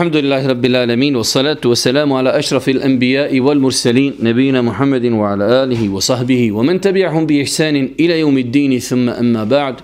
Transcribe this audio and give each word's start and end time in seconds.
الحمد 0.00 0.16
لله 0.16 0.46
رب 0.46 0.64
العالمين 0.64 1.16
والصلاة 1.16 1.60
والسلام 1.64 2.12
على 2.12 2.38
أشرف 2.38 2.68
الأنبياء 2.68 3.40
والمرسلين 3.40 4.14
نبينا 4.22 4.62
محمد 4.62 5.04
وعلى 5.04 5.44
آله 5.44 5.88
وصحبه 5.88 6.52
ومن 6.52 6.80
تبعهم 6.80 7.26
بإحسان 7.26 7.76
إلى 8.00 8.20
يوم 8.20 8.38
الدين. 8.38 8.78
ثم 8.78 9.08
أما 9.08 9.44
بعد 9.44 9.76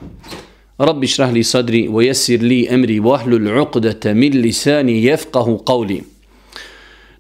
رب 0.80 1.05
اشرح 1.05 1.30
لي 1.30 1.42
صدري 1.42 1.88
ويسر 1.88 2.37
لي 2.37 2.74
أمري 2.74 3.00
وأهل 3.00 3.34
العقدة 3.34 4.12
من 4.12 4.30
لساني 4.30 5.05
يفقه 5.05 5.60
قولي. 5.66 6.02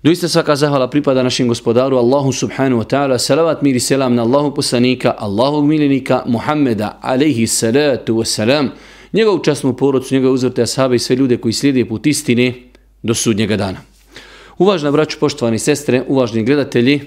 دويست 0.04 0.26
سكا 0.26 0.54
زهلا 0.54 0.84
بريبا 0.84 1.14
دانشين 1.14 1.50
غسبدار 1.50 2.00
الله 2.00 2.30
سبحانه 2.30 2.78
وتعالى 2.78 3.18
سلامات 3.18 3.64
ميري 3.64 3.78
سلام 3.78 4.12
من 4.12 4.20
الله 4.20 4.50
بسانيك 4.50 5.06
الله 5.22 5.60
ميلينيك 5.60 6.12
محمد 6.12 6.80
عليه 7.02 7.42
الصلاة 7.42 8.04
والسلام 8.08 8.70
njegovu 9.12 9.38
časnu 9.44 9.76
porodcu, 9.76 10.14
njegove 10.14 10.32
uzvrte 10.32 10.62
ashabe 10.62 10.96
i 10.96 10.98
sve 10.98 11.16
ljude 11.16 11.36
koji 11.36 11.52
slijede 11.52 11.84
put 11.84 12.06
istine, 12.06 12.52
do 13.06 13.14
sudnjega 13.14 13.56
dana. 13.56 13.78
Uvažna 14.58 14.90
braću, 14.90 15.18
poštovani 15.20 15.58
sestre, 15.58 16.02
uvažni 16.08 16.44
gledatelji, 16.44 17.00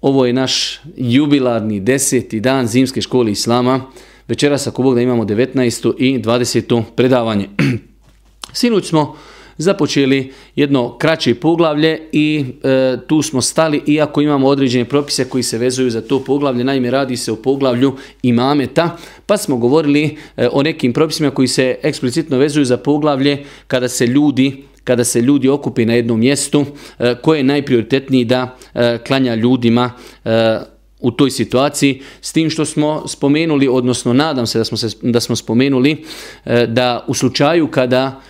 ovo 0.00 0.26
je 0.26 0.32
naš 0.32 0.80
jubilarni 0.96 1.80
deseti 1.80 2.40
dan 2.40 2.66
zimske 2.66 3.00
škole 3.00 3.32
Islama. 3.32 3.80
Večeras 4.28 4.66
ako 4.66 4.82
Bog 4.82 4.94
da 4.94 5.00
imamo 5.00 5.24
19. 5.24 5.94
i 5.98 6.18
20. 6.18 6.82
predavanje. 6.96 7.48
Sinuć 8.52 8.88
smo 8.88 9.16
započeli 9.58 10.32
jedno 10.56 10.98
kraće 10.98 11.34
poglavlje 11.34 12.08
i 12.12 12.44
e, 12.62 12.96
tu 13.06 13.22
smo 13.22 13.42
stali 13.42 13.82
iako 13.86 14.20
imamo 14.20 14.46
određene 14.46 14.84
propise 14.84 15.24
koji 15.24 15.42
se 15.42 15.58
vezuju 15.58 15.90
za 15.90 16.00
to 16.00 16.24
poglavlje. 16.24 16.64
Naime, 16.64 16.90
radi 16.90 17.16
se 17.16 17.32
o 17.32 17.36
poglavlju 17.36 17.96
imameta, 18.22 18.96
pa 19.26 19.36
smo 19.36 19.56
govorili 19.56 20.16
e, 20.36 20.48
o 20.52 20.62
nekim 20.62 20.92
propisima 20.92 21.30
koji 21.30 21.48
se 21.48 21.76
eksplicitno 21.82 22.38
vezuju 22.38 22.64
za 22.64 22.76
poglavlje 22.76 23.44
kada 23.66 23.88
se 23.88 24.06
ljudi 24.06 24.64
kada 24.86 25.04
se 25.04 25.20
ljudi 25.20 25.48
okupi 25.48 25.86
na 25.86 25.94
jednom 25.94 26.20
mjestu, 26.20 26.64
e, 26.98 27.14
koje 27.22 27.38
je 27.38 27.44
najprioritetniji 27.44 28.24
da 28.24 28.56
e, 28.74 28.98
klanja 29.06 29.34
ljudima 29.34 29.90
e, 30.24 30.58
u 31.00 31.10
toj 31.10 31.30
situaciji 31.30 32.00
s 32.20 32.32
tim 32.32 32.50
što 32.50 32.64
smo 32.64 33.08
spomenuli 33.08 33.68
odnosno 33.68 34.12
nadam 34.12 34.46
se 34.46 34.58
da 34.58 34.64
smo 34.64 34.76
se 34.76 34.88
da 35.02 35.20
smo 35.20 35.36
spomenuli 35.36 36.04
da 36.68 37.04
u 37.08 37.14
slučaju 37.14 37.68
kada 37.68 38.20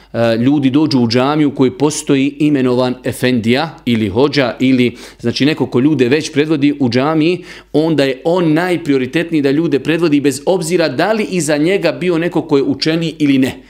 ljudi 0.45 0.71
dođu 0.71 0.99
u 0.99 1.09
džamiju 1.09 1.55
koji 1.55 1.71
postoji 1.71 2.35
imenovan 2.39 2.95
efendija 3.05 3.79
ili 3.85 4.09
hođa 4.09 4.57
ili 4.61 4.97
znači 5.21 5.47
neko 5.47 5.67
ko 5.67 5.81
ljude 5.81 6.09
već 6.09 6.33
predvodi 6.33 6.75
u 6.81 6.91
džamiji 6.91 7.45
onda 7.73 8.05
je 8.05 8.21
on 8.25 8.53
najprioritetniji 8.53 9.43
da 9.43 9.51
ljude 9.51 9.79
predvodi 9.79 10.21
bez 10.21 10.43
obzira 10.47 10.89
da 10.89 11.13
li 11.13 11.27
iza 11.31 11.57
njega 11.57 11.93
bio 11.93 12.19
neko 12.19 12.43
ko 12.43 12.57
je 12.57 12.63
učeni 12.63 13.15
ili 13.19 13.39
ne. 13.39 13.63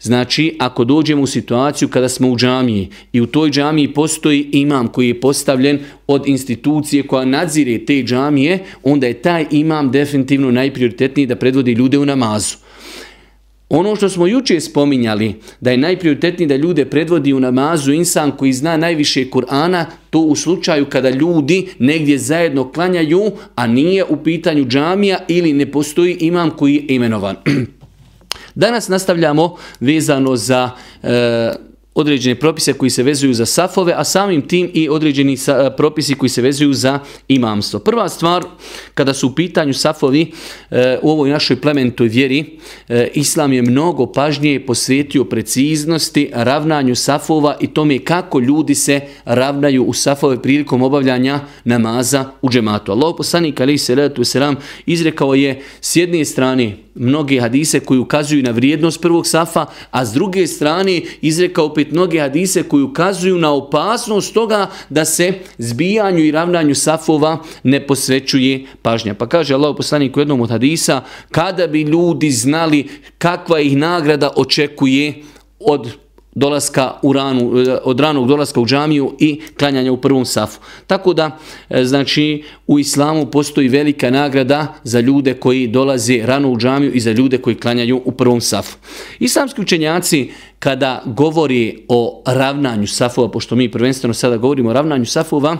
Znači, 0.00 0.56
ako 0.58 0.84
dođemo 0.84 1.22
u 1.22 1.26
situaciju 1.26 1.88
kada 1.88 2.08
smo 2.08 2.28
u 2.28 2.36
džamiji 2.36 2.88
i 3.12 3.20
u 3.20 3.26
toj 3.26 3.50
džamiji 3.50 3.94
postoji 3.94 4.48
imam 4.52 4.88
koji 4.88 5.08
je 5.08 5.20
postavljen 5.20 5.78
od 6.06 6.22
institucije 6.26 7.06
koja 7.06 7.24
nadzire 7.24 7.84
te 7.84 8.02
džamije, 8.02 8.58
onda 8.82 9.06
je 9.06 9.22
taj 9.22 9.46
imam 9.50 9.90
definitivno 9.90 10.50
najprioritetniji 10.50 11.26
da 11.26 11.36
predvodi 11.36 11.72
ljude 11.72 11.98
u 11.98 12.06
namazu. 12.06 12.56
Ono 13.68 13.96
što 13.96 14.08
smo 14.08 14.26
juče 14.26 14.60
spominjali, 14.60 15.34
da 15.60 15.70
je 15.70 15.76
najprioritetniji 15.76 16.48
da 16.48 16.56
ljude 16.56 16.84
predvodi 16.84 17.32
u 17.32 17.40
namazu 17.40 17.92
insan 17.92 18.30
koji 18.30 18.52
zna 18.52 18.76
najviše 18.76 19.24
Kur'ana, 19.30 19.84
to 20.10 20.18
u 20.20 20.36
slučaju 20.36 20.86
kada 20.86 21.10
ljudi 21.10 21.68
negdje 21.78 22.18
zajedno 22.18 22.72
klanjaju, 22.72 23.30
a 23.54 23.66
nije 23.66 24.04
u 24.04 24.16
pitanju 24.24 24.64
džamija 24.64 25.18
ili 25.28 25.52
ne 25.52 25.66
postoji 25.72 26.16
imam 26.20 26.50
koji 26.50 26.74
je 26.74 26.84
imenovan. 26.88 27.36
Danas 28.54 28.88
nastavljamo 28.88 29.56
vezano 29.80 30.36
za 30.36 30.70
e, 31.02 31.52
određene 31.94 32.34
propise 32.34 32.72
koji 32.72 32.90
se 32.90 33.02
vezuju 33.02 33.34
za 33.34 33.46
safove, 33.46 33.92
a 33.96 34.04
samim 34.04 34.48
tim 34.48 34.70
i 34.74 34.88
određeni 34.88 35.36
sa, 35.36 35.52
e, 35.52 35.76
propisi 35.76 36.14
koji 36.14 36.30
se 36.30 36.42
vezuju 36.42 36.72
za 36.72 36.98
imamstvo. 37.28 37.80
Prva 37.80 38.08
stvar, 38.08 38.44
kada 38.94 39.14
su 39.14 39.26
u 39.26 39.34
pitanju 39.34 39.74
safovi 39.74 40.32
e, 40.70 40.98
u 41.02 41.10
ovoj 41.10 41.30
našoj 41.30 41.60
plementoj 41.60 42.08
vjeri, 42.08 42.58
e, 42.88 43.08
Islam 43.14 43.52
je 43.52 43.62
mnogo 43.62 44.06
pažnije 44.06 44.66
posvetio 44.66 45.24
preciznosti, 45.24 46.30
ravnanju 46.34 46.94
safova 46.94 47.56
i 47.60 47.66
tome 47.66 47.98
kako 47.98 48.38
ljudi 48.38 48.74
se 48.74 49.00
ravnaju 49.24 49.84
u 49.84 49.92
safove 49.92 50.42
prilikom 50.42 50.82
obavljanja 50.82 51.40
namaza 51.64 52.24
u 52.42 52.50
džematu. 52.50 52.92
Allah 52.92 53.14
poslanik 53.16 53.60
alaih 53.60 53.82
salatu 53.82 54.22
wasalam 54.22 54.54
izrekao 54.86 55.34
je 55.34 55.62
s 55.80 55.96
jedne 55.96 56.24
strane 56.24 56.76
mnoge 56.94 57.40
hadise 57.40 57.80
koji 57.80 58.00
ukazuju 58.00 58.42
na 58.42 58.50
vrijednost 58.50 59.00
prvog 59.00 59.26
safa, 59.26 59.66
a 59.90 60.04
s 60.04 60.12
druge 60.12 60.46
strane 60.46 61.02
izrekao 61.20 61.74
opet 61.80 61.92
mnoge 61.92 62.20
hadise 62.20 62.62
koji 62.62 62.82
ukazuju 62.82 63.38
na 63.38 63.52
opasnost 63.52 64.34
toga 64.34 64.70
da 64.88 65.04
se 65.04 65.32
zbijanju 65.58 66.24
i 66.24 66.30
ravnanju 66.30 66.74
safova 66.74 67.38
ne 67.62 67.86
posvećuje 67.86 68.66
pažnja. 68.82 69.14
Pa 69.14 69.26
kaže 69.26 69.54
Allah 69.54 69.74
poslanik 69.76 70.16
u 70.16 70.20
jednom 70.20 70.40
od 70.40 70.50
hadisa, 70.50 71.02
kada 71.30 71.66
bi 71.66 71.82
ljudi 71.82 72.30
znali 72.30 72.88
kakva 73.18 73.60
ih 73.60 73.76
nagrada 73.76 74.30
očekuje 74.36 75.22
od 75.60 75.88
dolaska 76.34 76.92
u 77.02 77.12
ranu, 77.12 77.60
eh, 77.60 77.78
od 77.84 78.00
ranog 78.00 78.28
dolaska 78.28 78.60
u 78.60 78.66
džamiju 78.66 79.16
i 79.18 79.40
klanjanja 79.58 79.92
u 79.92 79.96
prvom 79.96 80.24
safu. 80.24 80.60
Tako 80.86 81.14
da, 81.14 81.38
eh, 81.68 81.84
znači, 81.84 82.42
u 82.66 82.78
islamu 82.78 83.26
postoji 83.26 83.68
velika 83.68 84.10
nagrada 84.10 84.74
za 84.84 85.00
ljude 85.00 85.34
koji 85.34 85.66
dolaze 85.66 86.20
rano 86.24 86.50
u 86.50 86.58
džamiju 86.58 86.92
i 86.92 87.00
za 87.00 87.12
ljude 87.12 87.38
koji 87.38 87.56
klanjaju 87.56 88.02
u 88.04 88.12
prvom 88.12 88.40
safu. 88.40 88.76
Islamski 89.18 89.60
učenjaci, 89.60 90.30
kada 90.58 91.02
govori 91.06 91.84
o 91.88 92.22
ravnanju 92.26 92.86
safova, 92.86 93.30
pošto 93.30 93.56
mi 93.56 93.70
prvenstveno 93.70 94.14
sada 94.14 94.36
govorimo 94.36 94.70
o 94.70 94.72
ravnanju 94.72 95.06
safova, 95.06 95.56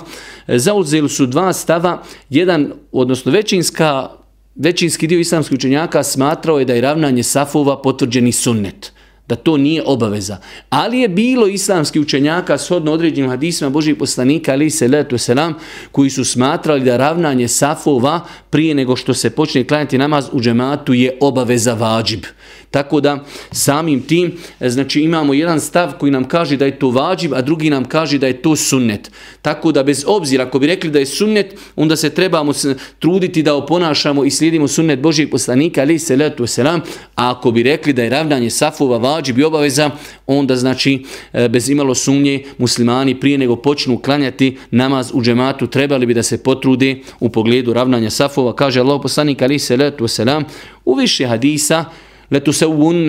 eh, 0.46 0.58
zauzeli 0.58 1.08
su 1.08 1.26
dva 1.26 1.52
stava, 1.52 2.02
jedan, 2.30 2.72
odnosno 2.92 3.32
većinska, 3.32 4.08
većinski 4.54 5.06
dio 5.06 5.18
islamskih 5.18 5.54
učenjaka 5.54 6.02
smatrao 6.02 6.58
je 6.58 6.64
da 6.64 6.74
je 6.74 6.80
ravnanje 6.80 7.22
safova 7.22 7.82
potvrđeni 7.82 8.32
sunnet 8.32 8.92
da 9.30 9.36
to 9.36 9.56
nije 9.56 9.82
obaveza. 9.86 10.36
Ali 10.70 10.98
je 10.98 11.08
bilo 11.08 11.46
islamski 11.46 12.00
učenjaka 12.00 12.58
shodno 12.58 12.92
određenim 12.92 13.30
hadisima 13.30 13.70
Božih 13.70 13.96
poslanika 13.96 14.52
ali 14.52 14.70
se 14.70 14.88
letu 14.88 15.18
selam 15.18 15.54
koji 15.92 16.10
su 16.10 16.24
smatrali 16.24 16.84
da 16.84 16.96
ravnanje 16.96 17.48
safova 17.48 18.20
prije 18.50 18.74
nego 18.74 18.96
što 18.96 19.14
se 19.14 19.30
počne 19.30 19.64
klanjati 19.64 19.98
namaz 19.98 20.28
u 20.32 20.40
džematu 20.40 20.94
je 20.94 21.16
obaveza 21.20 21.74
vađib. 21.74 22.24
Tako 22.70 23.00
da 23.00 23.24
samim 23.52 24.02
tim 24.02 24.32
e, 24.60 24.70
znači 24.70 25.00
imamo 25.00 25.34
jedan 25.34 25.60
stav 25.60 25.92
koji 25.98 26.12
nam 26.12 26.24
kaže 26.24 26.56
da 26.56 26.64
je 26.64 26.78
to 26.78 26.90
vađib, 26.90 27.34
a 27.34 27.42
drugi 27.42 27.70
nam 27.70 27.84
kaže 27.84 28.18
da 28.18 28.26
je 28.26 28.42
to 28.42 28.56
sunnet. 28.56 29.10
Tako 29.42 29.72
da 29.72 29.82
bez 29.82 30.04
obzira 30.06 30.44
ako 30.44 30.58
bi 30.58 30.66
rekli 30.66 30.90
da 30.90 30.98
je 30.98 31.06
sunnet, 31.06 31.54
onda 31.76 31.96
se 31.96 32.10
trebamo 32.10 32.52
truditi 32.98 33.42
da 33.42 33.54
oponašamo 33.54 34.24
i 34.24 34.30
slijedimo 34.30 34.68
sunnet 34.68 35.00
Božijeg 35.00 35.30
poslanika 35.30 35.80
ali 35.80 35.98
se 35.98 36.16
letu 36.16 36.46
selam, 36.46 36.80
a 37.14 37.30
ako 37.30 37.50
bi 37.50 37.62
rekli 37.62 37.92
da 37.92 38.02
je 38.02 38.10
ravnanje 38.10 38.50
safova 38.50 38.98
vađib, 38.98 39.38
i 39.38 39.44
obaveza, 39.44 39.90
onda 40.26 40.56
znači 40.56 41.04
e, 41.32 41.48
bez 41.48 41.68
imalo 41.68 41.94
sumnje 41.94 42.44
muslimani 42.58 43.20
prije 43.20 43.38
nego 43.38 43.56
počnu 43.56 43.98
klanjati 43.98 44.58
namaz 44.70 45.10
u 45.14 45.22
džematu 45.22 45.66
trebali 45.66 46.06
bi 46.06 46.14
da 46.14 46.22
se 46.22 46.42
potrude 46.42 46.96
u 47.20 47.28
pogledu 47.28 47.72
ravnanja 47.72 48.10
safova. 48.10 48.56
Kaže 48.56 48.80
Allah 48.80 49.00
poslanik 49.02 49.42
ali 49.42 49.58
se 49.58 49.76
letu 49.76 50.08
selam 50.08 50.44
u 50.84 50.94
više 50.94 51.26
hadisa 51.26 51.84
letu 52.30 52.52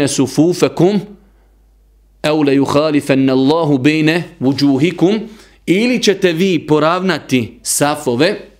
sufufekum 0.07 0.99
au 2.23 2.43
le 2.43 2.59
Allahu 3.29 3.77
bejne 3.77 4.23
vuđuhikum 4.39 5.19
ili 5.65 6.03
ćete 6.03 6.31
vi 6.33 6.67
poravnati 6.67 7.59
safove 7.61 8.50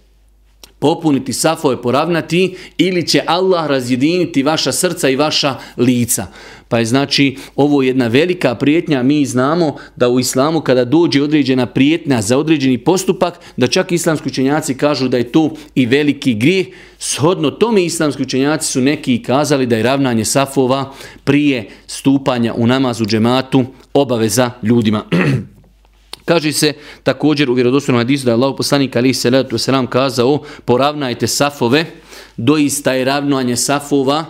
popuniti 0.81 1.33
safove, 1.33 1.81
poravnati 1.81 2.56
ili 2.78 3.07
će 3.07 3.22
Allah 3.28 3.68
razjediniti 3.68 4.44
vaša 4.44 4.72
srca 4.72 5.10
i 5.10 5.16
vaša 5.16 5.56
lica. 5.78 6.28
Pa 6.68 6.80
je 6.80 6.86
znači 6.86 7.36
ovo 7.56 7.81
jedna 7.81 8.07
velika 8.07 8.56
prijetnja, 8.56 9.04
mi 9.04 9.25
znamo 9.25 9.75
da 9.95 10.10
u 10.10 10.19
islamu 10.19 10.62
kada 10.62 10.86
dođe 10.86 11.22
određena 11.24 11.66
prijetnja 11.66 12.22
za 12.22 12.38
određeni 12.38 12.78
postupak, 12.78 13.39
da 13.57 13.68
čak 13.68 13.92
islamski 13.92 14.30
učenjaci 14.30 14.78
kažu 14.78 15.07
da 15.07 15.18
je 15.18 15.31
to 15.31 15.54
i 15.75 15.86
veliki 15.86 16.33
grijeh. 16.33 16.68
Shodno 16.98 17.51
tome 17.51 17.86
islamski 17.86 18.22
učenjaci 18.22 18.72
su 18.72 18.81
neki 18.81 19.24
kazali 19.24 19.66
da 19.66 19.78
je 19.78 19.83
ravnanje 19.83 20.25
safova 20.25 20.94
prije 21.24 21.69
stupanja 21.88 22.54
u 22.54 22.68
namazu 22.68 23.06
džematu 23.06 23.66
obaveza 23.94 24.51
ljudima. 24.63 25.04
Kaže 26.31 26.51
se 26.51 26.74
također 27.04 27.50
u 27.50 27.54
vjerodostojnom 27.54 28.00
hadisu 28.00 28.25
da 28.25 28.31
je 28.31 28.36
Allah 28.36 28.54
poslanik 28.57 28.95
ali 28.95 29.13
salatu 29.13 29.56
wasalam 29.56 29.60
selam 29.60 29.88
kazao 29.88 30.39
poravnajte 30.66 31.28
safove, 31.28 31.86
doista 32.38 32.94
je 32.94 33.06
ravnanje 33.06 33.56
safova 33.56 34.25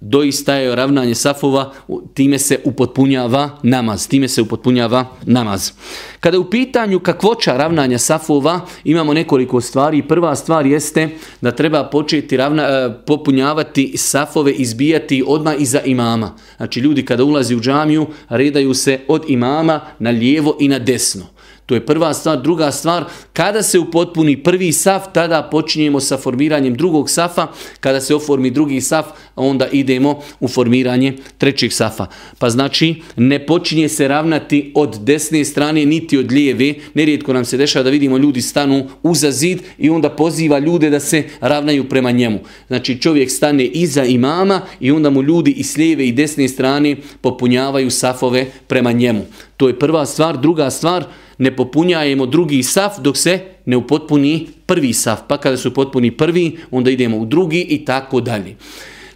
doista 0.00 0.54
je 0.54 0.76
ravnanje 0.76 1.14
safova, 1.14 1.72
time 2.14 2.38
se 2.38 2.58
upotpunjava 2.64 3.50
namaz. 3.62 4.08
Time 4.08 4.28
se 4.28 4.42
upotpunjava 4.42 5.06
namaz. 5.26 5.72
Kada 6.20 6.38
u 6.38 6.50
pitanju 6.50 7.00
kakvoća 7.00 7.56
ravnanja 7.56 7.98
safova, 7.98 8.60
imamo 8.84 9.14
nekoliko 9.14 9.60
stvari. 9.60 10.02
Prva 10.08 10.36
stvar 10.36 10.66
jeste 10.66 11.08
da 11.40 11.50
treba 11.50 11.84
početi 11.84 12.36
ravna, 12.36 12.62
e, 12.62 12.90
popunjavati 13.06 13.92
safove, 13.96 14.52
izbijati 14.52 15.24
odmah 15.26 15.54
iza 15.58 15.80
imama. 15.84 16.36
Znači 16.56 16.80
ljudi 16.80 17.04
kada 17.04 17.24
ulazi 17.24 17.56
u 17.56 17.60
džamiju, 17.60 18.06
redaju 18.28 18.74
se 18.74 19.00
od 19.08 19.24
imama 19.28 19.80
na 19.98 20.10
lijevo 20.10 20.56
i 20.60 20.68
na 20.68 20.78
desno. 20.78 21.26
To 21.72 21.76
je 21.76 21.86
prva 21.86 22.14
stvar. 22.14 22.42
Druga 22.42 22.72
stvar, 22.72 23.04
kada 23.32 23.62
se 23.62 23.78
upotpuni 23.78 24.36
prvi 24.42 24.72
saf, 24.72 25.02
tada 25.12 25.42
počinjemo 25.42 26.00
sa 26.00 26.16
formiranjem 26.16 26.74
drugog 26.74 27.10
safa. 27.10 27.46
Kada 27.80 28.00
se 28.00 28.14
oformi 28.14 28.50
drugi 28.50 28.80
saf, 28.80 29.06
onda 29.36 29.68
idemo 29.72 30.20
u 30.40 30.48
formiranje 30.48 31.16
trećeg 31.38 31.72
safa. 31.72 32.06
Pa 32.38 32.50
znači, 32.50 32.94
ne 33.16 33.46
počinje 33.46 33.88
se 33.88 34.08
ravnati 34.08 34.72
od 34.74 34.98
desne 35.00 35.44
strane, 35.44 35.86
niti 35.86 36.18
od 36.18 36.32
lijeve. 36.32 36.74
Nerijetko 36.94 37.32
nam 37.32 37.44
se 37.44 37.56
dešava 37.56 37.82
da 37.82 37.90
vidimo 37.90 38.18
ljudi 38.18 38.42
stanu 38.42 38.88
uza 39.02 39.30
zid 39.30 39.62
i 39.78 39.90
onda 39.90 40.10
poziva 40.10 40.58
ljude 40.58 40.90
da 40.90 41.00
se 41.00 41.24
ravnaju 41.40 41.88
prema 41.88 42.10
njemu. 42.10 42.38
Znači, 42.66 43.00
čovjek 43.00 43.30
stane 43.30 43.64
iza 43.64 44.04
imama 44.04 44.60
i 44.80 44.90
onda 44.90 45.10
mu 45.10 45.22
ljudi 45.22 45.50
i 45.50 45.64
s 45.64 45.76
lijeve 45.76 46.06
i 46.06 46.12
desne 46.12 46.48
strane 46.48 46.96
popunjavaju 47.20 47.90
safove 47.90 48.46
prema 48.66 48.92
njemu. 48.92 49.24
To 49.56 49.68
je 49.68 49.78
prva 49.78 50.06
stvar. 50.06 50.40
Druga 50.40 50.70
stvar, 50.70 51.04
ne 51.42 51.50
popunjajemo 51.56 52.26
drugi 52.26 52.62
saf 52.62 53.00
dok 53.02 53.16
se 53.16 53.40
ne 53.66 53.76
upotpuni 53.76 54.46
prvi 54.66 54.92
saf. 54.92 55.26
Pa 55.28 55.36
kada 55.38 55.56
su 55.56 55.74
potpuni 55.74 56.10
prvi, 56.10 56.58
onda 56.70 56.90
idemo 56.90 57.18
u 57.18 57.26
drugi 57.26 57.60
i 57.60 57.84
tako 57.84 58.20
dalje. 58.20 58.56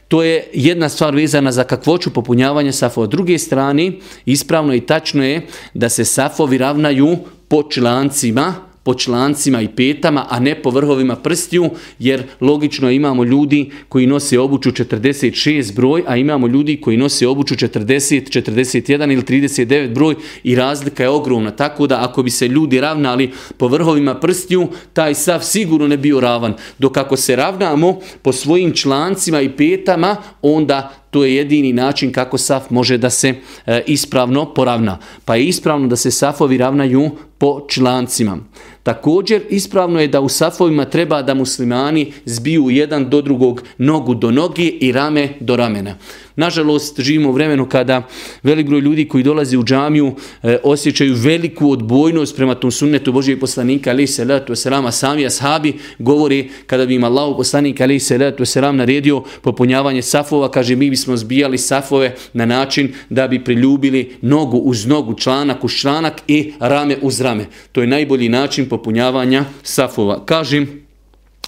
To 0.08 0.22
je 0.22 0.48
jedna 0.52 0.88
stvar 0.88 1.14
vezana 1.14 1.52
za 1.52 1.64
kakvoću 1.64 2.10
popunjavanja 2.10 2.72
safova. 2.72 3.06
druge 3.06 3.38
strane, 3.38 3.92
ispravno 4.24 4.74
i 4.74 4.80
tačno 4.80 5.24
je 5.24 5.46
da 5.74 5.88
se 5.88 6.04
safovi 6.04 6.58
ravnaju 6.58 7.16
po 7.48 7.62
člancima, 7.70 8.54
po 8.86 8.94
člancima 8.94 9.60
i 9.62 9.68
petama, 9.68 10.26
a 10.30 10.40
ne 10.40 10.54
po 10.62 10.70
vrhovima 10.70 11.16
prstiju, 11.16 11.70
jer 11.98 12.22
logično 12.40 12.90
imamo 12.90 13.24
ljudi 13.24 13.70
koji 13.88 14.06
nose 14.06 14.38
obuću 14.38 14.70
46 14.70 15.74
broj, 15.74 16.02
a 16.06 16.16
imamo 16.16 16.46
ljudi 16.46 16.76
koji 16.80 16.96
nose 16.96 17.26
obuću 17.26 17.54
40, 17.54 18.40
41 18.42 19.12
ili 19.12 19.22
39 19.22 19.94
broj 19.94 20.14
i 20.44 20.54
razlika 20.54 21.02
je 21.02 21.08
ogromna. 21.08 21.50
Tako 21.50 21.86
da 21.86 22.04
ako 22.04 22.22
bi 22.22 22.30
se 22.30 22.48
ljudi 22.48 22.80
ravnali 22.80 23.30
po 23.58 23.68
vrhovima 23.68 24.14
prstiju, 24.14 24.68
taj 24.92 25.14
sav 25.14 25.40
sigurno 25.42 25.88
ne 25.88 25.96
bio 25.96 26.20
ravan. 26.20 26.54
Dok 26.78 26.96
ako 26.96 27.16
se 27.16 27.36
ravnamo 27.36 27.98
po 28.22 28.32
svojim 28.32 28.72
člancima 28.72 29.40
i 29.40 29.56
petama, 29.56 30.16
onda 30.42 30.92
to 31.10 31.24
je 31.24 31.36
jedini 31.36 31.72
način 31.72 32.12
kako 32.12 32.38
saf 32.38 32.70
može 32.70 32.98
da 32.98 33.10
se 33.10 33.34
e, 33.66 33.82
ispravno 33.86 34.54
poravna. 34.54 34.98
Pa 35.24 35.36
je 35.36 35.44
ispravno 35.44 35.88
da 35.88 35.96
se 35.96 36.10
safovi 36.10 36.58
ravnaju 36.58 37.10
po 37.38 37.66
člancima. 37.68 38.38
Također 38.86 39.42
ispravno 39.50 40.00
je 40.00 40.08
da 40.08 40.20
u 40.20 40.28
safovima 40.28 40.84
treba 40.84 41.22
da 41.22 41.34
muslimani 41.34 42.12
zbiju 42.24 42.70
jedan 42.70 43.10
do 43.10 43.22
drugog 43.22 43.62
nogu 43.78 44.14
do 44.14 44.30
noge 44.30 44.62
i 44.62 44.92
rame 44.92 45.28
do 45.40 45.56
ramena. 45.56 45.96
Nažalost, 46.36 47.00
živimo 47.00 47.28
u 47.28 47.32
vremenu 47.32 47.68
kada 47.68 48.02
velik 48.42 48.66
broj 48.66 48.80
ljudi 48.80 49.08
koji 49.08 49.24
dolazi 49.24 49.56
u 49.56 49.64
džamiju 49.64 50.14
e, 50.42 50.58
osjećaju 50.64 51.14
veliku 51.16 51.70
odbojnost 51.70 52.36
prema 52.36 52.54
tom 52.54 52.70
sunnetu 52.70 53.12
Božijeg 53.12 53.40
poslanika, 53.40 53.90
ali 53.90 54.06
se 54.06 54.24
letu 54.24 54.54
selama, 54.54 54.92
sami 54.92 55.26
ashabi 55.26 55.72
govori 55.98 56.50
kada 56.66 56.86
bi 56.86 56.94
im 56.94 57.04
Allah 57.04 57.34
poslanik, 57.36 57.80
ali 57.80 58.00
se 58.00 58.18
letu 58.18 58.44
selam 58.44 58.76
naredio 58.76 59.22
popunjavanje 59.42 60.02
safova, 60.02 60.50
kaže 60.50 60.76
mi 60.76 60.90
bismo 60.90 61.16
zbijali 61.16 61.58
safove 61.58 62.14
na 62.32 62.46
način 62.46 62.92
da 63.10 63.28
bi 63.28 63.44
priljubili 63.44 64.16
nogu 64.20 64.58
uz 64.58 64.86
nogu, 64.86 65.14
članak 65.14 65.64
uz 65.64 65.72
članak 65.72 66.22
i 66.28 66.52
rame 66.60 66.96
uz 67.02 67.20
rame. 67.20 67.46
To 67.72 67.80
je 67.80 67.86
najbolji 67.86 68.28
način 68.28 68.68
popunjavanja 68.76 69.44
safova. 69.62 70.24
Kažem, 70.24 70.86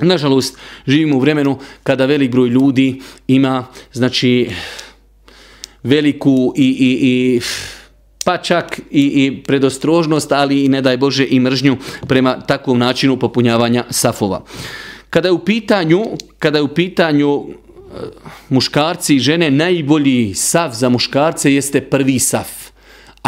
Nažalost, 0.00 0.58
živimo 0.86 1.16
u 1.16 1.20
vremenu 1.20 1.58
kada 1.82 2.06
velik 2.06 2.30
broj 2.30 2.48
ljudi 2.48 3.00
ima 3.26 3.66
znači 3.92 4.50
veliku 5.82 6.52
i, 6.56 6.68
i, 6.68 6.98
i 7.02 7.40
pa 8.24 8.36
čak 8.36 8.80
i, 8.90 9.02
i 9.26 9.42
predostrožnost, 9.42 10.32
ali 10.32 10.64
i 10.64 10.68
ne 10.68 10.82
daj 10.82 10.96
Bože 10.96 11.26
i 11.30 11.40
mržnju 11.40 11.76
prema 12.08 12.40
takvom 12.40 12.78
načinu 12.78 13.16
popunjavanja 13.16 13.84
safova. 13.90 14.44
Kada 15.10 15.28
je 15.28 15.32
u 15.32 15.44
pitanju, 15.44 16.04
kada 16.38 16.58
je 16.58 16.62
u 16.62 16.68
pitanju 16.68 17.40
e, 17.40 17.44
muškarci 18.48 19.16
i 19.16 19.18
žene, 19.18 19.50
najbolji 19.50 20.34
saf 20.34 20.74
za 20.74 20.88
muškarce 20.88 21.54
jeste 21.54 21.80
prvi 21.80 22.18
saf 22.18 22.67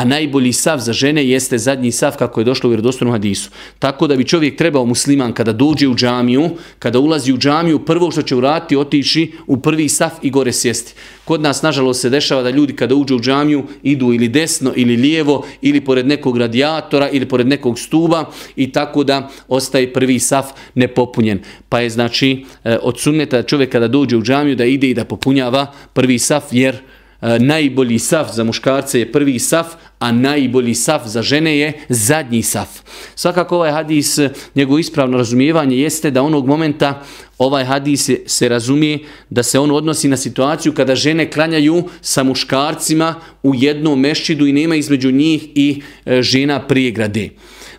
a 0.01 0.05
najbolji 0.05 0.53
sav 0.53 0.79
za 0.79 0.93
žene 0.93 1.27
jeste 1.29 1.59
zadnji 1.59 1.93
sav 1.93 2.17
kako 2.17 2.41
je 2.41 2.45
došlo 2.45 2.69
u 2.69 2.71
vjerodostojnom 2.71 3.13
hadisu. 3.13 3.51
Tako 3.79 4.07
da 4.07 4.17
bi 4.17 4.25
čovjek 4.25 4.57
trebao 4.57 4.85
musliman 4.85 5.33
kada 5.33 5.53
dođe 5.53 5.89
u 5.89 5.95
džamiju, 5.95 6.51
kada 6.79 6.99
ulazi 6.99 7.33
u 7.33 7.39
džamiju, 7.39 7.79
prvo 7.79 8.11
što 8.11 8.23
će 8.23 8.37
uraditi 8.37 8.77
otići 8.77 9.33
u 9.47 9.57
prvi 9.57 9.89
saf 9.89 10.13
i 10.23 10.31
gore 10.31 10.53
sjesti. 10.53 10.95
Kod 11.25 11.41
nas 11.41 11.63
nažalost 11.63 12.01
se 12.01 12.11
dešava 12.11 12.43
da 12.43 12.51
ljudi 12.51 12.77
kada 12.77 12.95
uđu 12.95 13.17
u 13.17 13.21
džamiju 13.21 13.65
idu 13.83 14.13
ili 14.13 14.29
desno 14.29 14.73
ili 14.77 14.97
lijevo 14.97 15.45
ili 15.61 15.81
pored 15.81 16.07
nekog 16.07 16.39
radijatora 16.39 17.09
ili 17.11 17.29
pored 17.29 17.47
nekog 17.47 17.79
stuba 17.79 18.25
i 18.57 18.73
tako 18.73 19.05
da 19.05 19.29
ostaje 19.49 19.93
prvi 19.93 20.19
saf 20.19 20.47
nepopunjen. 20.75 21.41
Pa 21.69 21.81
je 21.81 21.91
znači 21.91 22.45
eh, 22.65 22.79
od 22.83 23.01
sunneta 23.01 23.43
čovjek 23.43 23.73
kada 23.73 23.89
dođe 23.89 24.17
u 24.17 24.23
džamiju 24.23 24.57
da 24.57 24.65
ide 24.65 24.91
i 24.91 24.95
da 24.95 25.05
popunjava 25.05 25.67
prvi 25.93 26.19
saf 26.19 26.45
jer 26.51 26.81
E, 27.23 27.39
najbolji 27.39 27.99
saf 27.99 28.33
za 28.33 28.45
muškarce 28.45 28.99
je 28.99 29.13
prvi 29.13 29.39
saf, 29.39 29.67
a 29.99 30.13
najbolji 30.13 30.75
saf 30.75 31.07
za 31.07 31.23
žene 31.23 31.59
je 31.59 31.73
zadnji 31.89 32.43
saf. 32.43 32.69
Svakako 33.15 33.57
ovaj 33.57 33.73
hadis, 33.73 34.19
e, 34.19 34.31
njegovo 34.55 34.79
ispravno 34.79 35.19
razumijevanje 35.19 35.77
jeste 35.77 36.11
da 36.11 36.23
onog 36.23 36.47
momenta 36.47 37.03
ovaj 37.39 37.65
hadis 37.65 38.11
se 38.27 38.49
razumije 38.49 38.99
da 39.31 39.43
se 39.43 39.59
on 39.59 39.71
odnosi 39.71 40.09
na 40.09 40.17
situaciju 40.17 40.75
kada 40.75 40.95
žene 40.95 41.31
klanjaju 41.31 41.85
sa 42.01 42.23
muškarcima 42.23 43.15
u 43.43 43.55
jednom 43.55 44.01
mešćidu 44.01 44.47
i 44.47 44.53
nema 44.53 44.77
između 44.77 45.11
njih 45.11 45.49
i 45.55 45.83
e, 46.07 46.23
žena 46.23 46.67
prijegrade. 46.67 47.29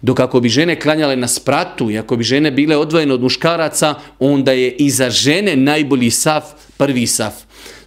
Dok 0.02 0.20
ako 0.20 0.40
bi 0.40 0.50
žene 0.50 0.80
klanjale 0.80 1.16
na 1.16 1.28
spratu 1.28 1.92
i 1.92 1.98
ako 1.98 2.16
bi 2.16 2.24
žene 2.24 2.52
bile 2.52 2.78
odvojene 2.78 3.14
od 3.14 3.22
muškaraca, 3.22 3.96
onda 4.20 4.52
je 4.52 4.72
i 4.72 4.90
za 4.90 5.10
žene 5.10 5.56
najbolji 5.56 6.12
saf 6.12 6.44
prvi 6.78 7.08
saf. 7.08 7.34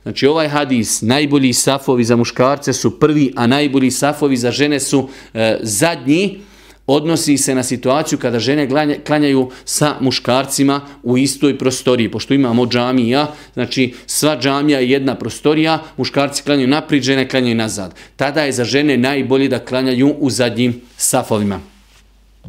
Znači 0.04 0.26
ovaj 0.26 0.48
hadis, 0.48 1.02
najbolji 1.02 1.52
safovi 1.52 2.04
za 2.04 2.16
muškarce 2.16 2.72
su 2.72 3.00
prvi, 3.00 3.32
a 3.36 3.46
najbolji 3.46 3.90
safovi 3.90 4.36
za 4.36 4.50
žene 4.50 4.80
su 4.80 5.08
e, 5.34 5.58
zadnji, 5.62 6.40
odnosi 6.86 7.36
se 7.38 7.54
na 7.54 7.62
situaciju 7.62 8.18
kada 8.18 8.38
žene 8.38 8.68
klanjaju 9.06 9.50
sa 9.64 9.96
muškarcima 10.00 10.80
u 11.02 11.18
istoj 11.18 11.58
prostoriji. 11.58 12.10
Pošto 12.10 12.34
imamo 12.34 12.66
džamija, 12.66 13.32
znači 13.54 13.94
sva 14.06 14.36
džamija 14.40 14.78
je 14.78 14.90
jedna 14.90 15.14
prostorija, 15.14 15.82
muškarci 15.96 16.42
klanjaju 16.42 16.68
naprijed, 16.68 17.02
žene 17.02 17.28
klanjaju 17.28 17.54
nazad. 17.54 17.94
Tada 18.16 18.42
je 18.42 18.52
za 18.52 18.64
žene 18.64 18.96
najbolje 18.96 19.48
da 19.48 19.64
klanjaju 19.64 20.14
u 20.18 20.30
zadnjim 20.30 20.80
safovima. 20.96 21.60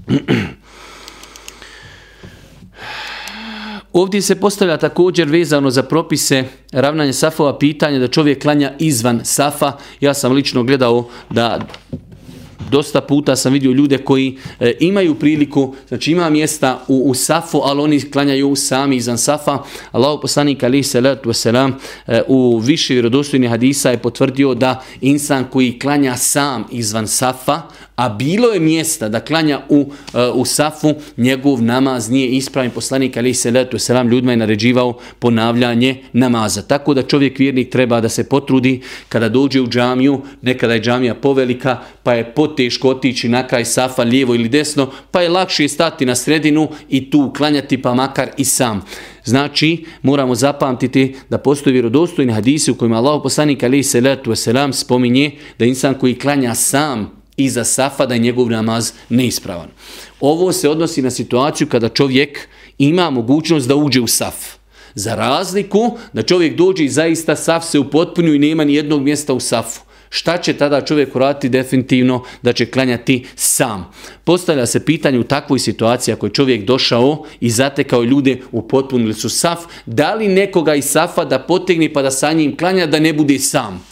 Ovdje 3.96 4.22
se 4.22 4.36
postavlja 4.36 4.78
također 4.78 5.30
vezano 5.30 5.70
za 5.70 5.84
propise 5.84 6.44
ravnanje 6.72 7.14
safova 7.14 7.58
pitanje 7.60 8.00
da 8.00 8.08
čovjek 8.08 8.42
klanja 8.42 8.72
izvan 8.80 9.22
safa. 9.24 9.72
Ja 10.00 10.14
sam 10.14 10.32
lično 10.32 10.64
gledao 10.64 11.08
da 11.30 11.60
dosta 12.72 13.02
puta 13.02 13.36
sam 13.36 13.54
vidio 13.54 13.72
ljude 13.72 13.98
koji 13.98 14.38
e, 14.60 14.74
imaju 14.80 15.16
priliku, 15.16 15.76
znači 15.88 16.12
ima 16.12 16.30
mjesta 16.30 16.84
u, 16.88 17.10
u 17.10 17.14
safu, 17.14 17.62
ali 17.64 17.82
oni 17.82 18.12
klanjaju 18.12 18.56
sami 18.56 18.96
izvan 18.96 19.18
safa. 19.18 19.60
Allahu 19.92 20.22
poslanik 20.22 20.64
ali 20.64 20.84
salatu 20.84 21.30
wasalam 21.30 21.72
e, 22.08 22.22
u 22.28 22.58
više 22.60 22.94
vjerodostojnih 22.94 23.50
hadisa 23.50 23.92
je 23.92 23.98
potvrdio 23.98 24.54
da 24.54 24.84
insan 25.02 25.46
koji 25.52 25.80
klanja 25.80 26.16
sam 26.18 26.66
izvan 26.72 27.08
safa, 27.08 27.62
a 27.96 28.10
bilo 28.10 28.48
je 28.48 28.60
mjesta 28.60 29.10
da 29.10 29.20
klanja 29.20 29.62
u, 29.70 29.92
e, 30.14 30.28
u 30.34 30.46
safu, 30.46 30.94
njegov 31.18 31.62
namaz 31.62 32.10
nije 32.10 32.28
ispravan. 32.28 32.72
Poslanik 32.72 33.18
ali 33.18 33.34
se 33.34 33.52
letu 33.52 33.80
selam 33.80 34.10
ljudima 34.10 34.32
je 34.32 34.38
naređivao 34.38 34.94
ponavljanje 35.20 36.04
namaza. 36.14 36.62
Tako 36.62 36.94
da 36.94 37.02
čovjek 37.02 37.40
vjernik 37.40 37.70
treba 37.70 38.02
da 38.02 38.10
se 38.10 38.30
potrudi 38.30 38.82
kada 39.10 39.30
dođe 39.30 39.62
u 39.62 39.68
džamiju, 39.68 40.22
nekada 40.42 40.74
je 40.74 40.82
džamija 40.82 41.16
povelika, 41.16 41.78
pa 42.04 42.14
je 42.14 42.34
poteško 42.34 42.90
otići 42.90 43.30
na 43.30 43.48
kraj 43.48 43.66
safa 43.66 44.04
lijevo 44.04 44.36
ili 44.36 44.50
desno, 44.50 44.92
pa 45.12 45.22
je 45.22 45.30
lakše 45.30 45.68
stati 45.68 46.06
na 46.06 46.16
sredinu 46.16 46.70
i 46.90 47.10
tu 47.10 47.34
klanjati 47.38 47.82
pa 47.82 47.94
makar 47.94 48.30
i 48.38 48.46
sam. 48.46 48.82
Znači, 49.24 49.86
moramo 50.02 50.36
zapamtiti 50.36 51.16
da 51.30 51.38
postoji 51.38 51.74
vjerodostojni 51.74 52.34
hadisi 52.34 52.72
u 52.72 52.76
kojima 52.76 52.98
Allah 52.98 53.20
poslanik 53.24 53.64
ali 53.64 53.84
se 53.84 54.02
letu 54.02 54.36
selam 54.36 54.74
spominje 54.74 55.32
da 55.60 55.66
insan 55.66 55.94
koji 55.94 56.20
klanja 56.20 56.56
sam 56.56 57.15
iza 57.38 57.64
safa 57.64 58.06
da 58.06 58.14
je 58.14 58.20
njegov 58.20 58.50
namaz 58.50 58.92
neispravan. 59.10 59.68
Ovo 60.20 60.52
se 60.52 60.70
odnosi 60.70 61.02
na 61.02 61.12
situaciju 61.12 61.68
kada 61.68 61.90
čovjek 61.90 62.48
ima 62.78 63.10
mogućnost 63.10 63.68
da 63.68 63.76
uđe 63.76 64.02
u 64.02 64.08
saf. 64.08 64.36
Za 64.96 65.16
razliku 65.16 65.98
da 66.14 66.22
čovjek 66.22 66.56
dođe 66.56 66.84
i 66.84 66.90
zaista 66.90 67.36
saf 67.36 67.66
se 67.66 67.80
upotpunju 67.80 68.34
i 68.34 68.40
nema 68.40 68.64
ni 68.64 68.74
jednog 68.74 69.02
mjesta 69.02 69.34
u 69.34 69.40
safu. 69.40 69.82
Šta 70.10 70.38
će 70.38 70.54
tada 70.54 70.82
čovjek 70.82 71.16
uraditi 71.16 71.50
definitivno 71.50 72.24
da 72.42 72.54
će 72.54 72.66
klanjati 72.66 73.26
sam? 73.36 73.92
Postavlja 74.24 74.66
se 74.66 74.86
pitanje 74.86 75.20
u 75.20 75.24
takvoj 75.24 75.60
situaciji 75.60 76.14
ako 76.14 76.26
je 76.26 76.34
čovjek 76.34 76.66
došao 76.66 77.24
i 77.40 77.50
zatekao 77.50 78.04
ljude 78.04 78.38
upotpunili 78.52 79.14
su 79.14 79.30
saf, 79.30 79.60
da 79.86 80.14
li 80.14 80.28
nekoga 80.28 80.76
iz 80.76 80.86
safa 80.86 81.26
da 81.26 81.40
potegne 81.40 81.94
pa 81.94 82.02
da 82.02 82.12
sa 82.12 82.34
njim 82.34 82.58
klanja 82.58 82.86
da 82.86 83.00
ne 83.00 83.14
bude 83.14 83.40
sam? 83.40 83.86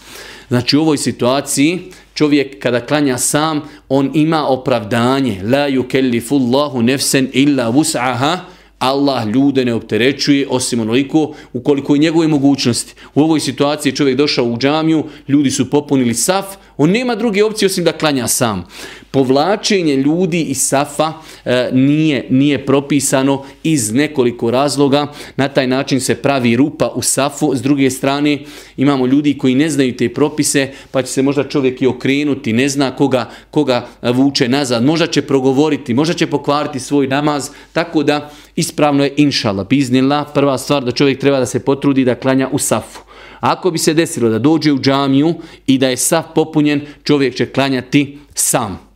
Znači 0.47 0.77
u 0.77 0.81
ovoj 0.81 0.97
situaciji 0.97 1.79
čovjek 2.13 2.59
kada 2.59 2.85
klanja 2.85 3.17
sam, 3.17 3.61
on 3.89 4.11
ima 4.13 4.47
opravdanje. 4.47 5.41
La 5.43 5.69
yukellifu 5.69 6.35
Allahu 6.35 6.81
nefsen 6.81 7.29
illa 7.33 7.71
vus'aha, 7.71 8.37
Allah 8.79 9.27
ljude 9.27 9.65
ne 9.65 9.73
opterećuje 9.73 10.47
osim 10.49 10.79
onoliko 10.79 11.35
ukoliko 11.53 11.95
je 11.95 11.99
njegove 11.99 12.27
mogućnosti. 12.27 12.93
U 13.15 13.21
ovoj 13.21 13.39
situaciji 13.39 13.95
čovjek 13.95 14.17
došao 14.17 14.45
u 14.45 14.57
džamiju, 14.57 15.03
ljudi 15.27 15.51
su 15.51 15.69
popunili 15.69 16.13
saf, 16.13 16.45
on 16.77 16.89
nema 16.89 17.15
druge 17.15 17.43
opcije 17.43 17.67
osim 17.67 17.83
da 17.83 17.91
klanja 17.91 18.27
sam 18.27 18.65
povlačenje 19.13 19.95
ljudi 19.95 20.41
iz 20.41 20.61
safa 20.61 21.13
e, 21.45 21.69
nije, 21.73 22.25
nije 22.29 22.65
propisano 22.65 23.43
iz 23.63 23.93
nekoliko 23.93 24.51
razloga. 24.51 25.07
Na 25.35 25.47
taj 25.47 25.67
način 25.67 26.01
se 26.01 26.15
pravi 26.15 26.55
rupa 26.55 26.91
u 26.95 27.01
safu. 27.01 27.55
S 27.55 27.61
druge 27.61 27.89
strane 27.89 28.39
imamo 28.77 29.05
ljudi 29.05 29.37
koji 29.37 29.55
ne 29.55 29.69
znaju 29.69 29.97
te 29.97 30.09
propise 30.13 30.71
pa 30.91 31.01
će 31.01 31.11
se 31.11 31.21
možda 31.21 31.43
čovjek 31.43 31.81
i 31.81 31.87
okrenuti, 31.87 32.53
ne 32.53 32.69
zna 32.69 32.95
koga, 32.95 33.29
koga 33.51 33.87
vuče 34.01 34.49
nazad. 34.49 34.85
Možda 34.85 35.07
će 35.07 35.21
progovoriti, 35.21 35.93
možda 35.93 36.13
će 36.13 36.27
pokvariti 36.27 36.79
svoj 36.79 37.07
namaz. 37.07 37.49
Tako 37.73 38.03
da 38.03 38.31
ispravno 38.55 39.03
je 39.03 39.13
inšala, 39.17 39.63
biznila. 39.63 40.25
Prva 40.25 40.57
stvar 40.57 40.83
da 40.83 40.91
čovjek 40.91 41.19
treba 41.19 41.39
da 41.39 41.45
se 41.45 41.59
potrudi 41.59 42.05
da 42.05 42.15
klanja 42.15 42.49
u 42.51 42.57
safu. 42.57 42.99
Ako 43.39 43.71
bi 43.71 43.77
se 43.77 43.93
desilo 43.93 44.29
da 44.29 44.39
dođe 44.39 44.71
u 44.71 44.79
džamiju 44.79 45.33
i 45.67 45.77
da 45.77 45.89
je 45.89 45.97
saf 45.97 46.25
popunjen, 46.35 46.81
čovjek 47.03 47.35
će 47.35 47.45
klanjati 47.45 48.17
sam. 48.33 48.92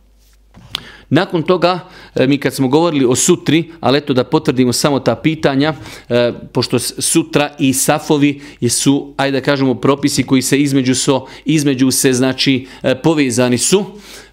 Nakon 1.10 1.42
toga, 1.42 1.88
e, 2.14 2.26
mi 2.26 2.38
kad 2.38 2.54
smo 2.54 2.68
govorili 2.68 3.04
o 3.04 3.16
sutri, 3.16 3.72
ali 3.80 3.98
eto 3.98 4.14
da 4.14 4.24
potvrdimo 4.24 4.72
samo 4.72 5.00
ta 5.00 5.16
pitanja, 5.16 5.74
e, 6.08 6.32
pošto 6.52 6.78
sutra 6.78 7.54
i 7.58 7.72
safovi 7.72 8.40
su, 8.68 9.14
ajde 9.16 9.40
da 9.40 9.44
kažemo, 9.44 9.74
propisi 9.74 10.22
koji 10.22 10.42
se 10.42 10.58
između, 10.58 10.94
so, 10.94 11.26
između 11.44 11.90
se, 11.90 12.12
znači, 12.12 12.66
e, 12.82 12.94
povezani 13.02 13.58
su, 13.58 13.84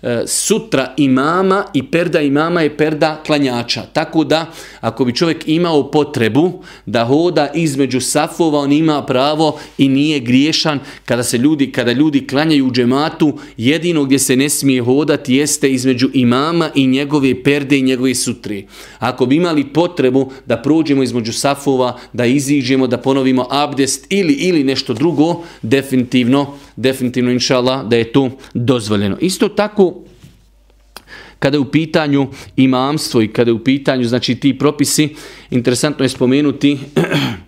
E, 0.06 0.28
sutra 0.28 0.94
imama 0.98 1.66
i 1.74 1.84
perda 1.84 2.22
imama 2.22 2.62
je 2.62 2.78
perda 2.78 3.22
klanjača. 3.26 3.82
Tako 3.94 4.24
da 4.24 4.52
ako 4.82 5.06
bi 5.06 5.16
čovjek 5.16 5.44
imao 5.48 5.92
potrebu 5.92 6.64
da 6.86 7.06
hoda 7.06 7.52
između 7.54 8.02
safova, 8.02 8.60
on 8.60 8.72
ima 8.72 9.06
pravo 9.06 9.60
i 9.78 9.88
nije 9.88 10.20
griješan 10.20 10.80
kada 11.06 11.24
se 11.24 11.38
ljudi 11.38 11.72
kada 11.72 11.92
ljudi 11.92 12.28
klanjaju 12.28 12.68
u 12.68 12.72
džematu, 12.72 13.34
jedino 13.58 14.04
gdje 14.04 14.20
se 14.20 14.36
ne 14.36 14.50
smije 14.50 14.82
hodati 14.82 15.36
jeste 15.36 15.70
između 15.70 16.10
imama 16.14 16.70
i 16.76 16.88
njegove 16.88 17.44
perde 17.44 17.78
i 17.78 17.82
njegove 17.82 18.16
sutre. 18.16 18.64
Ako 19.00 19.26
bi 19.26 19.36
imali 19.36 19.74
potrebu 19.74 20.32
da 20.46 20.58
prođemo 20.58 21.04
između 21.04 21.34
safova, 21.34 22.00
da 22.14 22.26
iziđemo, 22.26 22.88
da 22.88 22.98
ponovimo 22.98 23.48
abdest 23.50 24.06
ili 24.10 24.34
ili 24.34 24.64
nešto 24.64 24.94
drugo, 24.94 25.44
definitivno 25.62 26.58
definitivno 26.76 27.32
inšala 27.32 27.84
da 27.84 27.96
je 27.96 28.12
to 28.12 28.32
dozvoljeno. 28.54 29.18
Isto 29.22 29.50
tako 29.50 29.94
kada 31.40 31.58
je 31.58 31.62
u 31.62 31.72
pitanju 31.72 32.28
imamstvo 32.56 33.22
i 33.22 33.28
kada 33.28 33.50
je 33.50 33.54
u 33.54 33.64
pitanju 33.64 34.04
znači 34.04 34.36
ti 34.36 34.58
propisi, 34.58 35.16
interesantno 35.50 36.06
je 36.06 36.10
spomenuti 36.10 36.80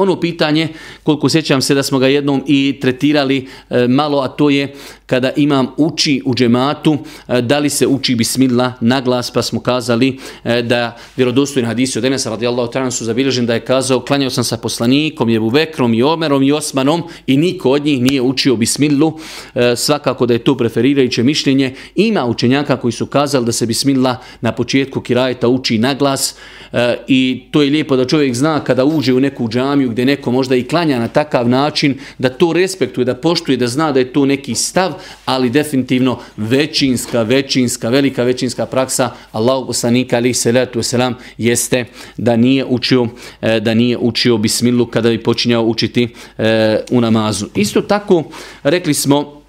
Ono 0.00 0.20
pitanje, 0.20 0.68
koliko 1.02 1.28
sjećam 1.28 1.62
se 1.62 1.74
da 1.74 1.82
smo 1.82 1.98
ga 1.98 2.08
jednom 2.08 2.42
i 2.46 2.78
tretirali 2.80 3.46
e, 3.70 3.88
malo, 3.88 4.20
a 4.20 4.28
to 4.28 4.50
je 4.50 4.74
kada 5.06 5.32
imam 5.36 5.66
uči 5.76 6.22
u 6.24 6.34
džematu, 6.34 6.98
e, 7.28 7.42
da 7.42 7.58
li 7.58 7.70
se 7.70 7.86
uči 7.86 8.14
bismillah 8.14 8.72
na 8.80 9.00
glas, 9.00 9.30
pa 9.30 9.42
smo 9.42 9.60
kazali 9.60 10.18
e, 10.44 10.62
da 10.62 10.96
vjerodostojni 11.16 11.66
hadisi 11.66 11.98
od 11.98 12.04
Enesa 12.04 12.30
radijallahu 12.30 12.72
ta'ala 12.72 12.90
su 12.90 13.04
zabilježeni 13.04 13.46
da 13.46 13.54
je 13.54 13.64
kazao 13.64 14.00
klanjao 14.00 14.30
sam 14.30 14.44
sa 14.44 14.56
poslanikom, 14.56 15.28
je 15.28 15.40
Bekrom 15.52 15.94
i 15.94 16.02
Omerom 16.02 16.42
i 16.42 16.52
Osmanom 16.52 17.02
i 17.26 17.36
niko 17.36 17.70
od 17.70 17.84
njih 17.84 18.02
nije 18.02 18.22
učio 18.22 18.56
bismillu, 18.56 19.18
e, 19.54 19.76
svakako 19.76 20.26
da 20.26 20.34
je 20.34 20.44
to 20.44 20.56
preferirajuće 20.56 21.22
mišljenje. 21.22 21.74
Ima 21.94 22.26
učenjaka 22.26 22.76
koji 22.76 22.92
su 22.92 23.06
kazali 23.06 23.46
da 23.46 23.52
se 23.52 23.66
bismillah 23.66 24.16
na 24.40 24.52
početku 24.52 25.00
kirajeta 25.00 25.48
uči 25.48 25.78
na 25.78 25.94
glas 25.94 26.34
e, 26.72 26.96
i 27.08 27.42
to 27.50 27.62
je 27.62 27.70
lijepo 27.70 27.96
da 27.96 28.06
čovjek 28.06 28.34
zna 28.34 28.64
kada 28.64 28.84
uđe 28.84 29.14
u 29.14 29.20
neku 29.20 29.48
džamiju 29.48 29.89
gdje 29.90 30.04
neko 30.04 30.32
možda 30.32 30.56
i 30.56 30.64
klanja 30.64 30.98
na 30.98 31.08
takav 31.08 31.48
način, 31.48 31.98
da 32.18 32.28
to 32.28 32.52
respektuje, 32.52 33.04
da 33.04 33.14
poštuje, 33.14 33.56
da 33.56 33.66
zna 33.66 33.92
da 33.92 33.98
je 33.98 34.12
to 34.12 34.26
neki 34.26 34.54
stav, 34.54 34.92
ali 35.24 35.50
definitivno 35.50 36.18
većinska, 36.36 37.22
većinska, 37.22 37.88
velika 37.88 38.22
većinska 38.22 38.66
praksa 38.66 39.10
Allahu 39.32 39.66
poslanika 39.66 40.16
ali 40.16 40.34
salatu 40.34 40.78
wasalam 40.78 41.14
jeste 41.38 41.84
da 42.16 42.36
nije 42.36 42.64
učio 42.64 43.06
e, 43.42 43.60
da 43.60 43.74
nije 43.74 43.98
učio 43.98 44.38
bismilu 44.38 44.86
kada 44.86 45.08
bi 45.10 45.22
počinjao 45.22 45.62
učiti 45.64 46.08
e, 46.38 46.80
u 46.90 47.00
namazu. 47.00 47.46
Isto 47.54 47.80
tako 47.80 48.24
rekli 48.62 48.94
smo 48.94 49.42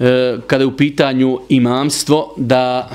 e, 0.00 0.36
kada 0.46 0.62
je 0.62 0.66
u 0.66 0.76
pitanju 0.76 1.38
imamstvo 1.48 2.34
da 2.36 2.90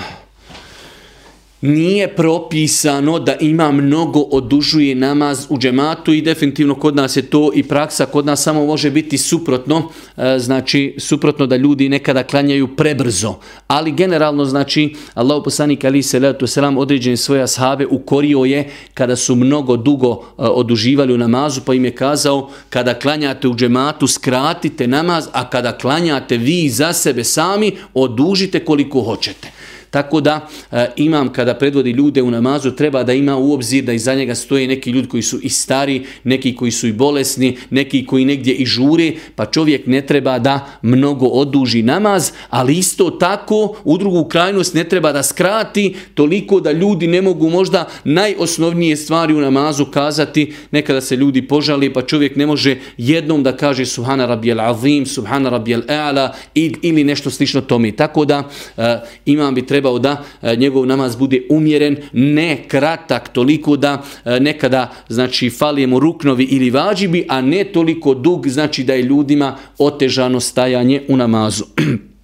nije 1.65 2.15
propisano 2.15 3.19
da 3.19 3.35
ima 3.39 3.71
mnogo 3.71 4.19
odužuje 4.19 4.95
namaz 4.95 5.45
u 5.49 5.57
džematu 5.57 6.13
i 6.13 6.21
definitivno 6.21 6.75
kod 6.75 6.95
nas 6.95 7.17
je 7.17 7.21
to 7.21 7.51
i 7.53 7.63
praksa, 7.63 8.05
kod 8.05 8.25
nas 8.25 8.43
samo 8.43 8.65
može 8.65 8.91
biti 8.91 9.17
suprotno, 9.17 9.89
e, 10.17 10.39
znači 10.39 10.95
suprotno 10.99 11.47
da 11.47 11.55
ljudi 11.55 11.89
nekada 11.89 12.23
klanjaju 12.23 12.75
prebrzo, 12.75 13.35
ali 13.67 13.91
generalno 13.91 14.45
znači 14.45 14.95
Allah 15.13 15.41
poslanik 15.43 15.85
ali 15.85 16.03
se 16.03 16.19
letu 16.19 16.47
selam 16.47 16.77
određeni 16.77 17.17
svoje 17.17 17.41
ashabe 17.41 17.85
ukorio 17.85 18.45
je 18.45 18.69
kada 18.93 19.15
su 19.15 19.35
mnogo 19.35 19.77
dugo 19.77 20.11
e, 20.11 20.21
oduživali 20.37 21.13
u 21.13 21.17
namazu 21.17 21.61
pa 21.65 21.73
im 21.73 21.85
je 21.85 21.91
kazao 21.91 22.49
kada 22.69 22.93
klanjate 22.93 23.47
u 23.47 23.55
džematu 23.55 24.07
skratite 24.07 24.87
namaz, 24.87 25.27
a 25.31 25.49
kada 25.49 25.77
klanjate 25.77 26.37
vi 26.37 26.69
za 26.69 26.93
sebe 26.93 27.23
sami 27.23 27.71
odužite 27.93 28.65
koliko 28.65 29.01
hoćete. 29.01 29.64
Tako 29.89 30.21
da 30.21 30.47
e, 30.71 30.87
imam 30.95 31.33
kada 31.33 31.53
predvodi 31.53 31.91
ljude 31.91 32.21
u 32.21 32.31
namazu 32.31 32.71
treba 32.71 33.03
da 33.03 33.13
ima 33.13 33.37
u 33.37 33.53
obzir 33.53 33.83
da 33.83 33.93
iza 33.93 34.15
njega 34.15 34.35
stoje 34.35 34.67
neki 34.67 34.91
ljudi 34.91 35.07
koji 35.07 35.23
su 35.23 35.39
i 35.43 35.49
stari, 35.49 36.05
neki 36.23 36.55
koji 36.55 36.71
su 36.71 36.87
i 36.87 36.93
bolesni, 36.93 37.57
neki 37.69 38.05
koji 38.05 38.25
negdje 38.25 38.53
i 38.53 38.65
žure, 38.65 39.11
pa 39.35 39.45
čovjek 39.45 39.87
ne 39.87 40.01
treba 40.01 40.39
da 40.39 40.67
mnogo 40.81 41.25
oduži 41.25 41.83
namaz, 41.83 42.31
ali 42.49 42.77
isto 42.77 43.09
tako 43.09 43.75
u 43.83 43.97
drugu 43.97 44.23
krajnost 44.23 44.73
ne 44.73 44.83
treba 44.83 45.11
da 45.11 45.23
skrati 45.23 45.95
toliko 46.13 46.59
da 46.59 46.71
ljudi 46.71 47.07
ne 47.07 47.21
mogu 47.21 47.49
možda 47.49 47.87
najosnovnije 48.03 48.95
stvari 48.97 49.33
u 49.33 49.41
namazu 49.41 49.85
kazati, 49.85 50.53
nekada 50.71 51.01
se 51.01 51.15
ljudi 51.15 51.47
požali 51.47 51.93
pa 51.93 52.01
čovjek 52.01 52.35
ne 52.35 52.45
može 52.45 52.77
jednom 52.97 53.43
da 53.43 53.57
kaže 53.57 53.85
subhana 53.85 54.25
rabijel 54.25 54.59
azim, 54.61 55.05
subhana 55.05 55.49
rabijel 55.49 55.81
e'ala 55.87 56.33
ili 56.81 57.03
nešto 57.03 57.29
slično 57.29 57.61
tome. 57.61 57.91
Tako 57.91 58.25
da 58.25 58.49
e, 58.77 58.99
imam 59.25 59.55
bi 59.55 59.65
treba 59.65 59.84
trebao 59.85 59.99
da 59.99 60.23
e, 60.41 60.55
njegov 60.55 60.85
namaz 60.85 61.15
bude 61.15 61.41
umjeren, 61.49 61.97
ne 62.13 62.63
kratak 62.67 63.29
toliko 63.33 63.77
da 63.77 64.01
e, 64.25 64.39
nekada 64.39 64.91
znači 65.09 65.49
falijemo 65.49 65.99
ruknovi 65.99 66.43
ili 66.43 66.69
vađibi, 66.69 67.25
a 67.29 67.41
ne 67.41 67.63
toliko 67.63 68.13
dug 68.13 68.47
znači 68.47 68.83
da 68.83 68.93
je 68.93 69.03
ljudima 69.03 69.55
otežano 69.77 70.39
stajanje 70.39 71.01
u 71.07 71.17
namazu. 71.17 71.63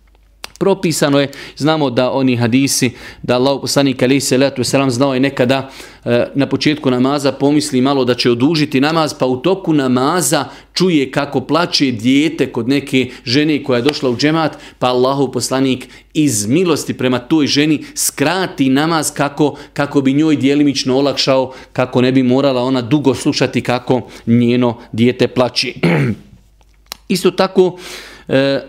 propisano 0.61 1.19
je, 1.19 1.29
znamo 1.57 1.89
da 1.89 2.11
oni 2.11 2.35
hadisi, 2.35 2.91
da 3.23 3.35
Allah 3.35 3.57
poslanik 3.61 4.03
alaihi 4.03 4.21
salatu 4.21 4.61
wasalam 4.61 4.89
znao 4.89 5.13
je 5.13 5.19
nekada 5.19 5.69
e, 6.05 6.27
na 6.35 6.45
početku 6.45 6.91
namaza 6.91 7.31
pomisli 7.31 7.81
malo 7.81 8.05
da 8.05 8.13
će 8.13 8.31
odužiti 8.31 8.81
namaz, 8.81 9.13
pa 9.19 9.25
u 9.25 9.37
toku 9.37 9.73
namaza 9.73 10.45
čuje 10.73 11.11
kako 11.11 11.41
plače 11.41 11.91
dijete 11.91 12.51
kod 12.51 12.69
neke 12.69 13.09
žene 13.25 13.63
koja 13.63 13.77
je 13.77 13.83
došla 13.89 14.09
u 14.09 14.17
džemat, 14.17 14.57
pa 14.79 14.87
Allahu 14.87 15.31
poslanik 15.31 15.87
iz 16.13 16.45
milosti 16.45 16.93
prema 16.93 17.19
toj 17.19 17.47
ženi 17.47 17.83
skrati 17.95 18.69
namaz 18.69 19.11
kako, 19.13 19.57
kako 19.73 20.01
bi 20.01 20.13
njoj 20.13 20.35
dijelimično 20.35 20.97
olakšao, 20.97 21.53
kako 21.73 22.01
ne 22.01 22.11
bi 22.11 22.23
morala 22.23 22.61
ona 22.61 22.81
dugo 22.81 23.15
slušati 23.15 23.61
kako 23.61 24.01
njeno 24.25 24.77
dijete 24.91 25.27
plače. 25.27 25.73
Isto 27.15 27.31
tako, 27.31 27.77
e, 28.27 28.61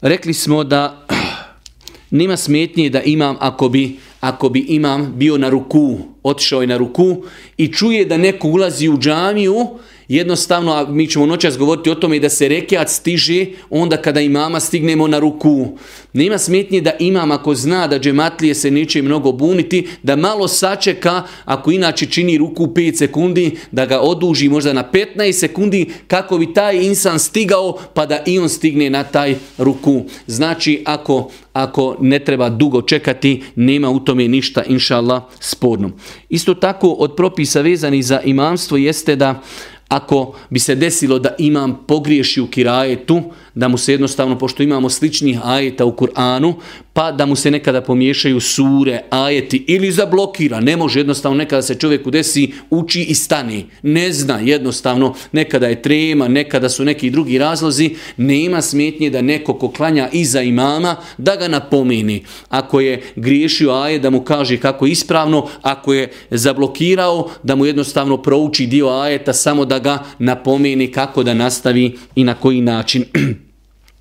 rekli 0.00 0.34
smo 0.34 0.64
da 0.64 1.06
nema 2.10 2.36
smetnje 2.36 2.90
da 2.90 3.02
imam 3.02 3.36
ako 3.40 3.68
bi, 3.68 3.96
ako 4.20 4.48
bi 4.48 4.60
imam 4.60 5.12
bio 5.16 5.38
na 5.38 5.48
ruku, 5.48 5.98
otišao 6.22 6.60
je 6.60 6.66
na 6.66 6.76
ruku 6.76 7.24
i 7.56 7.72
čuje 7.72 8.04
da 8.04 8.16
neko 8.16 8.48
ulazi 8.48 8.88
u 8.88 8.98
džamiju 8.98 9.66
jednostavno, 10.08 10.72
a 10.72 10.86
mi 10.88 11.06
ćemo 11.06 11.26
noćas 11.26 11.58
govoriti 11.58 11.90
o 11.90 11.94
tome 11.94 12.16
i 12.16 12.20
da 12.20 12.28
se 12.28 12.48
rekiat 12.48 12.88
stiže 12.88 13.46
onda 13.70 13.96
kada 13.96 14.20
imama 14.20 14.60
stignemo 14.60 15.06
na 15.06 15.18
ruku. 15.18 15.66
Nema 16.12 16.38
smetnje 16.38 16.80
da 16.80 16.90
imam 16.98 17.30
ako 17.30 17.54
zna 17.54 17.86
da 17.86 17.98
džematlije 17.98 18.54
se 18.54 18.70
neće 18.70 19.02
mnogo 19.02 19.32
buniti, 19.32 19.88
da 20.02 20.16
malo 20.16 20.48
sačeka, 20.48 21.22
ako 21.44 21.70
inače 21.70 22.06
čini 22.06 22.38
ruku 22.38 22.66
5 22.66 22.98
sekundi, 22.98 23.56
da 23.70 23.86
ga 23.86 24.00
oduži 24.00 24.48
možda 24.48 24.72
na 24.72 24.90
15 24.92 25.32
sekundi, 25.32 25.90
kako 26.06 26.38
bi 26.38 26.54
taj 26.54 26.76
insan 26.76 27.18
stigao, 27.18 27.78
pa 27.94 28.06
da 28.06 28.22
i 28.26 28.38
on 28.38 28.48
stigne 28.48 28.90
na 28.90 29.04
taj 29.04 29.34
ruku. 29.58 30.02
Znači, 30.26 30.82
ako, 30.84 31.30
ako 31.52 31.96
ne 32.00 32.18
treba 32.18 32.48
dugo 32.48 32.82
čekati, 32.82 33.42
nema 33.56 33.90
u 33.90 34.00
tome 34.00 34.28
ništa, 34.28 34.62
inša 34.64 34.96
Allah, 34.96 35.22
sporno. 35.40 35.90
Isto 36.28 36.54
tako, 36.54 36.88
od 36.88 37.16
propisa 37.16 37.60
vezani 37.60 38.02
za 38.02 38.20
imamstvo 38.20 38.76
jeste 38.76 39.16
da 39.16 39.42
ako 39.88 40.34
bi 40.50 40.58
se 40.58 40.74
desilo 40.74 41.18
da 41.18 41.34
imam 41.38 41.84
pogriješi 41.86 42.40
u 42.40 42.46
kirajetu, 42.46 43.22
da 43.54 43.68
mu 43.68 43.78
se 43.78 43.92
jednostavno, 43.92 44.38
pošto 44.38 44.62
imamo 44.62 44.90
sličnih 44.90 45.38
ajeta 45.44 45.84
u 45.84 45.92
Kur'anu, 45.92 46.54
pa 46.98 47.12
da 47.12 47.26
mu 47.26 47.36
se 47.36 47.50
nekada 47.50 47.80
pomiješaju 47.80 48.40
sure, 48.40 49.00
ajeti 49.10 49.64
ili 49.66 49.92
zablokira. 49.92 50.60
Ne 50.60 50.76
može 50.76 51.00
jednostavno 51.00 51.38
nekada 51.38 51.62
se 51.62 51.74
čovjeku 51.74 52.10
desi, 52.10 52.52
uči 52.70 53.02
i 53.02 53.14
stani. 53.14 53.66
Ne 53.82 54.12
zna 54.12 54.38
jednostavno, 54.38 55.14
nekada 55.32 55.66
je 55.66 55.82
trema, 55.82 56.28
nekada 56.28 56.68
su 56.68 56.84
neki 56.84 57.10
drugi 57.10 57.38
razlozi. 57.38 57.90
Nema 58.16 58.62
smetnje 58.62 59.10
da 59.10 59.22
neko 59.22 59.54
ko 59.54 59.70
klanja 59.70 60.08
iza 60.12 60.42
imama, 60.42 60.96
da 61.18 61.36
ga 61.36 61.48
napomeni. 61.48 62.24
Ako 62.48 62.80
je 62.80 63.02
griješio 63.16 63.72
ajet, 63.72 64.02
da 64.02 64.10
mu 64.10 64.20
kaže 64.20 64.56
kako 64.56 64.86
je 64.86 64.92
ispravno, 64.92 65.48
ako 65.62 65.92
je 65.92 66.10
zablokirao, 66.30 67.30
da 67.42 67.54
mu 67.54 67.66
jednostavno 67.66 68.16
prouči 68.22 68.66
dio 68.66 68.88
ajeta, 68.88 69.32
samo 69.32 69.64
da 69.64 69.78
ga 69.78 69.98
napomeni 70.18 70.92
kako 70.92 71.22
da 71.22 71.34
nastavi 71.34 71.96
i 72.14 72.24
na 72.24 72.34
koji 72.34 72.60
način. 72.60 73.04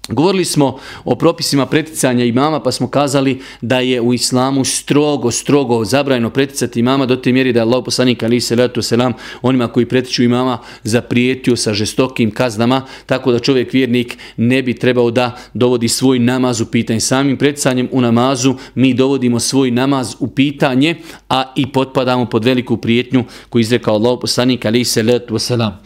Govorili 0.10 0.46
smo 0.46 0.80
o 1.06 1.16
propisima 1.16 1.66
preticanja 1.66 2.26
imama 2.26 2.60
pa 2.60 2.72
smo 2.72 2.88
kazali 2.88 3.42
da 3.62 3.80
je 3.80 4.02
u 4.02 4.14
islamu 4.14 4.66
strogo, 4.66 5.32
strogo 5.32 5.86
zabrajeno 5.86 6.30
preticati 6.30 6.80
imama 6.80 7.06
do 7.06 7.16
te 7.16 7.32
mjeri 7.32 7.54
da 7.54 7.60
je 7.60 7.64
Allah 7.64 7.82
poslanik 7.86 8.24
ali 8.24 8.42
se 8.42 8.56
letu 8.56 8.82
selam 8.82 9.14
onima 9.42 9.68
koji 9.68 9.86
pretiču 9.86 10.24
imama 10.24 10.60
zaprijetio 10.84 11.56
sa 11.56 11.74
žestokim 11.74 12.32
kaznama 12.32 12.82
tako 13.06 13.32
da 13.32 13.40
čovjek 13.40 13.74
vjernik 13.74 14.18
ne 14.38 14.64
bi 14.64 14.74
trebao 14.74 15.12
da 15.12 15.38
dovodi 15.54 15.88
svoj 15.88 16.20
namaz 16.20 16.62
u 16.62 16.66
pitanje. 16.66 17.00
Samim 17.00 17.38
preticanjem 17.38 17.90
u 17.92 18.02
namazu 18.02 18.56
mi 18.76 18.94
dovodimo 18.94 19.40
svoj 19.40 19.72
namaz 19.72 20.16
u 20.20 20.28
pitanje 20.28 20.96
a 21.30 21.54
i 21.56 21.72
potpadamo 21.72 22.26
pod 22.26 22.46
veliku 22.46 22.78
prijetnju 22.78 23.24
koju 23.50 23.60
izrekao 23.60 23.96
Allah 23.96 24.18
poslanik 24.22 24.66
ali 24.66 24.86
se 24.86 25.04
letu 25.04 25.40
selam. 25.40 25.80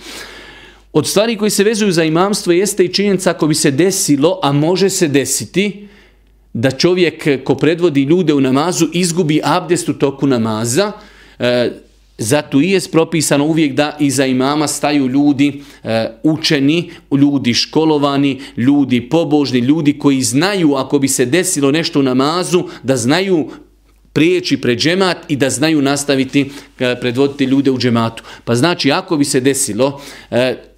Od 0.93 1.07
stvari 1.07 1.37
koji 1.37 1.51
se 1.51 1.63
vezuju 1.63 1.91
za 1.91 2.03
imamstvo 2.03 2.53
jeste 2.53 2.85
i 2.85 2.93
činjenica 2.93 3.29
ako 3.29 3.47
bi 3.47 3.55
se 3.55 3.71
desilo, 3.71 4.39
a 4.43 4.51
može 4.51 4.89
se 4.89 5.07
desiti, 5.07 5.87
da 6.53 6.71
čovjek 6.71 7.43
ko 7.43 7.55
predvodi 7.55 8.01
ljude 8.01 8.33
u 8.33 8.41
namazu 8.41 8.87
izgubi 8.93 9.41
abdest 9.43 9.89
u 9.89 9.93
toku 9.93 10.27
namaza, 10.27 10.91
e, 11.39 11.71
zato 12.17 12.61
i 12.61 12.69
je 12.69 12.79
propisano 12.91 13.45
uvijek 13.45 13.73
da 13.73 13.97
iza 13.99 14.25
imama 14.25 14.67
staju 14.67 15.07
ljudi 15.07 15.61
e, 15.83 16.07
učeni, 16.23 16.91
ljudi 17.17 17.53
školovani, 17.53 18.41
ljudi 18.57 19.09
pobožni, 19.09 19.59
ljudi 19.59 19.99
koji 19.99 20.21
znaju 20.21 20.75
ako 20.75 20.99
bi 20.99 21.07
se 21.07 21.25
desilo 21.25 21.71
nešto 21.71 21.99
u 21.99 22.03
namazu, 22.03 22.63
da 22.83 22.97
znaju 22.97 23.49
prijeći 24.13 24.57
pred 24.57 24.79
džemat 24.79 25.17
i 25.27 25.35
da 25.35 25.49
znaju 25.49 25.81
nastaviti 25.81 26.49
e, 26.79 26.95
predvoditi 26.99 27.43
ljude 27.43 27.71
u 27.71 27.77
džematu. 27.77 28.23
Pa 28.45 28.55
znači 28.55 28.91
ako 28.91 29.17
bi 29.17 29.25
se 29.25 29.39
desilo, 29.39 30.01
e, 30.31 30.70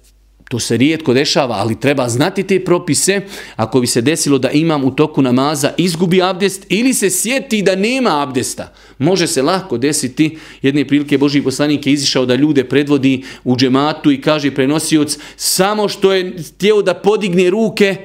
To 0.54 0.58
se 0.58 0.76
rijetko 0.76 1.14
dešava, 1.14 1.54
ali 1.54 1.80
treba 1.80 2.08
znati 2.08 2.42
te 2.42 2.60
propise. 2.64 3.20
Ako 3.56 3.80
bi 3.80 3.86
se 3.86 4.00
desilo 4.00 4.38
da 4.38 4.50
imam 4.50 4.84
u 4.84 4.90
toku 4.90 5.22
namaza 5.22 5.72
izgubi 5.76 6.22
abdest 6.22 6.66
ili 6.68 6.94
se 6.94 7.10
sjeti 7.10 7.62
da 7.62 7.76
nema 7.76 8.22
abdesta, 8.22 8.72
može 8.98 9.26
se 9.26 9.42
lako 9.42 9.78
desiti. 9.78 10.38
Jedne 10.62 10.84
prilike 10.84 11.18
Boži 11.18 11.42
poslanik 11.42 11.86
je 11.86 11.92
izišao 11.92 12.26
da 12.26 12.34
ljude 12.34 12.64
predvodi 12.64 13.22
u 13.44 13.56
džematu 13.56 14.12
i 14.12 14.20
kaže 14.20 14.54
prenosioc 14.54 15.18
samo 15.36 15.88
što 15.88 16.12
je 16.12 16.34
htio 16.38 16.82
da 16.82 16.94
podigne 16.94 17.50
ruke, 17.50 17.96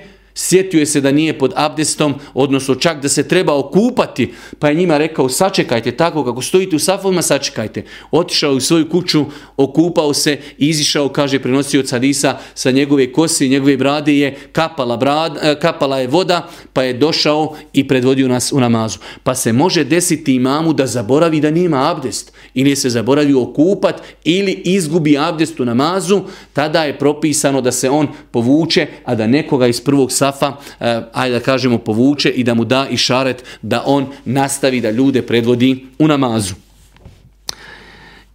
Sjetio 0.41 0.79
je 0.79 0.86
se 0.86 1.01
da 1.01 1.12
nije 1.12 1.38
pod 1.38 1.53
abdestom, 1.55 2.13
odnosno 2.34 2.75
čak 2.75 3.01
da 3.01 3.10
se 3.10 3.27
treba 3.27 3.58
okupati, 3.58 4.34
pa 4.60 4.69
je 4.69 4.75
njima 4.75 4.98
rekao 4.98 5.29
sačekajte 5.29 5.91
tako 5.91 6.25
kako 6.25 6.41
stojite 6.41 6.75
u 6.75 6.79
safovima, 6.79 7.22
sačekajte. 7.22 7.84
Otišao 8.12 8.53
u 8.53 8.60
svoju 8.60 8.89
kuću, 8.89 9.25
okupao 9.57 10.14
se, 10.14 10.37
izišao, 10.57 11.09
kaže 11.09 11.40
prenosio 11.40 11.79
od 11.79 11.92
Hadisa, 11.92 12.37
sa 12.55 12.72
njegove 12.72 13.11
kose 13.11 13.46
i 13.46 13.50
njegove 13.50 13.77
brade 13.77 14.18
je 14.18 14.37
kapala, 14.51 14.98
brad, 14.98 15.37
e, 15.42 15.59
kapala 15.59 16.00
je 16.00 16.07
voda, 16.07 16.48
pa 16.74 16.83
je 16.83 16.94
došao 16.94 17.55
i 17.74 17.87
predvodio 17.87 18.27
nas 18.27 18.51
u 18.51 18.59
namazu. 18.59 19.00
Pa 19.24 19.35
se 19.35 19.53
može 19.53 19.83
desiti 19.83 20.35
imamu 20.35 20.74
da 20.74 20.87
zaboravi 20.87 21.42
da 21.42 21.51
nima 21.51 21.92
abdest, 21.92 22.31
ili 22.53 22.75
se 22.75 22.90
zaboravi 22.90 23.33
okupat, 23.33 24.01
ili 24.24 24.51
izgubi 24.51 25.18
abdest 25.18 25.59
u 25.59 25.66
namazu, 25.66 26.22
tada 26.53 26.83
je 26.83 27.00
propisano 27.00 27.61
da 27.61 27.72
se 27.72 27.90
on 27.90 28.07
povuče, 28.31 28.87
a 29.05 29.16
da 29.16 29.27
nekoga 29.27 29.68
iz 29.68 29.81
prvog 29.81 30.11
safova 30.11 30.28
safa, 30.31 30.57
eh, 30.79 31.01
ajde 31.13 31.39
da 31.39 31.39
kažemo, 31.39 31.77
povuče 31.77 32.29
i 32.29 32.44
da 32.44 32.53
mu 32.53 32.65
da 32.65 32.87
i 32.92 32.98
šaret 32.98 33.44
da 33.61 33.83
on 33.85 34.07
nastavi 34.25 34.81
da 34.81 34.92
ljude 34.92 35.22
predvodi 35.22 35.85
u 36.00 36.07
namazu. 36.07 36.53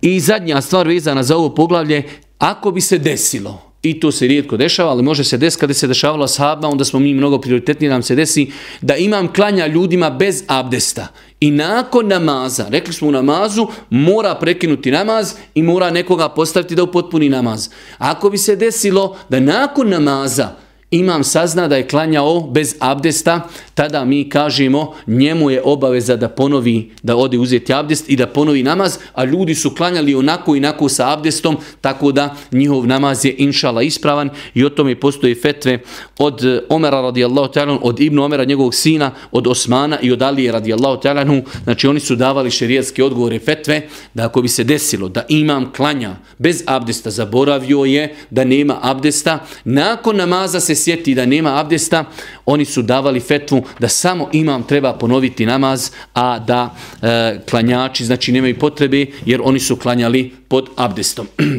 I 0.03 0.21
zadnja 0.21 0.61
stvar 0.61 0.89
vezana 0.89 1.23
za 1.23 1.37
ovo 1.37 1.55
poglavlje, 1.55 2.03
ako 2.39 2.71
bi 2.71 2.81
se 2.81 2.99
desilo, 2.99 3.75
i 3.83 4.01
to 4.01 4.13
se 4.13 4.27
rijetko 4.27 4.57
dešava, 4.57 4.91
ali 4.91 5.03
može 5.03 5.25
se 5.25 5.39
desiti 5.39 5.61
kada 5.61 5.75
se 5.75 5.87
dešavalo 5.87 6.27
sahabima, 6.29 6.69
onda 6.69 6.85
smo 6.85 7.01
mi 7.01 7.15
mnogo 7.15 7.39
prioritetniji 7.39 7.91
nam 7.91 8.03
se 8.03 8.15
desi, 8.15 8.51
da 8.81 8.97
imam 8.97 9.33
klanja 9.33 9.67
ljudima 9.67 10.11
bez 10.11 10.43
abdesta. 10.47 11.09
I 11.41 11.51
nakon 11.51 12.09
namaza, 12.09 12.67
rekli 12.69 12.93
smo 12.93 13.09
u 13.09 13.13
namazu, 13.13 13.67
mora 13.91 14.35
prekinuti 14.35 14.91
namaz 14.91 15.33
i 15.55 15.63
mora 15.63 15.91
nekoga 15.91 16.29
postaviti 16.29 16.75
da 16.75 16.83
upotpuni 16.83 17.29
namaz. 17.29 17.69
Ako 17.99 18.31
bi 18.31 18.39
se 18.39 18.57
desilo 18.57 19.17
da 19.29 19.41
nakon 19.41 19.89
namaza 19.89 20.64
imam 20.99 21.25
sazna 21.25 21.69
da 21.69 21.77
je 21.77 21.89
klanjao 21.89 22.41
bez 22.41 22.75
abdesta, 22.79 23.49
tada 23.75 24.05
mi 24.05 24.29
kažemo 24.29 24.95
njemu 25.07 25.51
je 25.51 25.63
obaveza 25.65 26.17
da 26.17 26.29
ponovi, 26.29 26.91
da 27.03 27.17
ode 27.17 27.39
uzeti 27.39 27.73
abdest 27.73 28.09
i 28.09 28.17
da 28.17 28.27
ponovi 28.27 28.63
namaz, 28.63 28.99
a 29.15 29.25
ljudi 29.25 29.55
su 29.55 29.75
klanjali 29.75 30.15
onako 30.15 30.55
i 30.55 30.59
onako 30.59 30.89
sa 30.89 31.13
abdestom, 31.13 31.57
tako 31.81 32.13
da 32.13 32.37
njihov 32.53 32.87
namaz 32.87 33.25
je 33.25 33.35
inšala 33.39 33.83
ispravan. 33.83 34.31
I 34.55 34.65
o 34.65 34.69
tome 34.69 35.01
postoje 35.01 35.35
fetve 35.35 35.79
od 36.19 36.45
eh, 36.45 36.61
Omera 36.69 37.01
radijallahu 37.01 37.53
ta'ala, 37.53 37.79
od 37.83 38.01
Ibnu 38.01 38.25
Omera, 38.25 38.45
njegovog 38.45 38.75
sina, 38.75 39.11
od 39.33 39.47
Osmana 39.47 39.99
i 40.01 40.13
od 40.13 40.23
Alije 40.23 40.53
radijallahu 40.53 41.03
ta'ala, 41.03 41.43
znači 41.65 41.87
oni 41.89 42.01
su 42.01 42.17
davali 42.17 42.51
šerijetske 42.51 43.05
odgovore 43.05 43.39
fetve, 43.39 43.89
da 44.15 44.25
ako 44.27 44.43
bi 44.43 44.49
se 44.49 44.65
desilo 44.65 45.09
da 45.09 45.25
imam 45.29 45.73
klanja 45.73 46.17
bez 46.39 46.63
abdesta, 46.67 47.11
zaboravio 47.11 47.85
je 47.85 48.15
da 48.31 48.45
nema 48.45 48.79
abdesta, 48.83 49.39
nakon 49.65 50.17
namaza 50.17 50.61
se 50.61 50.75
sjeti 50.85 51.15
da 51.15 51.27
nema 51.27 51.61
abdesta, 51.61 52.05
oni 52.47 52.65
su 52.65 52.83
davali 52.83 53.21
fetvu 53.21 53.63
da 53.79 53.89
samo 53.89 54.29
imam 54.33 54.63
treba 54.63 54.93
ponoviti 54.93 55.47
namaz, 55.47 55.91
a 56.15 56.39
da 56.39 56.75
e, 57.03 57.41
klanjači 57.51 58.05
znači 58.05 58.33
nemaju 58.33 58.59
potrebe 58.59 59.07
jer 59.27 59.41
oni 59.45 59.61
su 59.61 59.77
klanjali 59.77 60.33
pod 60.49 60.69
abdestom. 60.77 61.27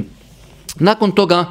Nakon 0.80 1.12
toga 1.12 1.46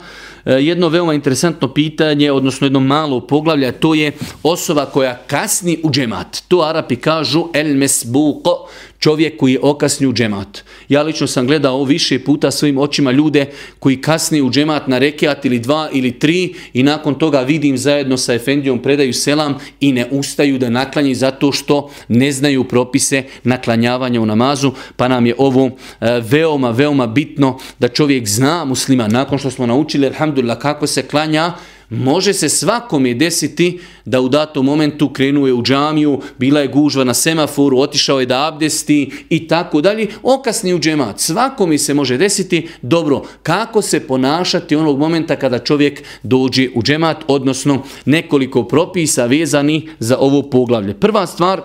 e, 0.45 0.53
jedno 0.53 0.89
veoma 0.89 1.15
interesantno 1.15 1.69
pitanje, 1.75 2.33
odnosno 2.33 2.67
jedno 2.67 2.81
malo 2.81 3.21
poglavlje, 3.21 3.73
to 3.73 3.95
je 3.95 4.13
osoba 4.43 4.87
koja 4.87 5.23
kasni 5.27 5.79
u 5.83 5.91
džemat. 5.91 6.43
To 6.49 6.63
Arapi 6.63 6.97
kažu 6.97 7.49
el 7.55 7.77
mesbuko, 7.77 8.69
čovjek 9.05 9.37
koji 9.37 9.53
je 9.53 9.61
okasnio 9.63 10.11
u 10.11 10.13
džemat. 10.13 10.65
Ja 10.89 11.03
lično 11.03 11.27
sam 11.27 11.47
gledao 11.47 11.85
više 11.85 12.19
puta 12.25 12.51
svojim 12.51 12.79
očima 12.79 13.13
ljude 13.13 13.47
koji 13.79 14.01
kasni 14.01 14.43
u 14.43 14.51
džemat 14.51 14.89
na 14.89 14.99
rekiat 14.99 15.45
ili 15.45 15.59
dva 15.59 15.89
ili 15.93 16.19
tri 16.19 16.55
i 16.73 16.83
nakon 16.83 17.15
toga 17.15 17.41
vidim 17.41 17.79
zajedno 17.79 18.17
sa 18.17 18.35
Efendijom 18.35 18.79
predaju 18.83 19.13
selam 19.13 19.59
i 19.81 19.93
ne 19.93 20.07
ustaju 20.11 20.59
da 20.59 20.71
naklanji 20.71 21.15
zato 21.15 21.53
što 21.53 21.91
ne 22.09 22.33
znaju 22.33 22.65
propise 22.65 23.23
naklanjavanja 23.43 24.21
u 24.21 24.27
namazu, 24.27 24.73
pa 24.97 25.09
nam 25.09 25.27
je 25.27 25.35
ovo 25.39 25.67
e, 25.67 26.21
veoma, 26.21 26.71
veoma 26.71 27.07
bitno 27.07 27.59
da 27.79 27.89
čovjek 27.89 28.29
zna 28.29 28.65
muslima 28.65 29.09
nakon 29.09 29.39
što 29.39 29.51
smo 29.51 29.67
naučili, 29.67 30.07
alhamdulillah, 30.07 30.59
kako 30.59 30.87
se 30.87 31.03
klanja, 31.03 31.53
Može 31.91 32.33
se 32.33 32.49
svakome 32.49 33.15
desiti 33.15 33.81
da 34.05 34.21
u 34.21 34.29
datom 34.29 34.67
momentu 34.67 35.09
krenuje 35.13 35.53
u 35.53 35.63
džamiju, 35.63 36.21
bila 36.39 36.61
je 36.61 36.69
gužva 36.69 37.05
na 37.05 37.15
semaforu, 37.15 37.79
otišao 37.79 38.21
je 38.21 38.27
da 38.27 38.47
abdesti 38.47 39.11
i 39.29 39.49
tako 39.49 39.81
dalje, 39.81 40.07
okasni 40.23 40.75
u 40.75 40.79
džemat. 40.79 41.21
Svakom 41.21 41.79
se 41.79 41.95
može 41.95 42.17
desiti, 42.17 42.69
dobro, 42.83 43.23
kako 43.43 43.83
se 43.83 44.01
ponašati 44.01 44.77
onog 44.77 44.99
momenta 44.99 45.37
kada 45.37 45.59
čovjek 45.59 46.03
dođe 46.23 46.69
u 46.75 46.83
džemat, 46.83 47.25
odnosno 47.29 47.83
nekoliko 48.05 48.65
propisa 48.65 49.27
vezani 49.27 49.89
za 49.99 50.19
ovo 50.19 50.43
poglavlje. 50.43 50.95
Prva 50.95 51.27
stvar, 51.27 51.63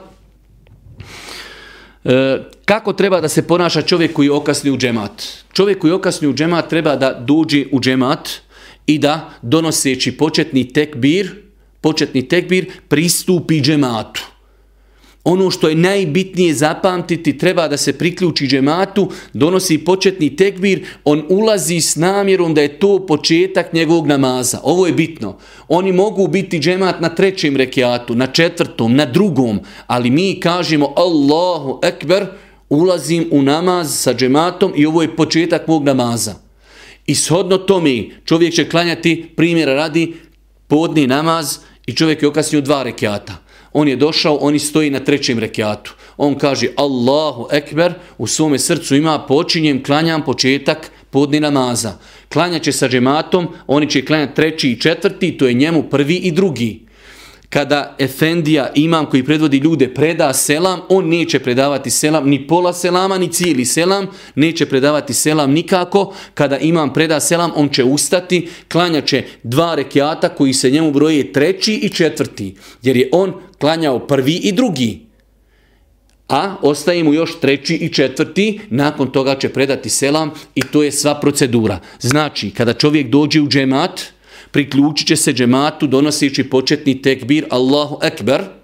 e, 2.04 2.38
Kako 2.70 2.94
treba 2.94 3.22
da 3.22 3.28
se 3.28 3.42
ponaša 3.48 3.82
čovjek 3.82 4.14
koji 4.14 4.30
okasni 4.30 4.72
u 4.72 4.78
džemat? 4.78 5.24
Čovjek 5.54 5.80
koji 5.80 5.94
okasni 5.94 6.28
u 6.28 6.34
džemat 6.34 6.70
treba 6.70 6.96
da 6.96 7.14
dođe 7.14 7.66
u 7.72 7.80
džemat 7.80 8.30
i 8.90 8.98
da 8.98 9.30
donoseći 9.42 10.18
početni 10.18 10.74
tekbir, 10.74 11.36
početni 11.82 12.28
tekbir 12.28 12.72
pristupi 12.88 13.62
džematu 13.62 14.22
ono 15.24 15.52
što 15.52 15.70
je 15.70 15.76
najbitnije 15.76 16.54
zapamtiti, 16.54 17.38
treba 17.38 17.68
da 17.68 17.78
se 17.78 17.94
priključi 17.94 18.48
džematu, 18.48 19.12
donosi 19.34 19.78
početni 19.78 20.36
tekbir, 20.36 20.86
on 21.04 21.24
ulazi 21.30 21.82
s 21.82 21.96
namjerom 21.96 22.54
da 22.54 22.62
je 22.62 22.80
to 22.80 23.06
početak 23.06 23.74
njegovog 23.74 24.08
namaza. 24.08 24.60
Ovo 24.64 24.88
je 24.88 24.94
bitno. 24.94 25.38
Oni 25.68 25.92
mogu 25.92 26.28
biti 26.28 26.60
džemat 26.60 27.02
na 27.02 27.10
trećem 27.10 27.58
rekiatu, 27.58 28.16
na 28.16 28.28
četvrtom, 28.28 28.96
na 28.96 29.06
drugom, 29.06 29.60
ali 29.88 30.10
mi 30.10 30.40
kažemo 30.40 30.94
Allahu 30.96 31.80
ekber, 31.84 32.26
ulazim 32.70 33.28
u 33.32 33.42
namaz 33.42 34.00
sa 34.00 34.14
džematom 34.14 34.74
i 34.76 34.86
ovo 34.86 35.02
je 35.02 35.16
početak 35.16 35.68
mog 35.68 35.84
namaza. 35.84 36.49
I 37.10 37.16
shodno 37.16 37.58
tome 37.58 38.04
čovjek 38.26 38.54
će 38.54 38.70
klanjati, 38.70 39.34
primjera 39.36 39.74
radi, 39.74 40.14
podni 40.68 41.08
namaz 41.08 41.58
i 41.86 41.94
čovjek 41.94 42.22
je 42.22 42.28
okasnio 42.28 42.62
dva 42.62 42.84
rekiata 42.84 43.50
on 43.74 43.88
je 43.88 43.96
došao, 43.96 44.36
oni 44.42 44.60
stoji 44.60 44.90
na 44.90 45.00
trećem 45.00 45.40
rekiatu. 45.40 45.94
On 46.18 46.36
kaže 46.36 46.68
Allahu 46.76 47.48
ekber, 47.52 47.94
u 48.18 48.28
svome 48.28 48.60
srcu 48.60 48.96
ima 48.96 49.20
počinjem, 49.28 49.84
klanjam 49.84 50.26
početak 50.26 50.92
podni 51.10 51.40
namaza. 51.40 51.98
Klanja 52.34 52.60
će 52.60 52.72
sa 52.72 52.90
džematom, 52.90 53.48
oni 53.68 53.90
će 53.90 54.06
klanjati 54.06 54.36
treći 54.36 54.72
i 54.72 54.80
četvrti, 54.80 55.38
to 55.38 55.48
je 55.48 55.54
njemu 55.54 55.84
prvi 55.84 56.16
i 56.16 56.32
drugi 56.32 56.89
kada 57.50 57.96
Efendija, 58.00 58.72
imam 58.76 59.06
koji 59.06 59.24
predvodi 59.24 59.58
ljude, 59.58 59.94
preda 59.94 60.34
selam, 60.34 60.80
on 60.90 61.10
neće 61.10 61.40
predavati 61.40 61.90
selam, 61.90 62.30
ni 62.30 62.48
pola 62.48 62.74
selama, 62.74 63.18
ni 63.18 63.32
cijeli 63.32 63.66
selam, 63.66 64.08
neće 64.36 64.66
predavati 64.66 65.14
selam 65.14 65.52
nikako. 65.52 66.14
Kada 66.34 66.58
imam 66.58 66.94
preda 66.94 67.20
selam, 67.20 67.52
on 67.56 67.70
će 67.70 67.84
ustati, 67.84 68.48
klanja 68.72 69.02
će 69.02 69.24
dva 69.44 69.76
rekiata 69.76 70.30
koji 70.30 70.54
se 70.54 70.72
njemu 70.72 70.92
broje 70.92 71.34
treći 71.34 71.74
i 71.74 71.90
četvrti, 71.90 72.56
jer 72.82 72.98
je 72.98 73.10
on 73.12 73.34
klanjao 73.60 74.00
prvi 74.00 74.34
i 74.34 74.52
drugi. 74.52 75.10
A 76.30 76.56
ostaje 76.62 77.04
mu 77.04 77.14
još 77.14 77.40
treći 77.40 77.76
i 77.76 77.94
četvrti, 77.94 78.60
nakon 78.70 79.12
toga 79.12 79.36
će 79.36 79.50
predati 79.50 79.90
selam 79.90 80.32
i 80.56 80.62
to 80.62 80.84
je 80.84 80.92
sva 80.92 81.20
procedura. 81.20 81.80
Znači, 82.00 82.52
kada 82.52 82.74
čovjek 82.74 83.08
dođe 83.08 83.42
u 83.42 83.48
džemat, 83.48 84.02
priključit 84.52 85.08
će 85.08 85.16
se 85.16 85.34
džematu 85.34 85.88
donoseći 85.88 86.50
početni 86.50 87.02
tekbir 87.02 87.46
Allahu 87.50 88.00
Ekber. 88.04 88.59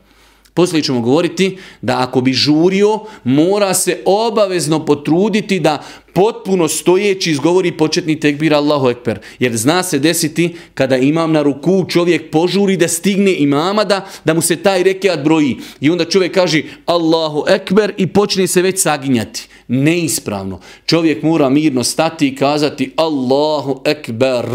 Poslije 0.56 0.84
ćemo 0.84 1.02
govoriti 1.02 1.58
da 1.82 2.00
ako 2.00 2.22
bi 2.22 2.34
žurio, 2.34 3.00
mora 3.24 3.74
se 3.74 4.02
obavezno 4.06 4.86
potruditi 4.86 5.60
da 5.60 5.84
potpuno 6.14 6.68
stojeći 6.68 7.32
izgovori 7.32 7.78
početni 7.78 8.20
tekbir 8.20 8.54
Allahu 8.54 8.90
Ekber. 8.90 9.20
Jer 9.40 9.58
zna 9.58 9.84
se 9.84 10.00
desiti 10.00 10.56
kada 10.74 10.98
imam 10.98 11.32
na 11.32 11.42
ruku 11.42 11.86
čovjek 11.90 12.32
požuri 12.32 12.78
da 12.78 12.88
stigne 12.88 13.34
imama 13.34 13.84
da, 13.84 14.08
da 14.26 14.34
mu 14.34 14.42
se 14.42 14.56
taj 14.56 14.84
rekiat 14.84 15.24
broji. 15.24 15.58
I 15.82 15.90
onda 15.90 16.06
čovjek 16.06 16.34
kaže 16.34 16.62
Allahu 16.86 17.44
Ekber 17.48 17.94
i 17.98 18.08
počne 18.08 18.48
se 18.48 18.62
već 18.62 18.82
saginjati 18.82 19.48
neispravno. 19.68 20.60
Čovjek 20.86 21.24
mora 21.24 21.50
mirno 21.50 21.84
stati 21.84 22.28
i 22.28 22.36
kazati 22.36 22.92
Allahu 22.96 23.82
Ekber 23.86 24.46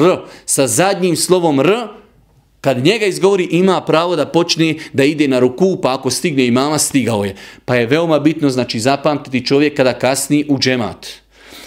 sa 0.46 0.66
zadnjim 0.66 1.16
slovom 1.16 1.60
R, 1.60 1.99
kad 2.60 2.84
njega 2.84 3.06
izgovori 3.06 3.48
ima 3.50 3.80
pravo 3.80 4.16
da 4.16 4.26
počne 4.26 4.74
da 4.92 5.04
ide 5.04 5.28
na 5.28 5.38
ruku, 5.38 5.78
pa 5.82 5.94
ako 5.94 6.10
stigne 6.10 6.46
i 6.46 6.50
mama, 6.50 6.78
stigao 6.78 7.24
je. 7.24 7.34
Pa 7.64 7.76
je 7.76 7.86
veoma 7.86 8.18
bitno, 8.18 8.50
znači, 8.50 8.80
zapamtiti 8.80 9.46
čovjek 9.46 9.76
kada 9.76 9.98
kasni 9.98 10.44
u 10.48 10.58
džemat. 10.58 11.06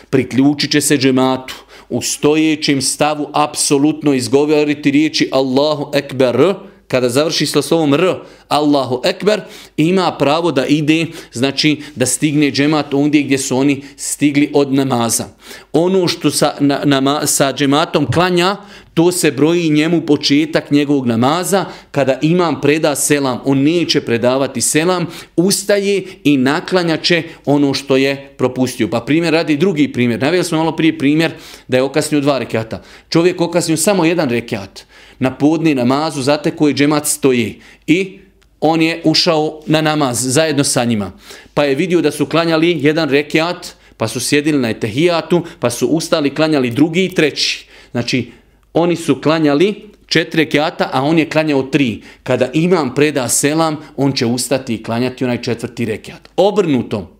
Priključit 0.09 0.71
će 0.71 0.81
se 0.81 0.97
džematu. 0.97 1.55
U 1.89 2.01
stojećem 2.01 2.81
stavu 2.81 3.29
apsolutno 3.33 4.13
izgovoriti 4.13 4.91
riječi 4.91 5.29
Allahu 5.31 5.91
Ekber 5.93 6.53
kada 6.93 7.09
završi 7.09 7.45
sa 7.45 7.61
slovom 7.61 7.93
R, 7.93 8.15
Allahu 8.47 9.01
Ekber, 9.05 9.41
ima 9.77 10.11
pravo 10.19 10.51
da 10.51 10.65
ide, 10.65 11.05
znači 11.31 11.81
da 11.95 12.05
stigne 12.05 12.51
džemat 12.51 12.93
ondje 12.93 13.23
gdje 13.23 13.37
su 13.37 13.57
oni 13.57 13.81
stigli 13.97 14.51
od 14.53 14.73
namaza. 14.73 15.25
Ono 15.71 16.07
što 16.07 16.31
sa, 16.31 16.53
na, 16.59 16.81
na, 16.85 17.27
sa 17.27 17.53
džematom 17.53 18.05
klanja, 18.11 18.57
to 18.93 19.11
se 19.11 19.31
broji 19.31 19.69
njemu 19.69 20.01
početak 20.01 20.71
njegovog 20.71 21.07
namaza. 21.07 21.65
Kada 21.91 22.19
imam 22.21 22.61
preda 22.61 22.95
selam, 22.95 23.39
on 23.45 23.57
neće 23.57 24.01
predavati 24.01 24.61
selam, 24.61 25.05
ustaje 25.35 26.03
i 26.23 26.37
naklanja 26.37 26.97
će 26.97 27.23
ono 27.45 27.73
što 27.73 27.97
je 27.97 28.33
propustio. 28.37 28.87
Pa 28.87 28.99
primjer 28.99 29.33
radi 29.33 29.57
drugi 29.57 29.93
primjer. 29.93 30.21
Navijeli 30.21 30.45
smo 30.45 30.57
malo 30.57 30.75
prije 30.75 30.97
primjer 30.97 31.31
da 31.67 31.77
je 31.77 31.83
okasnio 31.83 32.21
dva 32.21 32.37
rekata. 32.37 32.81
Čovjek 33.09 33.41
okasnio 33.41 33.77
samo 33.77 34.05
jedan 34.05 34.29
rekat 34.29 34.85
na 35.19 35.35
podni 35.37 35.75
namazu, 35.75 36.21
zate 36.21 36.51
koji 36.51 36.73
džemat 36.73 37.05
stoji. 37.05 37.61
I 37.87 38.19
on 38.59 38.81
je 38.81 39.01
ušao 39.03 39.61
na 39.65 39.81
namaz 39.81 40.17
zajedno 40.21 40.63
sa 40.63 40.83
njima. 40.83 41.11
Pa 41.53 41.63
je 41.63 41.75
vidio 41.75 42.01
da 42.01 42.11
su 42.11 42.25
klanjali 42.25 42.77
jedan 42.81 43.09
rekiat, 43.09 43.67
pa 43.97 44.07
su 44.07 44.19
sjedili 44.19 44.57
na 44.57 44.69
etehijatu, 44.69 45.43
pa 45.59 45.69
su 45.69 45.87
ustali, 45.87 46.35
klanjali 46.35 46.69
drugi 46.69 47.05
i 47.05 47.15
treći. 47.15 47.67
Znači, 47.91 48.31
oni 48.73 48.95
su 48.95 49.21
klanjali 49.21 49.93
četiri 50.07 50.43
rekiata, 50.43 50.89
a 50.93 51.01
on 51.01 51.19
je 51.19 51.29
klanjao 51.29 51.63
tri. 51.63 52.01
Kada 52.23 52.49
imam 52.53 52.95
preda 52.95 53.29
selam, 53.29 53.77
on 53.97 54.11
će 54.11 54.25
ustati 54.25 54.75
i 54.75 54.83
klanjati 54.83 55.23
onaj 55.23 55.41
četvrti 55.41 55.85
rekiat. 55.85 56.29
Obrnuto, 56.37 57.17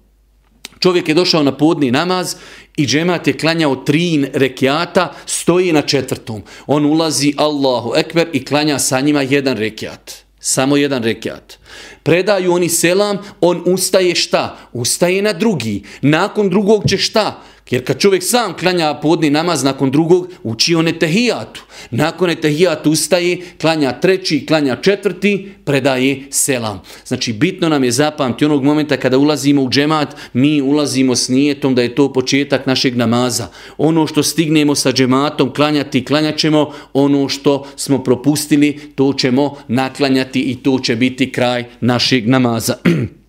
čovjek 0.80 1.10
je 1.10 1.16
došao 1.16 1.44
na 1.44 1.58
podni 1.58 1.92
namaz 1.92 2.36
i 2.78 2.86
džemat 2.86 3.28
je 3.28 3.38
klanjao 3.38 3.76
tri 3.76 4.26
rekiata, 4.34 5.14
stoji 5.26 5.74
na 5.74 5.82
četvrtom. 5.82 6.42
On 6.68 6.86
ulazi 6.86 7.34
Allahu 7.38 7.94
Ekber 7.96 8.28
i 8.34 8.46
klanja 8.46 8.80
sa 8.80 9.00
njima 9.00 9.22
jedan 9.22 9.58
rekiat. 9.58 10.12
Samo 10.40 10.78
jedan 10.78 11.04
rekiat. 11.04 11.58
Predaju 12.04 12.54
oni 12.54 12.70
selam, 12.70 13.18
on 13.42 13.64
ustaje 13.66 14.16
šta? 14.16 14.58
Ustaje 14.74 15.22
na 15.22 15.34
drugi. 15.34 15.84
Nakon 16.02 16.50
drugog 16.50 16.84
će 16.90 16.98
šta? 16.98 17.42
Jer 17.70 17.86
kad 17.86 18.00
čovjek 18.00 18.24
sam 18.24 18.54
klanja 18.58 18.94
podni 18.94 19.30
namaz 19.30 19.64
nakon 19.64 19.92
drugog, 19.92 20.28
uči 20.44 20.76
on 20.76 20.88
etehijatu. 20.88 21.64
Nakon 21.92 22.30
etehijatu 22.30 22.92
ustaje, 22.92 23.42
klanja 23.62 23.92
treći, 23.92 24.46
klanja 24.46 24.76
četvrti, 24.76 25.52
predaje 25.66 26.24
selam. 26.30 26.82
Znači, 27.06 27.34
bitno 27.34 27.70
nam 27.70 27.84
je 27.84 27.92
zapamti 27.92 28.46
onog 28.46 28.64
momenta 28.64 28.98
kada 28.98 29.18
ulazimo 29.18 29.62
u 29.62 29.70
džemat, 29.70 30.16
mi 30.34 30.62
ulazimo 30.62 31.16
s 31.16 31.30
nijetom 31.30 31.76
da 31.76 31.82
je 31.82 31.96
to 31.96 32.14
početak 32.14 32.66
našeg 32.66 32.98
namaza. 32.98 33.48
Ono 33.78 34.08
što 34.08 34.24
stignemo 34.24 34.76
sa 34.76 34.92
džematom 34.92 35.54
klanjati, 35.54 36.06
klanjat 36.06 36.38
ćemo. 36.38 36.74
Ono 36.94 37.30
što 37.30 37.68
smo 37.76 38.04
propustili, 38.04 38.80
to 38.96 39.14
ćemo 39.14 39.56
naklanjati 39.68 40.42
i 40.42 40.56
to 40.56 40.80
će 40.80 40.96
biti 40.96 41.32
kraj 41.32 41.66
našeg 41.82 42.28
namaza. 42.28 42.78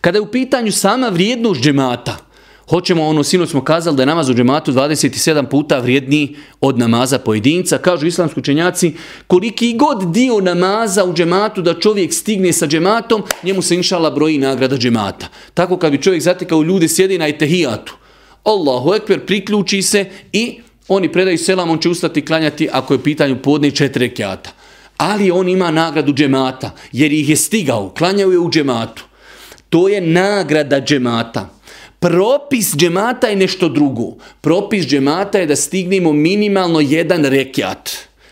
Kada 0.00 0.18
je 0.18 0.22
u 0.22 0.30
pitanju 0.30 0.72
sama 0.72 1.08
vrijednost 1.08 1.60
džemata, 1.60 2.25
Hoćemo, 2.68 3.06
ono, 3.06 3.24
sinoć 3.24 3.50
smo 3.50 3.64
kazali 3.64 3.96
da 3.96 4.02
je 4.02 4.06
namaz 4.06 4.28
u 4.28 4.34
džematu 4.34 4.72
27 4.72 5.46
puta 5.46 5.78
vrijedniji 5.78 6.36
od 6.60 6.78
namaza 6.78 7.18
pojedinca. 7.18 7.78
Kažu 7.78 8.06
islamski 8.06 8.40
učenjaci, 8.40 8.92
koliki 9.26 9.76
god 9.76 10.10
dio 10.12 10.40
namaza 10.40 11.04
u 11.04 11.14
džematu 11.14 11.62
da 11.62 11.74
čovjek 11.80 12.12
stigne 12.14 12.52
sa 12.52 12.66
džematom, 12.66 13.22
njemu 13.42 13.62
se 13.62 13.74
inšala 13.74 14.10
broji 14.10 14.38
nagrada 14.38 14.76
džemata. 14.76 15.26
Tako 15.54 15.76
kad 15.76 15.92
bi 15.92 16.02
čovjek 16.02 16.22
zatekao 16.22 16.62
ljude 16.62 16.88
sjedi 16.88 17.18
na 17.18 17.28
etehijatu. 17.28 17.96
Allahu 18.44 18.94
ekber 18.94 19.26
priključi 19.26 19.82
se 19.82 20.04
i 20.32 20.60
oni 20.88 21.12
predaju 21.12 21.38
selam, 21.38 21.70
on 21.70 21.78
će 21.78 21.88
ustati 21.88 22.24
klanjati 22.24 22.68
ako 22.72 22.94
je 22.94 23.02
pitanju 23.02 23.42
podne 23.42 23.70
četiri 23.70 24.08
rekiata. 24.08 24.50
Ali 24.96 25.30
on 25.30 25.48
ima 25.48 25.70
nagradu 25.70 26.12
džemata, 26.12 26.70
jer 26.92 27.12
ih 27.12 27.28
je 27.28 27.36
stigao, 27.36 27.94
klanjao 27.98 28.30
je 28.30 28.38
u 28.38 28.50
džematu. 28.50 29.04
To 29.68 29.88
je 29.88 30.00
nagrada 30.00 30.80
džemata. 30.80 31.55
Propis 32.06 32.76
džemata 32.76 33.26
je 33.26 33.36
nešto 33.36 33.68
drugo. 33.68 34.14
Propis 34.40 34.86
džemata 34.86 35.38
je 35.38 35.46
da 35.46 35.56
stignemo 35.56 36.12
minimalno 36.12 36.80
jedan 36.80 37.24
rekiat. 37.24 37.90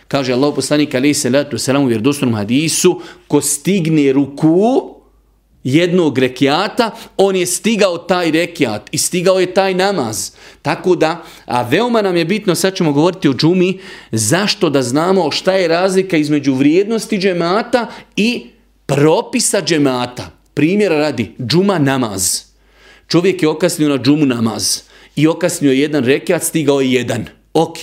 Kaže 0.08 0.32
Allah 0.32 0.52
poslanik 0.54 0.94
alaihi 0.94 1.14
salatu 1.14 1.56
wasalam 1.56 1.82
u 1.82 1.87
vjerodostornom 1.87 2.37
hadisu, 2.37 3.00
ko 3.28 3.40
stigne 3.40 4.12
ruku 4.12 4.94
jednog 5.64 6.18
rekiata, 6.18 6.90
on 7.16 7.37
je 7.37 7.46
stigao 7.46 7.98
taj 7.98 8.30
rekiat 8.30 8.88
i 8.92 8.98
stigao 8.98 9.40
je 9.40 9.54
taj 9.54 9.74
namaz. 9.74 10.30
Tako 10.62 10.94
da, 10.94 11.22
a 11.46 11.62
veoma 11.62 12.02
nam 12.02 12.16
je 12.16 12.24
bitno, 12.24 12.54
sad 12.54 12.74
ćemo 12.74 12.92
govoriti 12.92 13.28
o 13.28 13.34
džumi, 13.34 13.78
zašto 14.12 14.70
da 14.70 14.82
znamo 14.82 15.30
šta 15.30 15.52
je 15.52 15.68
razlika 15.68 16.16
između 16.16 16.54
vrijednosti 16.54 17.18
džemata 17.18 17.87
i 18.16 18.46
propisa 18.87 19.62
džemata. 19.62 20.30
Primjera 20.54 20.96
radi, 20.96 21.32
džuma 21.46 21.78
namaz. 21.78 22.53
Čovjek 23.08 23.42
je 23.42 23.48
okasnio 23.48 23.88
na 23.88 23.98
džumu 23.98 24.26
namaz 24.26 24.80
i 25.16 25.26
okasnio 25.26 25.72
jedan 25.72 26.04
rekiat, 26.04 26.42
stigao 26.42 26.80
je 26.80 26.92
jedan. 26.92 27.24
Ok. 27.54 27.78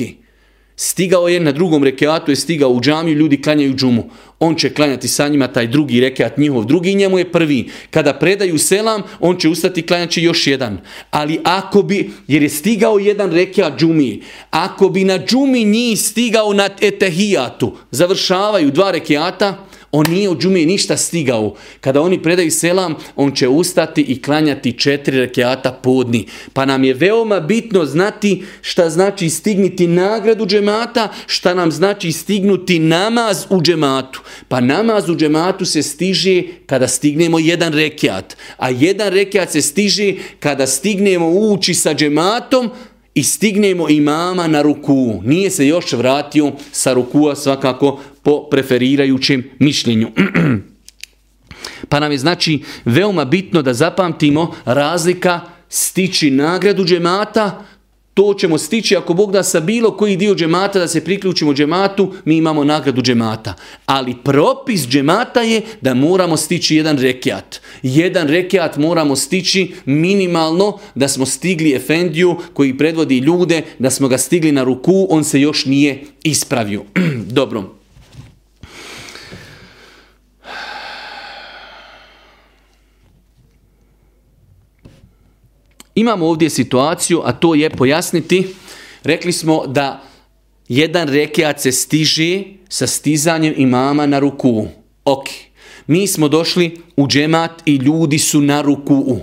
Stigao 0.76 1.28
je 1.28 1.40
na 1.40 1.52
drugom 1.52 1.84
rekiatu, 1.84 2.32
je 2.32 2.36
stigao 2.36 2.70
u 2.70 2.82
džamiju, 2.82 3.16
ljudi 3.16 3.42
klanjaju 3.42 3.76
džumu. 3.76 4.10
On 4.40 4.56
će 4.56 4.74
klanjati 4.74 5.08
sa 5.08 5.28
njima 5.28 5.48
taj 5.48 5.68
drugi 5.68 6.00
rekiat, 6.00 6.38
njihov 6.38 6.66
drugi, 6.66 6.96
njemu 6.96 7.20
je 7.20 7.32
prvi. 7.32 7.70
Kada 7.92 8.14
predaju 8.14 8.58
selam, 8.58 9.04
on 9.20 9.38
će 9.38 9.50
ustati 9.50 9.82
klanjaći 9.82 10.24
još 10.24 10.48
jedan. 10.48 10.80
Ali 11.12 11.40
ako 11.44 11.82
bi, 11.82 12.10
jer 12.28 12.44
je 12.44 12.50
stigao 12.50 13.00
jedan 13.00 13.32
rekiat 13.32 13.80
džumi, 13.80 14.22
ako 14.50 14.90
bi 14.90 15.04
na 15.04 15.20
džumi 15.20 15.64
njih 15.64 16.00
stigao 16.00 16.54
na 16.54 16.70
etehijatu, 16.82 17.78
završavaju 17.92 18.72
dva 18.72 18.92
rekiata, 18.92 19.68
on 19.92 20.06
nije 20.10 20.30
od 20.30 20.42
džumije 20.42 20.66
ništa 20.66 20.98
stigao. 20.98 21.56
Kada 21.82 22.02
oni 22.02 22.24
predaju 22.24 22.52
selam, 22.52 22.96
on 23.16 23.32
će 23.32 23.48
ustati 23.48 24.02
i 24.02 24.22
klanjati 24.22 24.80
četiri 24.80 25.20
rekiata 25.20 25.72
podni. 25.72 26.28
Pa 26.54 26.66
nam 26.66 26.84
je 26.84 26.94
veoma 26.94 27.40
bitno 27.40 27.86
znati 27.86 28.44
šta 28.62 28.90
znači 28.90 29.30
stigniti 29.30 29.88
nagradu 29.88 30.46
džemata, 30.46 31.10
šta 31.28 31.54
nam 31.54 31.72
znači 31.72 32.12
stignuti 32.12 32.80
namaz 32.80 33.46
u 33.50 33.62
džematu. 33.62 34.22
Pa 34.48 34.60
namaz 34.60 35.10
u 35.10 35.16
džematu 35.16 35.66
se 35.66 35.84
stiže 35.84 36.44
kada 36.66 36.88
stignemo 36.88 37.40
jedan 37.40 37.74
rekiat. 37.74 38.38
A 38.58 38.70
jedan 38.70 39.14
rekiat 39.14 39.52
se 39.52 39.62
stiže 39.62 40.14
kada 40.40 40.68
stignemo 40.68 41.30
ući 41.30 41.74
sa 41.74 41.94
džematom, 41.94 42.72
i 43.16 43.24
stignemo 43.24 43.90
imama 43.90 44.48
na 44.48 44.62
ruku. 44.62 45.22
Nije 45.24 45.50
se 45.50 45.68
još 45.68 45.94
vratio 45.94 46.52
sa 46.72 46.94
rukua 46.94 47.36
svakako 47.36 48.00
po 48.24 48.48
preferirajućem 48.52 49.44
mišljenju. 49.60 50.08
pa 51.90 52.00
nam 52.00 52.12
je 52.12 52.18
znači 52.18 52.60
veoma 52.86 53.26
bitno 53.26 53.62
da 53.62 53.74
zapamtimo 53.74 54.56
razlika 54.66 55.40
stići 55.70 56.32
nagradu 56.32 56.86
džemata 56.86 57.66
to 58.14 58.34
ćemo 58.34 58.58
stići 58.58 58.96
ako 58.96 59.14
Bog 59.14 59.32
da 59.32 59.44
sa 59.44 59.60
bilo 59.60 59.98
koji 59.98 60.18
dio 60.18 60.36
džemata 60.36 60.80
da 60.80 60.88
se 60.88 61.04
priključimo 61.04 61.54
džematu, 61.54 62.14
mi 62.26 62.38
imamo 62.38 62.64
nagradu 62.64 63.02
džemata. 63.02 63.54
Ali 63.86 64.16
propis 64.24 64.88
džemata 64.88 65.42
je 65.42 65.62
da 65.82 65.94
moramo 65.94 66.38
stići 66.38 66.76
jedan 66.76 66.98
rekiat. 66.98 67.62
Jedan 67.84 68.28
rekiat 68.28 68.78
moramo 68.78 69.16
stići 69.16 69.72
minimalno 69.86 70.78
da 70.96 71.08
smo 71.08 71.26
stigli 71.26 71.74
Efendiju 71.74 72.36
koji 72.54 72.78
predvodi 72.78 73.18
ljude, 73.18 73.62
da 73.80 73.90
smo 73.90 74.08
ga 74.08 74.18
stigli 74.18 74.52
na 74.52 74.64
ruku, 74.64 75.08
on 75.10 75.24
se 75.24 75.42
još 75.42 75.66
nije 75.66 76.04
ispravio. 76.24 76.84
Dobro. 77.40 77.81
Imamo 85.96 86.28
ovdje 86.28 86.50
situaciju, 86.50 87.22
a 87.26 87.32
to 87.32 87.56
je 87.56 87.70
pojasniti. 87.70 88.48
Rekli 89.04 89.32
smo 89.32 89.68
da 89.68 90.04
jedan 90.68 91.08
rekiat 91.08 91.62
se 91.62 91.72
stiže 91.72 92.44
sa 92.70 92.88
stizanjem 92.88 93.54
imama 93.58 94.06
na 94.06 94.20
ruku. 94.20 94.68
Ok. 95.06 95.26
Mi 95.88 96.08
smo 96.08 96.28
došli 96.28 96.78
u 96.98 97.08
džemat 97.08 97.52
i 97.66 97.76
ljudi 97.76 98.20
su 98.20 98.42
na 98.42 98.62
ruku. 98.62 99.20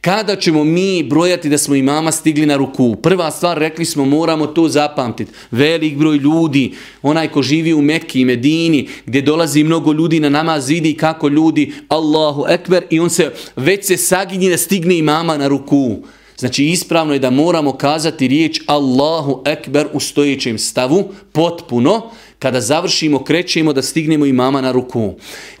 Kada 0.00 0.36
ćemo 0.36 0.64
mi 0.64 1.02
brojati 1.02 1.48
da 1.48 1.58
smo 1.58 1.74
i 1.74 1.82
mama 1.82 2.12
stigli 2.12 2.46
na 2.46 2.56
ruku? 2.56 2.96
Prva 2.96 3.30
stvar, 3.30 3.58
rekli 3.58 3.84
smo, 3.84 4.04
moramo 4.04 4.46
to 4.46 4.68
zapamtiti. 4.68 5.32
Velik 5.50 5.96
broj 5.96 6.16
ljudi, 6.16 6.72
onaj 7.02 7.28
ko 7.28 7.42
živi 7.42 7.74
u 7.74 7.82
Mekki 7.82 8.20
i 8.20 8.24
Medini, 8.24 8.88
gdje 9.06 9.22
dolazi 9.22 9.64
mnogo 9.64 9.92
ljudi 9.92 10.20
na 10.20 10.28
namaz, 10.28 10.68
vidi 10.68 10.94
kako 10.94 11.28
ljudi, 11.28 11.72
Allahu 11.88 12.44
Ekber, 12.48 12.84
i 12.90 13.00
on 13.00 13.10
se 13.10 13.32
već 13.56 13.86
se 13.86 13.96
saginje 13.96 14.50
da 14.50 14.56
stigne 14.56 14.98
i 14.98 15.02
mama 15.02 15.36
na 15.36 15.48
ruku. 15.48 15.96
Znači 16.38 16.64
ispravno 16.64 17.12
je 17.12 17.18
da 17.18 17.30
moramo 17.30 17.72
kazati 17.72 18.28
riječ 18.28 18.60
Allahu 18.66 19.42
Ekber 19.44 19.86
u 19.92 20.00
stojećem 20.00 20.58
stavu, 20.58 21.08
potpuno, 21.32 22.10
kada 22.38 22.60
završimo, 22.60 23.24
krećemo 23.24 23.72
da 23.72 23.82
stignemo 23.82 24.26
i 24.26 24.32
mama 24.32 24.60
na 24.60 24.72
ruku. 24.72 25.14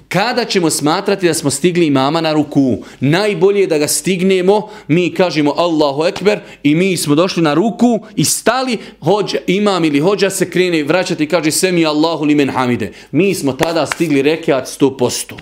Kada 0.08 0.44
ćemo 0.44 0.70
smatrati 0.70 1.26
da 1.26 1.34
smo 1.34 1.50
stigli 1.50 1.86
imama 1.86 2.20
na 2.20 2.32
ruku? 2.32 2.78
Najbolje 3.00 3.60
je 3.60 3.66
da 3.66 3.78
ga 3.78 3.88
stignemo, 3.88 4.68
mi 4.88 5.14
kažemo 5.14 5.54
Allahu 5.56 6.04
Ekber 6.04 6.40
i 6.62 6.74
mi 6.74 6.96
smo 6.96 7.14
došli 7.14 7.42
na 7.42 7.54
ruku 7.54 8.00
i 8.16 8.24
stali, 8.24 8.78
hođa, 9.00 9.38
imam 9.46 9.84
ili 9.84 10.00
hođa 10.00 10.30
se 10.30 10.50
krene 10.50 10.82
vraćati 10.82 11.24
i 11.24 11.28
kaže 11.28 11.50
Semi 11.50 11.86
Allahu 11.86 12.24
li 12.24 12.34
men 12.34 12.50
hamide. 12.50 12.92
Mi 13.10 13.34
smo 13.34 13.52
tada 13.52 13.86
stigli 13.86 14.22
rekiat 14.22 14.66
100% 14.80 15.32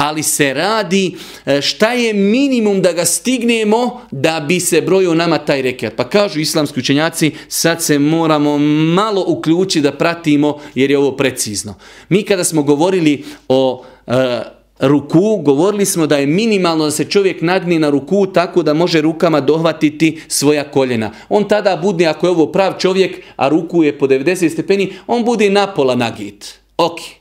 ali 0.00 0.22
se 0.22 0.54
radi 0.54 1.14
e, 1.46 1.60
šta 1.60 1.92
je 1.92 2.14
minimum 2.14 2.82
da 2.82 2.92
ga 2.92 3.04
stignemo 3.04 4.00
da 4.10 4.44
bi 4.48 4.60
se 4.60 4.80
brojio 4.80 5.14
nama 5.14 5.38
taj 5.38 5.62
rekiat. 5.62 5.94
Pa 5.96 6.08
kažu 6.08 6.40
islamski 6.40 6.80
učenjaci, 6.80 7.32
sad 7.48 7.82
se 7.82 7.98
moramo 7.98 8.58
malo 8.94 9.24
uključiti 9.26 9.80
da 9.80 9.92
pratimo 9.92 10.58
jer 10.74 10.90
je 10.90 10.98
ovo 10.98 11.16
precizno. 11.16 11.74
Mi 12.08 12.22
kada 12.22 12.44
smo 12.44 12.62
govorili 12.62 13.24
o 13.48 13.84
e, 14.06 14.40
ruku, 14.78 15.36
govorili 15.36 15.86
smo 15.86 16.06
da 16.06 16.16
je 16.16 16.26
minimalno 16.26 16.84
da 16.84 16.90
se 16.90 17.04
čovjek 17.04 17.42
nagni 17.42 17.78
na 17.78 17.90
ruku 17.90 18.26
tako 18.26 18.62
da 18.62 18.74
može 18.74 19.00
rukama 19.00 19.40
dohvatiti 19.40 20.20
svoja 20.28 20.64
koljena. 20.64 21.10
On 21.28 21.48
tada 21.48 21.76
bude, 21.76 22.06
ako 22.06 22.26
je 22.26 22.30
ovo 22.30 22.46
prav 22.46 22.72
čovjek, 22.78 23.20
a 23.36 23.48
ruku 23.48 23.82
je 23.82 23.98
po 23.98 24.06
90 24.06 24.48
stepeni, 24.48 24.92
on 25.06 25.24
bude 25.24 25.50
napola 25.50 25.94
nagit. 25.94 26.58
Ok. 26.76 27.19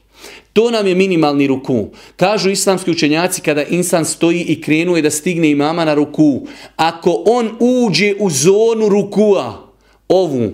To 0.59 0.71
nam 0.71 0.87
je 0.87 0.95
minimalni 0.95 1.47
ruku. 1.47 1.87
Kažu 2.15 2.49
islamski 2.49 2.91
učenjaci 2.91 3.41
kada 3.41 3.63
insan 3.63 4.05
stoji 4.05 4.41
i 4.41 4.61
krenuje 4.61 5.01
da 5.01 5.11
stigne 5.11 5.51
imama 5.51 5.85
na 5.85 5.93
ruku. 5.93 6.47
Ako 6.75 7.23
on 7.25 7.49
uđe 7.59 8.13
u 8.19 8.29
zonu 8.29 8.89
rukua, 8.89 9.71
ovu, 10.07 10.51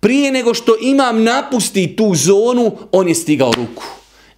prije 0.00 0.32
nego 0.32 0.54
što 0.54 0.76
imam 0.82 1.22
napusti 1.22 1.96
tu 1.96 2.14
zonu, 2.14 2.76
on 2.92 3.08
je 3.08 3.14
stigao 3.14 3.52
ruku. 3.52 3.84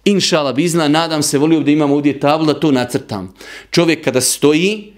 Inšala 0.05 0.53
bizna, 0.53 0.87
nadam 0.87 1.23
se, 1.23 1.37
volio 1.37 1.59
da 1.59 1.71
imam 1.71 1.91
ovdje 1.91 2.19
tablu 2.19 2.45
da 2.45 2.59
to 2.59 2.71
nacrtam. 2.71 3.33
Čovjek 3.71 4.03
kada 4.03 4.21
stoji, 4.21 4.93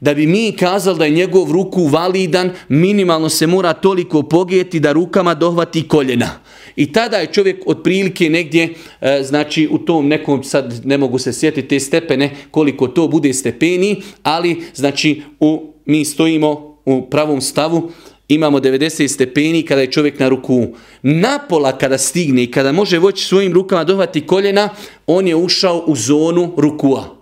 da 0.00 0.14
bi 0.14 0.26
mi 0.26 0.52
kazali 0.52 0.98
da 0.98 1.04
je 1.04 1.10
njegov 1.10 1.52
ruku 1.52 1.86
validan, 1.86 2.50
minimalno 2.68 3.28
se 3.28 3.46
mora 3.46 3.72
toliko 3.72 4.22
pogijeti 4.22 4.80
da 4.80 4.92
rukama 4.92 5.34
dohvati 5.34 5.88
koljena. 5.88 6.30
I 6.76 6.92
tada 6.92 7.16
je 7.16 7.32
čovjek 7.32 7.62
otprilike 7.66 8.30
negdje, 8.30 8.68
e, 9.00 9.22
znači 9.22 9.68
u 9.70 9.78
tom 9.78 10.08
nekom, 10.08 10.44
sad 10.44 10.80
ne 10.84 10.98
mogu 10.98 11.18
se 11.18 11.32
sjetiti 11.32 11.68
te 11.68 11.80
stepene, 11.80 12.30
koliko 12.50 12.88
to 12.88 13.08
bude 13.08 13.32
stepeni, 13.32 14.02
ali 14.22 14.62
znači 14.74 15.22
u, 15.40 15.72
mi 15.86 16.04
stojimo 16.04 16.78
u 16.84 17.10
pravom 17.10 17.40
stavu, 17.40 17.90
imamo 18.28 18.58
90 18.58 19.08
stepeni 19.08 19.62
kada 19.62 19.80
je 19.80 19.90
čovjek 19.90 20.18
na 20.18 20.28
ruku. 20.28 20.66
Napola 21.02 21.78
kada 21.78 21.98
stigne 21.98 22.42
i 22.42 22.50
kada 22.50 22.72
može 22.72 22.98
voći 22.98 23.24
svojim 23.24 23.52
rukama 23.52 23.84
dohvati 23.84 24.26
koljena, 24.26 24.68
on 25.06 25.28
je 25.28 25.36
ušao 25.36 25.84
u 25.86 25.96
zonu 25.96 26.52
rukua. 26.56 27.16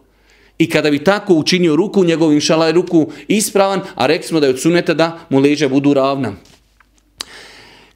I 0.59 0.71
kada 0.71 0.91
bi 0.91 1.05
tako 1.05 1.35
učinio 1.35 1.77
ruku, 1.77 2.05
njegovim 2.05 2.41
šala 2.41 2.67
je 2.67 2.73
ruku 2.73 3.11
ispravan, 3.29 3.81
a 3.95 4.07
rekli 4.07 4.29
smo 4.29 4.41
da 4.41 4.47
je 4.47 4.51
od 4.51 4.61
suneta 4.61 4.95
da 4.95 5.19
mu 5.31 5.39
leđa 5.39 5.69
budu 5.69 5.95
ravna. 5.95 6.33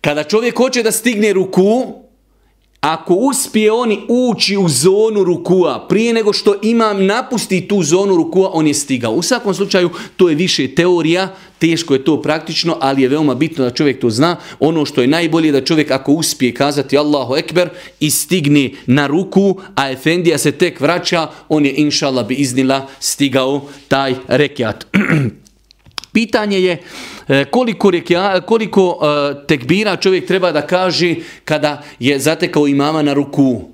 Kada 0.07 0.25
čovjek 0.25 0.57
hoće 0.57 0.83
da 0.83 0.93
stigne 0.93 1.33
ruku, 1.33 1.95
ako 2.81 3.15
uspije 3.15 3.73
oni 3.73 3.99
ući 4.09 4.57
u 4.57 4.69
zonu 4.69 5.25
rukua, 5.25 5.87
prije 5.89 6.13
nego 6.13 6.33
što 6.33 6.55
imam 6.63 7.07
napusti 7.07 7.69
tu 7.69 7.83
zonu 7.83 8.17
rukua, 8.17 8.51
on 8.53 8.67
je 8.67 8.75
stigao. 8.75 9.13
U 9.13 9.23
svakom 9.23 9.55
slučaju, 9.55 9.91
to 10.17 10.29
je 10.29 10.35
više 10.35 10.75
teorija, 10.75 11.35
teško 11.59 11.95
je 11.95 12.05
to 12.05 12.23
praktično, 12.23 12.77
ali 12.81 13.03
je 13.03 13.09
veoma 13.09 13.35
bitno 13.35 13.65
da 13.65 13.71
čovjek 13.71 14.01
to 14.01 14.11
zna. 14.11 14.37
Ono 14.61 14.85
što 14.85 15.01
je 15.01 15.07
najbolje 15.07 15.53
da 15.53 15.65
čovjek 15.65 15.91
ako 15.91 16.13
uspije 16.13 16.55
kazati 16.55 16.99
Allahu 16.99 17.37
Ekber 17.37 17.69
i 18.01 18.11
stigne 18.11 18.71
na 18.87 19.07
ruku, 19.07 19.59
a 19.75 19.91
Efendija 19.91 20.39
se 20.39 20.53
tek 20.53 20.81
vraća, 20.81 21.29
on 21.49 21.67
je 21.67 21.75
inšala 21.77 22.23
bi 22.23 22.35
iznila 22.35 22.87
stigao 23.01 23.63
taj 23.89 24.15
rekiat. 24.29 24.87
Pitanje 26.17 26.61
je 26.61 26.79
e, 27.29 27.45
koliko, 27.45 27.91
rekja, 27.91 28.41
koliko 28.41 28.99
e, 29.01 29.47
tekbira 29.47 29.97
čovjek 29.97 30.27
treba 30.27 30.53
da 30.53 30.67
kaže 30.67 31.15
kada 31.45 31.83
je 32.01 32.19
zatekao 32.19 32.67
imama 32.67 33.03
na 33.03 33.13
ruku. 33.13 33.69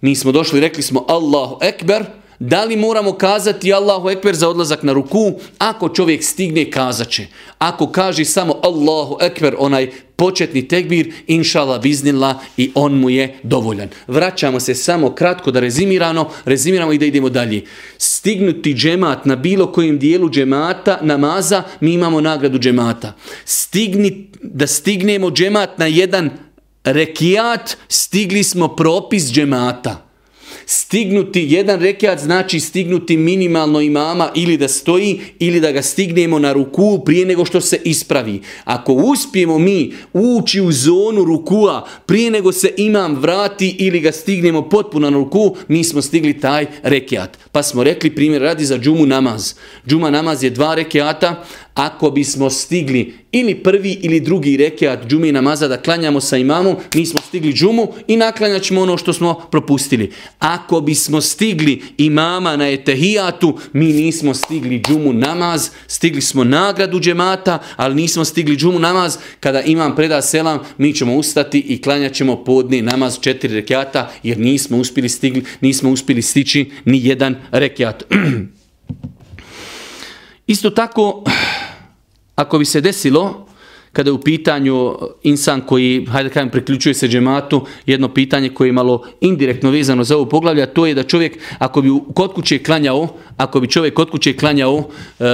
Mi 0.00 0.14
smo 0.16 0.32
došli, 0.32 0.60
rekli 0.60 0.82
smo 0.82 1.04
Allahu 1.08 1.58
Ekber, 1.62 2.04
Da 2.38 2.64
li 2.64 2.76
moramo 2.76 3.12
kazati 3.12 3.72
Allahu 3.72 4.10
Ekber 4.10 4.34
za 4.34 4.48
odlazak 4.48 4.82
na 4.82 4.92
ruku? 4.92 5.32
Ako 5.58 5.88
čovjek 5.88 6.24
stigne, 6.24 6.70
kazat 6.70 7.08
će. 7.08 7.26
Ako 7.58 7.86
kaže 7.92 8.24
samo 8.24 8.60
Allahu 8.62 9.16
Ekber, 9.20 9.54
onaj 9.58 9.90
početni 10.16 10.68
tekbir, 10.68 11.12
inšala 11.26 11.78
biznila 11.78 12.40
i 12.56 12.70
on 12.74 12.94
mu 12.94 13.10
je 13.10 13.38
dovoljan. 13.42 13.88
Vraćamo 14.06 14.60
se 14.60 14.74
samo 14.74 15.10
kratko 15.10 15.50
da 15.50 15.60
rezimirano, 15.60 16.30
rezimiramo 16.44 16.92
i 16.92 16.98
da 16.98 17.06
idemo 17.06 17.28
dalje. 17.28 17.62
Stignuti 17.98 18.74
džemat 18.74 19.26
na 19.26 19.36
bilo 19.36 19.72
kojem 19.72 19.98
dijelu 19.98 20.30
džemata, 20.30 20.98
namaza, 21.02 21.62
mi 21.80 21.92
imamo 21.92 22.20
nagradu 22.20 22.58
džemata. 22.58 23.12
Stigni, 23.44 24.30
da 24.42 24.66
stignemo 24.66 25.30
džemat 25.30 25.78
na 25.78 25.86
jedan 25.86 26.30
rekijat, 26.84 27.76
stigli 27.88 28.44
smo 28.44 28.76
propis 28.76 29.32
džemata 29.32 30.13
stignuti, 30.66 31.46
jedan 31.50 31.80
rekiat 31.80 32.18
znači 32.18 32.60
stignuti 32.60 33.16
minimalno 33.16 33.80
imama 33.80 34.30
ili 34.34 34.56
da 34.56 34.68
stoji 34.68 35.20
ili 35.38 35.60
da 35.60 35.72
ga 35.72 35.82
stignemo 35.82 36.38
na 36.38 36.52
ruku 36.52 37.04
prije 37.04 37.26
nego 37.26 37.44
što 37.44 37.60
se 37.60 37.80
ispravi. 37.84 38.40
Ako 38.64 38.92
uspijemo 38.92 39.58
mi 39.58 39.92
ući 40.12 40.60
u 40.60 40.72
zonu 40.72 41.24
rukua 41.24 41.88
prije 42.06 42.30
nego 42.30 42.52
se 42.52 42.72
imam 42.76 43.14
vrati 43.14 43.76
ili 43.78 44.00
ga 44.00 44.12
stignemo 44.12 44.68
potpuno 44.68 45.10
na 45.10 45.16
ruku, 45.16 45.56
mi 45.68 45.84
smo 45.84 46.02
stigli 46.02 46.40
taj 46.40 46.66
rekiat. 46.82 47.38
Pa 47.52 47.62
smo 47.62 47.84
rekli 47.84 48.14
primjer 48.14 48.42
radi 48.42 48.64
za 48.64 48.78
džumu 48.78 49.06
namaz. 49.06 49.54
Džuma 49.88 50.10
namaz 50.10 50.44
je 50.44 50.50
dva 50.50 50.74
rekiata, 50.74 51.44
ako 51.74 52.10
bismo 52.10 52.50
stigli 52.50 53.14
ili 53.32 53.54
prvi 53.54 53.98
ili 54.02 54.20
drugi 54.20 54.56
rekiat 54.56 55.06
džumi 55.06 55.32
namaza 55.32 55.68
da 55.68 55.76
klanjamo 55.76 56.20
sa 56.20 56.36
imamom, 56.36 56.76
mi 56.94 57.06
smo 57.06 57.20
stigli 57.28 57.52
džumu 57.52 57.88
i 58.06 58.16
naklanjaćemo 58.16 58.80
ono 58.80 58.96
što 58.98 59.12
smo 59.12 59.34
propustili. 59.50 60.12
Ako 60.38 60.80
bismo 60.80 61.20
stigli 61.20 61.82
imama 61.98 62.56
na 62.56 62.68
etehijatu, 62.68 63.58
mi 63.72 63.86
nismo 63.86 64.34
stigli 64.34 64.80
džumu 64.80 65.12
namaz, 65.12 65.70
stigli 65.86 66.20
smo 66.20 66.44
nagradu 66.44 67.00
džemata, 67.00 67.58
ali 67.76 67.94
nismo 67.94 68.24
stigli 68.24 68.56
džumu 68.56 68.78
namaz. 68.78 69.18
Kada 69.40 69.60
imam 69.60 69.96
preda 69.96 70.22
selam, 70.22 70.58
mi 70.78 70.92
ćemo 70.92 71.14
ustati 71.14 71.58
i 71.58 71.82
klanjaćemo 71.82 72.44
podni 72.44 72.82
namaz 72.82 73.18
četiri 73.20 73.54
rekiata, 73.54 74.10
jer 74.22 74.38
nismo 74.38 74.78
uspjeli 74.78 75.08
stigli, 75.08 75.44
nismo 75.60 75.90
uspjeli 75.90 76.22
stići 76.22 76.70
ni 76.84 77.06
jedan 77.06 77.36
rekiat. 77.50 78.02
Isto 80.46 80.70
tako, 80.70 81.24
ako 82.34 82.58
bi 82.58 82.64
se 82.64 82.80
desilo, 82.80 83.46
kada 83.92 84.10
je 84.10 84.12
u 84.12 84.20
pitanju 84.20 84.94
insan 85.22 85.60
koji, 85.60 86.06
hajde 86.10 86.30
kajem, 86.30 86.50
priključuje 86.50 86.94
se 86.94 87.08
džematu, 87.08 87.66
jedno 87.86 88.08
pitanje 88.08 88.48
koje 88.48 88.68
je 88.68 88.72
malo 88.72 89.06
indirektno 89.20 89.70
vezano 89.70 90.04
za 90.04 90.16
ovo 90.16 90.26
poglavlja, 90.28 90.66
to 90.66 90.86
je 90.86 90.94
da 90.94 91.02
čovjek, 91.02 91.38
ako 91.58 91.82
bi 91.82 91.90
kod 92.14 92.32
kuće 92.34 92.58
klanjao, 92.58 93.08
ako 93.36 93.60
bi 93.60 93.70
čovjek 93.70 93.94
kod 93.94 94.10
kuće 94.10 94.36
klanjao 94.36 94.88
e, 95.18 95.24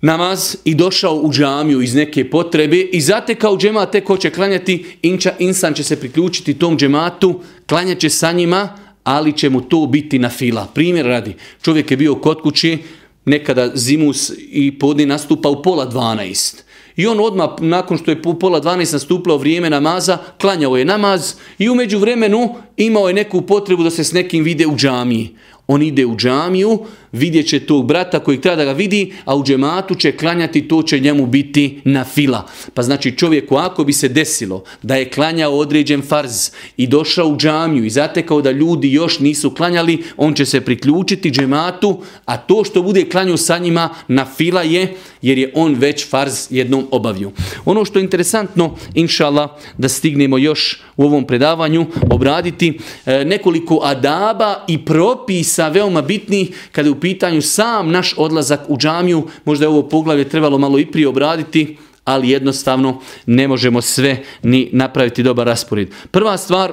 namaz 0.00 0.56
i 0.64 0.74
došao 0.74 1.14
u 1.14 1.32
džamiju 1.32 1.82
iz 1.82 1.94
neke 1.94 2.30
potrebe 2.30 2.76
i 2.76 3.00
zatekao 3.00 3.52
u 3.52 3.58
džemat, 3.58 3.92
te 3.92 4.00
ko 4.00 4.16
će 4.16 4.30
klanjati, 4.30 4.84
inča, 5.02 5.32
insan 5.38 5.74
će 5.74 5.82
se 5.82 6.00
priključiti 6.00 6.58
tom 6.58 6.78
džematu, 6.78 7.40
klanjat 7.66 7.98
će 7.98 8.10
sa 8.10 8.32
njima, 8.32 8.68
ali 9.04 9.32
će 9.32 9.50
mu 9.50 9.60
to 9.60 9.86
biti 9.86 10.18
na 10.18 10.28
fila. 10.28 10.68
Primjer 10.74 11.06
radi, 11.06 11.34
čovjek 11.62 11.90
je 11.90 11.96
bio 11.96 12.14
kod 12.14 12.42
kuće, 12.42 12.78
nekada 13.26 13.70
zimus 13.74 14.32
i 14.38 14.78
podni 14.78 15.06
nastupa 15.06 15.48
u 15.48 15.62
pola 15.62 15.90
12. 15.90 16.62
I 16.96 17.06
on 17.06 17.20
odmah, 17.20 17.50
nakon 17.60 17.98
što 17.98 18.10
je 18.10 18.20
u 18.26 18.38
pola 18.38 18.60
12 18.60 18.92
nastupilo 18.92 19.36
vrijeme 19.36 19.70
namaza, 19.70 20.18
klanjao 20.40 20.76
je 20.76 20.84
namaz 20.84 21.34
i 21.58 21.68
umeđu 21.68 21.98
vremenu 21.98 22.54
imao 22.76 23.08
je 23.08 23.14
neku 23.14 23.42
potrebu 23.42 23.82
da 23.82 23.90
se 23.90 24.04
s 24.04 24.12
nekim 24.12 24.44
vide 24.44 24.66
u 24.66 24.76
džamiji. 24.76 25.36
On 25.66 25.82
ide 25.82 26.06
u 26.06 26.16
džamiju, 26.16 26.78
vidjet 27.12 27.48
će 27.48 27.60
tog 27.60 27.86
brata 27.86 28.18
kojeg 28.18 28.40
treba 28.40 28.56
da 28.56 28.64
ga 28.64 28.72
vidi, 28.72 29.12
a 29.24 29.36
u 29.36 29.44
džematu 29.44 29.94
će 29.94 30.12
klanjati, 30.12 30.68
to 30.68 30.82
će 30.82 31.00
njemu 31.00 31.26
biti 31.26 31.80
na 31.84 32.04
fila. 32.04 32.46
Pa 32.74 32.82
znači 32.82 33.16
čovjeku 33.16 33.56
ako 33.56 33.84
bi 33.84 33.92
se 33.92 34.08
desilo 34.08 34.64
da 34.82 34.96
je 34.96 35.10
klanjao 35.10 35.58
određen 35.58 36.02
farz 36.02 36.50
i 36.76 36.86
došao 36.86 37.28
u 37.28 37.36
džamiju 37.36 37.84
i 37.84 37.90
zatekao 37.90 38.42
da 38.42 38.50
ljudi 38.50 38.92
još 38.92 39.18
nisu 39.18 39.50
klanjali, 39.50 40.02
on 40.16 40.34
će 40.34 40.46
se 40.46 40.60
priključiti 40.60 41.30
džematu, 41.30 42.02
a 42.24 42.36
to 42.36 42.64
što 42.64 42.82
bude 42.82 43.04
klanjao 43.04 43.36
sa 43.36 43.58
njima 43.58 43.88
na 44.08 44.26
fila 44.36 44.62
je 44.62 44.94
jer 45.22 45.38
je 45.38 45.52
on 45.54 45.74
već 45.74 46.08
farz 46.10 46.46
jednom 46.50 46.86
obavio. 46.90 47.30
Ono 47.64 47.84
što 47.84 47.98
je 47.98 48.02
interesantno, 48.02 48.76
inšala, 48.94 49.58
da 49.78 49.88
stignemo 49.88 50.38
još 50.38 50.82
u 50.96 51.04
ovom 51.04 51.26
predavanju, 51.26 51.86
obraditi 52.10 52.78
e, 53.06 53.24
nekoliko 53.24 53.80
adaba 53.82 54.64
i 54.68 54.84
propisa 54.84 55.55
veoma 55.62 56.02
bitnih 56.02 56.68
kada 56.72 56.88
je 56.88 56.92
u 56.92 57.00
pitanju 57.00 57.42
sam 57.42 57.90
naš 57.90 58.14
odlazak 58.16 58.60
u 58.68 58.78
džamiju, 58.78 59.28
možda 59.44 59.64
je 59.64 59.68
ovo 59.68 59.82
poglavlje 59.88 60.28
trebalo 60.28 60.58
malo 60.58 60.78
i 60.78 60.86
prije 60.86 61.08
obraditi, 61.08 61.76
ali 62.04 62.30
jednostavno 62.30 63.00
ne 63.26 63.48
možemo 63.48 63.82
sve 63.82 64.22
ni 64.42 64.68
napraviti 64.72 65.22
dobar 65.22 65.46
raspored. 65.46 65.88
Prva 66.10 66.36
stvar, 66.36 66.72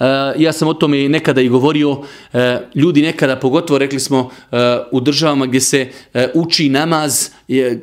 Eh, 0.00 0.04
ja 0.38 0.52
sam 0.52 0.68
o 0.68 0.74
tome 0.74 1.08
nekada 1.08 1.40
i 1.40 1.48
govorio, 1.48 2.02
eh, 2.32 2.58
ljudi 2.74 3.02
nekada, 3.02 3.36
pogotovo 3.36 3.78
rekli 3.78 4.00
smo 4.00 4.30
eh, 4.52 4.56
u 4.92 5.00
državama 5.00 5.46
gdje 5.46 5.60
se 5.60 5.88
uči 6.34 6.68
namaz 6.68 7.30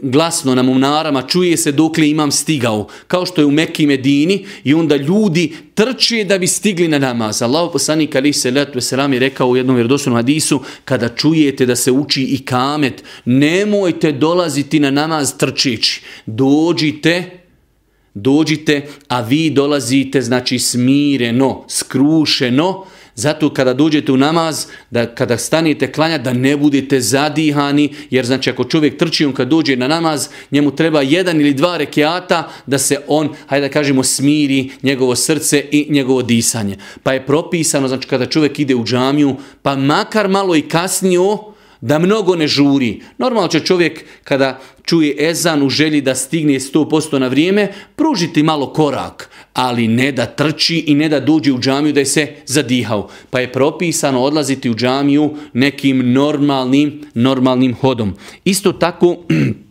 glasno 0.01 0.55
na 0.55 0.63
mumnarama, 0.63 1.21
čuje 1.21 1.57
se 1.57 1.71
dok 1.71 1.97
li 1.97 2.09
imam 2.09 2.31
stigao, 2.31 2.87
kao 3.07 3.25
što 3.25 3.41
je 3.41 3.45
u 3.45 3.51
Mekki 3.51 3.87
Medini 3.87 4.45
i 4.63 4.73
onda 4.73 4.95
ljudi 4.95 5.55
trče 5.73 6.23
da 6.23 6.37
bi 6.37 6.47
stigli 6.47 6.87
na 6.87 6.99
namaz. 6.99 7.41
Allah 7.41 7.69
poslanik 7.73 8.15
ali 8.15 8.33
se 8.33 8.51
letu 8.51 8.81
selam 8.81 9.13
je 9.13 9.19
rekao 9.19 9.49
u 9.49 9.57
jednom 9.57 9.75
vjerodostojnom 9.75 10.17
hadisu, 10.17 10.61
kada 10.85 11.09
čujete 11.09 11.65
da 11.65 11.75
se 11.75 11.91
uči 11.91 12.23
i 12.23 12.45
kamet, 12.45 13.03
nemojte 13.25 14.11
dolaziti 14.11 14.79
na 14.79 14.91
namaz 14.91 15.37
trčeći. 15.37 16.01
Dođite 16.25 17.40
dođite, 18.13 18.87
a 19.07 19.21
vi 19.21 19.49
dolazite, 19.49 20.21
znači 20.21 20.59
smireno, 20.59 21.65
skrušeno, 21.67 22.85
zato 23.15 23.53
kada 23.53 23.73
dođete 23.73 24.11
u 24.11 24.17
namaz, 24.17 24.65
da 24.89 25.15
kada 25.15 25.37
stanete 25.37 25.91
klanja, 25.91 26.17
da 26.17 26.33
ne 26.33 26.57
budete 26.57 27.01
zadihani, 27.01 27.93
jer 28.09 28.25
znači 28.25 28.49
ako 28.49 28.63
čovjek 28.63 28.97
trči, 28.97 29.25
on 29.25 29.33
kad 29.33 29.47
dođe 29.47 29.75
na 29.75 29.87
namaz, 29.87 30.29
njemu 30.51 30.75
treba 30.75 31.01
jedan 31.01 31.41
ili 31.41 31.53
dva 31.53 31.77
rekiata 31.77 32.51
da 32.65 32.77
se 32.77 32.97
on, 33.07 33.29
hajde 33.47 33.67
da 33.67 33.73
kažemo, 33.73 34.03
smiri 34.03 34.69
njegovo 34.83 35.15
srce 35.15 35.65
i 35.71 35.87
njegovo 35.89 36.21
disanje. 36.21 36.77
Pa 37.03 37.13
je 37.13 37.25
propisano, 37.25 37.87
znači 37.87 38.07
kada 38.07 38.25
čovjek 38.25 38.59
ide 38.59 38.75
u 38.75 38.85
džamiju, 38.85 39.35
pa 39.61 39.75
makar 39.75 40.27
malo 40.27 40.55
i 40.55 40.61
kasnio, 40.61 41.37
da 41.81 41.99
mnogo 41.99 42.35
ne 42.35 42.47
žuri. 42.47 43.01
Normalno 43.17 43.47
će 43.47 43.59
čovjek 43.59 44.05
kada 44.23 44.59
čuje 44.83 45.15
ezan 45.29 45.63
u 45.63 45.69
želji 45.69 46.01
da 46.01 46.15
stigne 46.15 46.53
100% 46.53 47.19
na 47.19 47.27
vrijeme, 47.27 47.67
pružiti 47.95 48.43
malo 48.43 48.73
korak, 48.73 49.29
ali 49.53 49.87
ne 49.87 50.11
da 50.11 50.25
trči 50.25 50.77
i 50.87 50.95
ne 50.95 51.09
da 51.09 51.19
dođe 51.19 51.51
u 51.51 51.59
džamiju 51.59 51.93
da 51.93 51.99
je 51.99 52.05
se 52.05 52.27
zadihao. 52.45 53.09
Pa 53.29 53.39
je 53.39 53.51
propisano 53.51 54.21
odlaziti 54.21 54.69
u 54.69 54.75
džamiju 54.75 55.35
nekim 55.53 56.13
normalnim, 56.13 57.01
normalnim 57.13 57.73
hodom. 57.73 58.13
Isto 58.45 58.71
tako, 58.71 59.17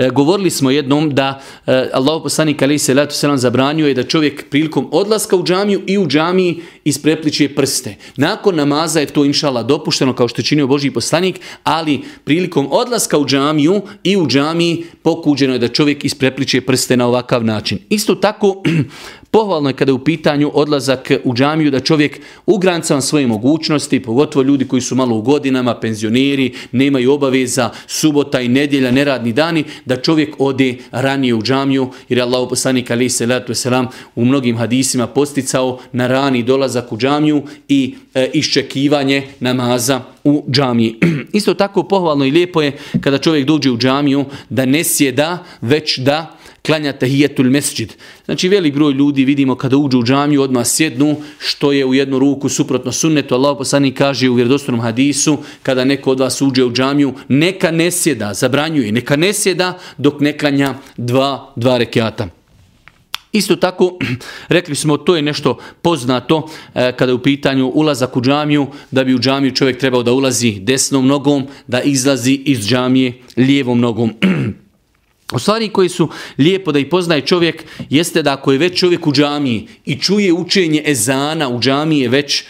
E, 0.00 0.10
govorili 0.10 0.50
smo 0.50 0.70
jednom 0.70 1.14
da 1.14 1.40
e, 1.66 1.90
Allah 1.92 2.20
poslanik 2.22 2.62
alejhi 2.62 2.78
salatu 2.78 3.14
selam 3.14 3.38
zabranjuje 3.38 3.94
da 3.94 4.02
čovjek 4.02 4.50
prilikom 4.50 4.88
odlaska 4.92 5.36
u 5.36 5.44
džamiju 5.44 5.82
i 5.86 5.98
u 5.98 6.06
džamiji 6.06 6.62
isprepliče 6.84 7.48
prste. 7.54 7.96
Nakon 8.16 8.56
namaza 8.56 9.00
je 9.00 9.06
to 9.06 9.24
inšala 9.24 9.62
dopušteno 9.62 10.14
kao 10.14 10.28
što 10.28 10.40
je 10.40 10.44
činio 10.44 10.66
Boži 10.66 10.90
poslanik, 10.90 11.40
ali 11.64 12.00
prilikom 12.24 12.68
odlaska 12.70 13.18
u 13.18 13.26
džamiju 13.26 13.82
i 14.04 14.16
u 14.16 14.26
džamiji 14.26 14.84
pokuđeno 15.02 15.52
je 15.52 15.58
da 15.58 15.68
čovjek 15.68 16.04
isprepliče 16.04 16.60
prste 16.60 16.96
na 16.96 17.06
ovakav 17.06 17.44
način. 17.44 17.78
Isto 17.88 18.14
tako 18.14 18.62
Pohvalno 19.30 19.68
je 19.68 19.76
kada 19.76 19.90
je 19.90 19.94
u 19.94 20.04
pitanju 20.04 20.50
odlazak 20.54 21.10
u 21.24 21.34
džamiju 21.34 21.70
da 21.70 21.80
čovjek 21.80 22.20
u 22.46 22.58
granicama 22.58 23.00
svoje 23.00 23.26
mogućnosti, 23.26 24.02
pogotovo 24.02 24.42
ljudi 24.42 24.68
koji 24.68 24.82
su 24.82 24.94
malo 24.94 25.16
u 25.16 25.22
godinama, 25.22 25.74
penzioneri, 25.80 26.54
nemaju 26.72 27.12
obaveza, 27.12 27.70
subota 27.86 28.40
i 28.40 28.48
nedjelja, 28.48 28.90
neradni 28.90 29.32
dani, 29.32 29.64
da 29.84 29.96
čovjek 29.96 30.34
ode 30.38 30.76
ranije 30.90 31.34
u 31.34 31.42
džamiju, 31.42 31.90
jer 32.08 32.18
je 32.18 32.22
Allah 32.22 32.48
poslanik 32.48 32.90
ali 32.90 33.08
se 33.08 33.26
letu 33.26 33.54
selam 33.54 33.86
u 34.14 34.24
mnogim 34.24 34.56
hadisima 34.56 35.06
posticao 35.06 35.78
na 35.92 36.06
rani 36.06 36.42
dolazak 36.42 36.92
u 36.92 36.98
džamiju 36.98 37.42
i 37.68 37.94
e, 38.14 38.30
iščekivanje 38.34 39.22
namaza 39.40 40.00
u 40.24 40.44
džamiji. 40.50 40.96
Isto 41.32 41.54
tako 41.54 41.82
pohvalno 41.82 42.24
i 42.24 42.30
lijepo 42.30 42.62
je 42.62 42.78
kada 43.00 43.18
čovjek 43.18 43.46
dođe 43.46 43.70
u 43.70 43.78
džamiju 43.78 44.24
da 44.48 44.64
ne 44.64 44.84
sjeda, 44.84 45.44
već 45.60 45.98
da 45.98 46.39
klanja 46.66 46.92
tahijetul 46.92 47.50
mesđid. 47.50 47.92
Znači 48.24 48.48
velik 48.48 48.74
broj 48.74 48.92
ljudi 48.92 49.24
vidimo 49.24 49.54
kada 49.54 49.76
uđu 49.76 49.98
u 49.98 50.04
džamiju 50.04 50.42
odmah 50.42 50.66
sjednu 50.66 51.16
što 51.38 51.72
je 51.72 51.86
u 51.86 51.94
jednu 51.94 52.18
ruku 52.18 52.48
suprotno 52.48 52.92
sunnetu. 52.92 53.34
Allah 53.34 53.56
poslani 53.58 53.94
kaže 53.94 54.28
u 54.28 54.34
vjerodostojnom 54.34 54.80
hadisu 54.80 55.38
kada 55.62 55.84
neko 55.84 56.10
od 56.10 56.20
vas 56.20 56.42
uđe 56.42 56.64
u 56.64 56.72
džamiju 56.72 57.14
neka 57.28 57.70
ne 57.70 57.90
sjeda, 57.90 58.34
zabranjuje, 58.34 58.92
neka 58.92 59.16
ne 59.16 59.32
sjeda 59.32 59.78
dok 59.98 60.20
ne 60.20 60.38
klanja 60.38 60.74
dva, 60.96 61.52
dva 61.56 61.78
rekiata. 61.78 62.28
Isto 63.32 63.56
tako, 63.56 63.98
rekli 64.48 64.74
smo, 64.74 64.96
to 64.96 65.16
je 65.16 65.22
nešto 65.22 65.58
poznato 65.82 66.48
e, 66.74 66.92
kada 66.96 67.10
je 67.12 67.14
u 67.14 67.22
pitanju 67.22 67.66
ulazak 67.74 68.16
u 68.16 68.20
džamiju, 68.20 68.66
da 68.90 69.04
bi 69.04 69.14
u 69.14 69.18
džamiju 69.18 69.54
čovjek 69.54 69.78
trebao 69.78 70.02
da 70.02 70.12
ulazi 70.12 70.60
desnom 70.60 71.06
nogom, 71.06 71.46
da 71.66 71.82
izlazi 71.82 72.32
iz 72.32 72.66
džamije 72.66 73.22
lijevom 73.36 73.80
nogom. 73.80 74.14
U 75.32 75.38
stvari 75.38 75.68
koji 75.68 75.88
su 75.88 76.08
lijepo 76.38 76.72
da 76.72 76.78
ih 76.78 76.86
poznaje 76.86 77.26
čovjek 77.26 77.64
jeste 77.90 78.22
da 78.22 78.32
ako 78.32 78.52
je 78.52 78.58
već 78.58 78.78
čovjek 78.78 79.06
u 79.06 79.12
džamiji 79.12 79.68
i 79.84 79.98
čuje 79.98 80.32
učenje 80.32 80.82
ezana 80.86 81.48
u 81.48 81.60
džamiji 81.60 82.08
već 82.08 82.44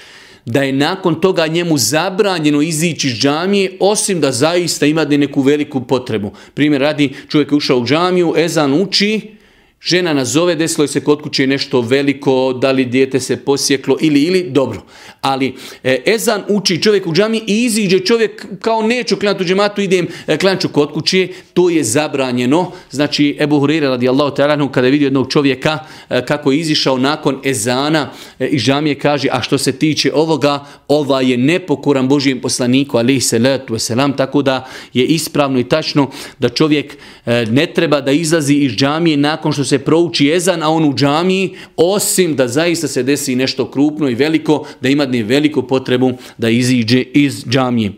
da 0.44 0.62
je 0.62 0.72
nakon 0.72 1.20
toga 1.20 1.46
njemu 1.46 1.78
zabranjeno 1.78 2.62
izići 2.62 3.08
iz 3.08 3.14
džamije 3.14 3.76
osim 3.80 4.20
da 4.20 4.32
zaista 4.32 4.86
ima 4.86 5.04
neku 5.04 5.42
veliku 5.42 5.80
potrebu. 5.80 6.32
Primjer 6.54 6.80
radi 6.80 7.12
čovjek 7.28 7.52
je 7.52 7.56
ušao 7.56 7.78
u 7.78 7.86
džamiju, 7.86 8.34
ezan 8.36 8.72
uči 8.82 9.39
Žena 9.82 10.12
nazove, 10.12 10.54
desilo 10.54 10.86
se 10.86 11.00
kod 11.00 11.22
kuće 11.22 11.46
nešto 11.46 11.80
veliko, 11.80 12.52
da 12.52 12.72
li 12.72 12.84
dijete 12.84 13.20
se 13.20 13.36
posjeklo 13.36 13.96
ili 14.00 14.22
ili, 14.22 14.50
dobro. 14.50 14.82
Ali 15.20 15.54
e, 15.84 16.02
ezan 16.06 16.42
uči 16.48 16.82
čovjek 16.82 17.06
u 17.06 17.12
džami 17.12 17.42
i 17.46 17.64
iziđe 17.64 17.98
čovjek 18.00 18.46
kao 18.60 18.82
neću 18.82 19.16
klanjati 19.16 19.42
u 19.44 19.46
džematu, 19.46 19.80
idem 19.80 20.06
e, 20.26 20.36
klanjati 20.36 20.68
kod 20.68 20.92
kuće, 20.92 21.28
to 21.54 21.70
je 21.70 21.84
zabranjeno. 21.84 22.72
Znači, 22.90 23.36
Ebu 23.40 23.58
Hurire 23.60 23.88
radijallahu 23.88 24.36
ta'ala 24.36 24.70
kada 24.70 24.86
je 24.86 24.90
vidio 24.90 25.06
jednog 25.06 25.32
čovjeka 25.32 25.78
e, 26.10 26.26
kako 26.26 26.52
je 26.52 26.58
izišao 26.58 26.98
nakon 26.98 27.40
ezana 27.44 28.10
e, 28.38 28.46
i 28.46 28.58
džamije 28.58 28.98
kaže, 28.98 29.28
a 29.32 29.42
što 29.42 29.58
se 29.58 29.72
tiče 29.72 30.12
ovoga, 30.14 30.64
ova 30.88 31.20
je 31.20 31.36
nepokoran 31.36 32.08
Božijem 32.08 32.40
poslaniku, 32.40 32.98
ali 32.98 33.20
se 33.20 33.38
letu 33.38 33.78
selam, 33.78 34.16
tako 34.16 34.42
da 34.42 34.68
je 34.92 35.04
ispravno 35.04 35.58
i 35.58 35.68
tačno 35.68 36.10
da 36.38 36.48
čovjek 36.48 36.96
e, 37.26 37.46
ne 37.50 37.66
treba 37.66 38.00
da 38.00 38.12
izlazi 38.12 38.54
iz 38.54 38.72
džamije 38.72 39.16
nakon 39.16 39.52
što 39.52 39.69
se 39.70 39.78
prouči 39.78 40.26
jezan, 40.26 40.62
a 40.62 40.68
on 40.68 40.84
u 40.84 40.94
džamiji, 40.94 41.54
osim 41.76 42.36
da 42.36 42.48
zaista 42.48 42.88
se 42.88 43.02
desi 43.02 43.36
nešto 43.36 43.70
krupno 43.70 44.08
i 44.08 44.14
veliko, 44.14 44.64
da 44.80 44.88
ima 44.88 45.06
dne 45.06 45.22
veliku 45.22 45.62
potrebu 45.62 46.12
da 46.38 46.50
iziđe 46.50 47.04
iz 47.14 47.44
džamije. 47.46 47.92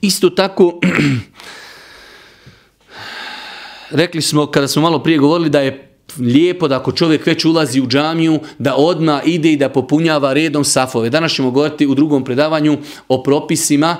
Isto 0.00 0.30
tako, 0.30 0.80
rekli 4.00 4.22
smo, 4.22 4.46
kada 4.46 4.68
smo 4.68 4.82
malo 4.82 5.02
prije 5.02 5.18
govorili 5.18 5.50
da 5.50 5.60
je 5.60 5.86
lijepo 6.18 6.68
da 6.68 6.76
ako 6.76 6.92
čovjek 6.92 7.26
već 7.26 7.44
ulazi 7.44 7.80
u 7.80 7.86
džamiju, 7.86 8.40
da 8.58 8.74
odma 8.76 9.22
ide 9.24 9.52
i 9.52 9.56
da 9.56 9.68
popunjava 9.68 10.32
redom 10.32 10.64
safove. 10.64 11.10
Danas 11.10 11.32
ćemo 11.32 11.50
govoriti 11.50 11.86
u 11.86 11.94
drugom 11.94 12.24
predavanju 12.24 12.78
o 13.08 13.22
propisima 13.22 13.96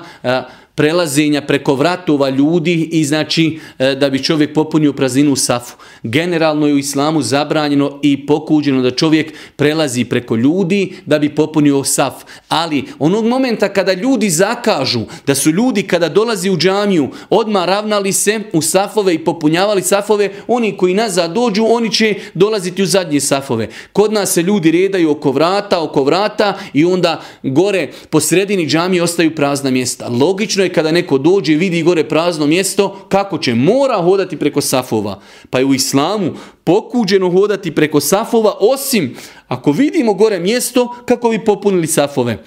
prelazenja 0.75 1.41
preko 1.41 1.75
vratova 1.75 2.29
ljudi 2.29 2.89
i 2.91 3.03
znači 3.05 3.59
e, 3.79 3.95
da 3.95 4.09
bi 4.09 4.23
čovjek 4.23 4.53
popunio 4.53 4.93
prazinu 4.93 5.35
safu. 5.35 5.75
Generalno 6.03 6.67
je 6.67 6.73
u 6.73 6.77
islamu 6.77 7.21
zabranjeno 7.21 7.99
i 8.01 8.25
pokuđeno 8.25 8.81
da 8.81 8.91
čovjek 8.91 9.33
prelazi 9.55 10.05
preko 10.05 10.35
ljudi 10.35 10.93
da 11.05 11.19
bi 11.19 11.35
popunio 11.35 11.83
saf. 11.83 12.13
Ali 12.47 12.83
onog 12.99 13.25
momenta 13.25 13.69
kada 13.69 13.93
ljudi 13.93 14.29
zakažu, 14.29 15.01
da 15.27 15.35
su 15.35 15.51
ljudi 15.51 15.83
kada 15.83 16.09
dolazi 16.09 16.49
u 16.49 16.57
džamiju 16.57 17.09
odmah 17.29 17.65
ravnali 17.65 18.13
se 18.13 18.39
u 18.53 18.61
safove 18.61 19.13
i 19.13 19.23
popunjavali 19.25 19.81
safove, 19.81 20.29
oni 20.47 20.77
koji 20.77 20.93
nazad 20.93 21.33
dođu, 21.33 21.65
oni 21.69 21.91
će 21.91 22.15
dolaziti 22.33 22.83
u 22.83 22.85
zadnje 22.85 23.19
safove. 23.19 23.69
Kod 23.93 24.13
nas 24.13 24.33
se 24.33 24.41
ljudi 24.41 24.71
redaju 24.71 25.11
oko 25.11 25.31
vrata, 25.31 25.83
oko 25.83 26.03
vrata 26.03 26.57
i 26.73 26.85
onda 26.85 27.21
gore 27.43 27.89
po 28.09 28.19
sredini 28.19 28.67
džamije 28.67 29.03
ostaju 29.03 29.35
prazna 29.35 29.71
mjesta. 29.71 30.07
Logično 30.07 30.60
je 30.63 30.73
kada 30.73 30.91
neko 30.91 31.17
dođe 31.17 31.53
i 31.53 31.57
vidi 31.57 31.83
gore 31.83 32.03
prazno 32.03 32.47
mjesto, 32.47 33.05
kako 33.09 33.37
će? 33.37 33.55
Mora 33.55 34.01
hodati 34.01 34.37
preko 34.37 34.61
safova. 34.61 35.19
Pa 35.49 35.59
je 35.59 35.65
u 35.65 35.73
islamu 35.73 36.31
pokuđeno 36.63 37.31
hodati 37.31 37.75
preko 37.75 37.99
safova, 37.99 38.53
osim 38.59 39.15
ako 39.47 39.71
vidimo 39.71 40.13
gore 40.13 40.39
mjesto, 40.39 40.95
kako 41.05 41.29
bi 41.29 41.45
popunili 41.45 41.87
safove. 41.87 42.43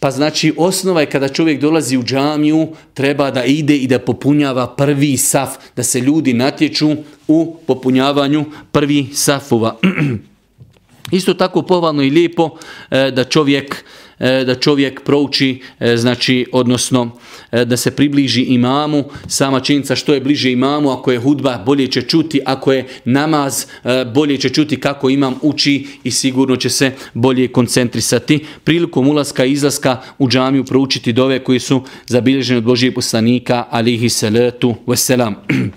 Pa 0.00 0.10
znači 0.10 0.54
osnova 0.56 1.00
je 1.00 1.10
kada 1.10 1.28
čovjek 1.28 1.60
dolazi 1.60 1.96
u 1.96 2.02
džamiju, 2.02 2.68
treba 2.94 3.30
da 3.30 3.44
ide 3.44 3.76
i 3.76 3.86
da 3.86 3.98
popunjava 3.98 4.66
prvi 4.66 5.16
saf, 5.16 5.50
da 5.76 5.82
se 5.82 6.00
ljudi 6.00 6.32
natječu 6.32 6.90
u 7.28 7.56
popunjavanju 7.66 8.44
prvi 8.72 9.06
safova. 9.14 9.76
Isto 11.18 11.34
tako 11.34 11.62
povalno 11.62 12.02
i 12.02 12.10
lijepo 12.10 12.50
e, 12.90 13.10
da 13.10 13.24
čovjek 13.24 13.84
E, 14.20 14.44
da 14.44 14.54
čovjek 14.54 15.00
prouči, 15.04 15.62
e, 15.80 15.96
znači, 15.96 16.46
odnosno 16.52 17.10
e, 17.52 17.64
da 17.64 17.76
se 17.76 17.90
približi 17.90 18.42
imamu, 18.42 19.04
sama 19.26 19.60
činjenica 19.60 19.96
što 19.96 20.14
je 20.14 20.20
bliže 20.20 20.52
imamu, 20.52 20.90
ako 20.90 21.12
je 21.12 21.18
hudba 21.18 21.62
bolje 21.66 21.86
će 21.86 22.02
čuti, 22.02 22.40
ako 22.44 22.72
je 22.72 22.86
namaz 23.04 23.66
bolje 24.14 24.36
će 24.36 24.48
čuti 24.48 24.80
kako 24.80 25.10
imam 25.10 25.34
uči 25.42 25.86
i 26.04 26.10
sigurno 26.10 26.56
će 26.56 26.70
se 26.70 26.92
bolje 27.14 27.48
koncentrisati. 27.48 28.44
Prilikom 28.64 29.08
ulaska 29.08 29.44
i 29.44 29.52
izlaska 29.52 30.00
u 30.18 30.28
džamiju 30.28 30.64
proučiti 30.64 31.12
dove 31.12 31.44
koji 31.44 31.60
su 31.60 31.82
zabilježeni 32.06 32.58
od 32.58 32.64
Božije 32.64 32.94
poslanika, 32.94 33.64
alihi 33.70 34.08
salatu 34.08 34.74
wasalam. 34.86 35.34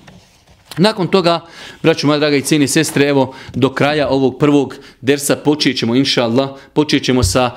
Nakon 0.77 1.07
toga, 1.07 1.39
braću 1.83 2.07
moja 2.07 2.19
draga 2.19 2.35
i 2.35 2.41
cijene 2.41 2.67
sestre, 2.67 3.07
evo 3.07 3.35
do 3.53 3.69
kraja 3.69 4.09
ovog 4.09 4.39
prvog 4.39 4.75
dersa 5.01 5.35
počet 5.35 5.77
ćemo, 5.77 5.95
inša 5.95 6.23
Allah, 6.23 6.49
počet 6.73 7.03
ćemo 7.03 7.23
sa 7.23 7.51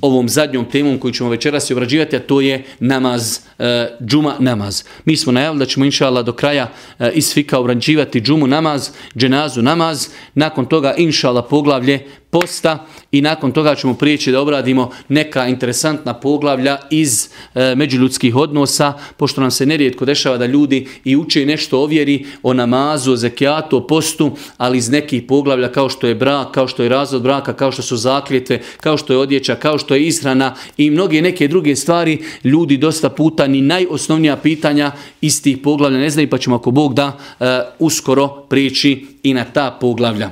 ovom 0.00 0.28
zadnjom 0.28 0.64
temom 0.64 0.98
koju 0.98 1.12
ćemo 1.12 1.30
večeras 1.30 1.70
obrađivati, 1.70 2.16
a 2.16 2.20
to 2.20 2.40
je 2.40 2.64
namaz, 2.80 3.38
e, 3.58 3.96
džuma 4.06 4.34
namaz. 4.38 4.84
Mi 5.04 5.16
smo 5.16 5.32
najavili 5.32 5.58
da 5.58 5.66
ćemo 5.66 5.84
inša 5.84 6.06
Allah 6.06 6.24
do 6.24 6.32
kraja 6.32 6.70
e, 6.98 7.10
iz 7.14 7.34
fika 7.34 7.58
obrađivati 7.58 8.20
džumu 8.20 8.46
namaz, 8.46 8.90
dženazu 9.16 9.62
namaz, 9.62 10.08
nakon 10.34 10.66
toga 10.66 10.94
inša 10.96 11.28
Allah 11.28 11.44
poglavlje 11.50 12.06
posta 12.30 12.86
i 13.12 13.20
nakon 13.20 13.52
toga 13.52 13.74
ćemo 13.74 13.94
prijeći 13.94 14.32
da 14.32 14.40
obradimo 14.40 14.90
neka 15.08 15.46
interesantna 15.46 16.14
poglavlja 16.14 16.78
iz 16.90 17.28
e, 17.54 17.74
međuljudskih 17.74 18.36
odnosa, 18.36 18.92
pošto 19.16 19.40
nam 19.40 19.50
se 19.50 19.66
nerijetko 19.66 20.04
dešava 20.04 20.36
da 20.38 20.46
ljudi 20.46 20.86
i 21.04 21.16
uče 21.16 21.46
nešto 21.46 21.80
o 21.80 21.86
vjeri, 21.86 22.26
o 22.42 22.52
namazu, 22.54 23.12
o 23.12 23.16
zekijatu, 23.16 23.76
o 23.76 23.86
postu, 23.86 24.30
ali 24.56 24.78
iz 24.78 24.90
nekih 24.90 25.22
poglavlja 25.22 25.72
kao 25.72 25.88
što 25.88 26.06
je 26.06 26.14
brak, 26.14 26.50
kao 26.50 26.68
što 26.68 26.82
je 26.82 26.88
razvod 26.88 27.22
braka, 27.22 27.52
kao 27.52 27.72
što 27.72 27.82
su 27.82 27.96
zakljetve, 27.96 28.60
kao 28.80 28.96
što 28.96 29.12
je 29.12 29.18
odjeća, 29.18 29.54
kao 29.54 29.78
što 29.78 29.94
je 29.94 30.06
ishrana 30.06 30.54
i 30.76 30.90
mnoge 30.90 31.22
neke 31.22 31.48
druge 31.48 31.76
stvari, 31.76 32.18
ljudi 32.44 32.76
dosta 32.76 33.08
puta 33.08 33.46
ni 33.46 33.60
najosnovnija 33.60 34.36
pitanja 34.36 34.92
iz 35.20 35.42
tih 35.42 35.58
poglavlja 35.58 35.98
ne 35.98 36.10
znaju, 36.10 36.30
pa 36.30 36.38
ćemo 36.38 36.56
ako 36.56 36.70
Bog 36.70 36.94
da 36.94 37.18
e, 37.40 37.60
uskoro 37.78 38.28
prijeći 38.28 39.06
i 39.22 39.34
na 39.34 39.44
ta 39.44 39.78
poglavlja. 39.80 40.30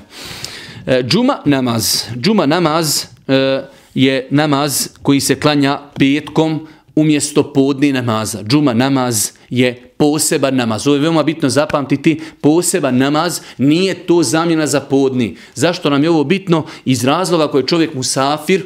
E, 0.87 1.03
džuma 1.03 1.39
namaz. 1.45 2.05
Džuma 2.17 2.47
namaz 2.47 3.05
e, 3.29 3.63
je 3.95 4.29
namaz 4.31 4.89
koji 5.03 5.21
se 5.21 5.41
klanja 5.41 5.81
petkom 5.99 6.67
umjesto 6.97 7.53
podni 7.53 7.93
namaza. 7.93 8.43
Džuma 8.43 8.75
namaz 8.75 9.31
je 9.51 9.93
poseban 9.97 10.57
namaz. 10.57 10.87
Ovo 10.87 10.97
je 10.97 11.01
veoma 11.01 11.23
bitno 11.23 11.49
zapamtiti. 11.49 12.21
Poseban 12.41 12.97
namaz 12.97 13.41
nije 13.59 13.95
to 13.95 14.23
zamjena 14.23 14.67
za 14.67 14.81
podni. 14.81 15.37
Zašto 15.55 15.91
nam 15.91 16.03
je 16.03 16.11
ovo 16.11 16.25
bitno? 16.25 16.67
Iz 16.85 17.05
razloga 17.05 17.49
koje 17.49 17.67
čovjek 17.67 17.95
musafir 17.95 18.65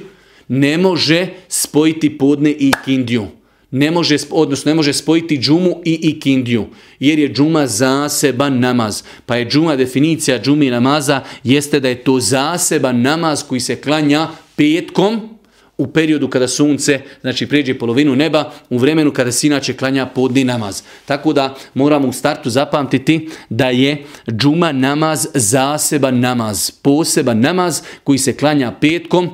ne 0.49 0.79
može 0.79 1.29
spojiti 1.49 2.19
podne 2.19 2.51
i 2.51 2.73
kindiju 2.85 3.27
ne 3.71 3.91
može, 3.91 4.17
odnosno 4.31 4.71
ne 4.71 4.75
može 4.75 4.93
spojiti 4.93 5.39
džumu 5.39 5.83
i 5.85 5.95
ikindiju, 6.03 6.67
jer 7.01 7.19
je 7.19 7.33
džuma 7.33 7.67
zaseban 7.67 8.61
namaz. 8.61 9.03
Pa 9.27 9.37
je 9.37 9.49
džuma, 9.49 9.77
definicija 9.77 10.43
džumi 10.43 10.71
namaza, 10.71 11.21
jeste 11.45 11.81
da 11.81 11.89
je 11.89 12.05
to 12.05 12.21
zaseban 12.21 13.01
namaz 13.01 13.43
koji 13.49 13.61
se 13.61 13.77
klanja 13.77 14.29
petkom, 14.57 15.41
u 15.81 15.87
periodu 15.87 16.29
kada 16.29 16.49
sunce 16.49 17.01
znači 17.21 17.47
pređe 17.47 17.79
polovinu 17.79 18.17
neba, 18.17 18.53
u 18.71 18.79
vremenu 18.79 19.13
kada 19.13 19.33
se 19.33 19.47
inače 19.47 19.73
klanja 19.73 20.07
podni 20.07 20.45
namaz. 20.45 20.83
Tako 21.07 21.33
da 21.33 21.55
moramo 21.75 22.09
u 22.09 22.13
startu 22.13 22.51
zapamtiti 22.51 23.29
da 23.49 23.69
je 23.69 24.05
džuma 24.31 24.73
namaz 24.73 25.27
zaseban 25.35 26.21
namaz, 26.21 26.71
poseban 26.71 27.41
namaz 27.41 27.83
koji 28.05 28.19
se 28.19 28.37
klanja 28.37 28.73
petkom 28.81 29.31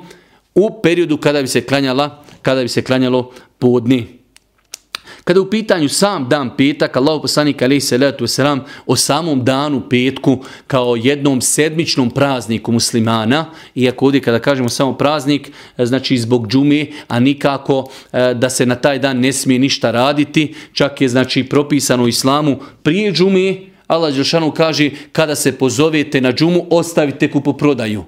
u 0.55 0.83
periodu 0.83 1.17
kada 1.17 1.43
bi 1.43 1.49
se 1.49 1.61
klanjala, 1.61 2.25
kada 2.43 2.63
bi 2.63 2.69
se 2.69 2.83
klanjalo 2.83 3.33
podni 3.59 4.16
kada 5.27 5.41
u 5.41 5.51
pitanju 5.51 5.89
sam 5.89 6.29
dan 6.29 6.51
petak, 6.57 6.97
Allah 6.97 7.19
poslanik 7.23 7.63
alaih 7.63 7.85
salatu 7.85 8.25
wasalam 8.25 8.61
o 8.87 8.97
samom 8.97 9.45
danu 9.45 9.83
petku 9.91 10.39
kao 10.67 10.97
jednom 10.97 11.41
sedmičnom 11.41 12.11
prazniku 12.11 12.73
muslimana, 12.73 13.51
iako 13.75 14.05
ovdje 14.05 14.21
kada 14.21 14.39
kažemo 14.39 14.69
samo 14.69 14.93
praznik, 14.93 15.51
e, 15.79 15.87
znači 15.87 16.19
zbog 16.19 16.49
džume, 16.49 16.87
a 17.09 17.21
nikako 17.21 17.91
e, 18.13 18.35
da 18.35 18.51
se 18.51 18.67
na 18.67 18.75
taj 18.75 18.99
dan 18.99 19.21
ne 19.21 19.33
smije 19.33 19.59
ništa 19.59 19.91
raditi, 19.91 20.55
čak 20.73 21.01
je 21.01 21.09
znači 21.09 21.45
propisano 21.45 22.05
u 22.05 22.09
islamu 22.09 22.59
prije 22.83 23.13
džume, 23.13 23.57
Allah 23.87 24.15
Đelšanu 24.15 24.51
kaže 24.51 24.91
kada 25.13 25.35
se 25.35 25.59
pozovete 25.59 26.21
na 26.21 26.33
džumu, 26.33 26.67
ostavite 26.71 27.31
kupoprodaju. 27.31 28.05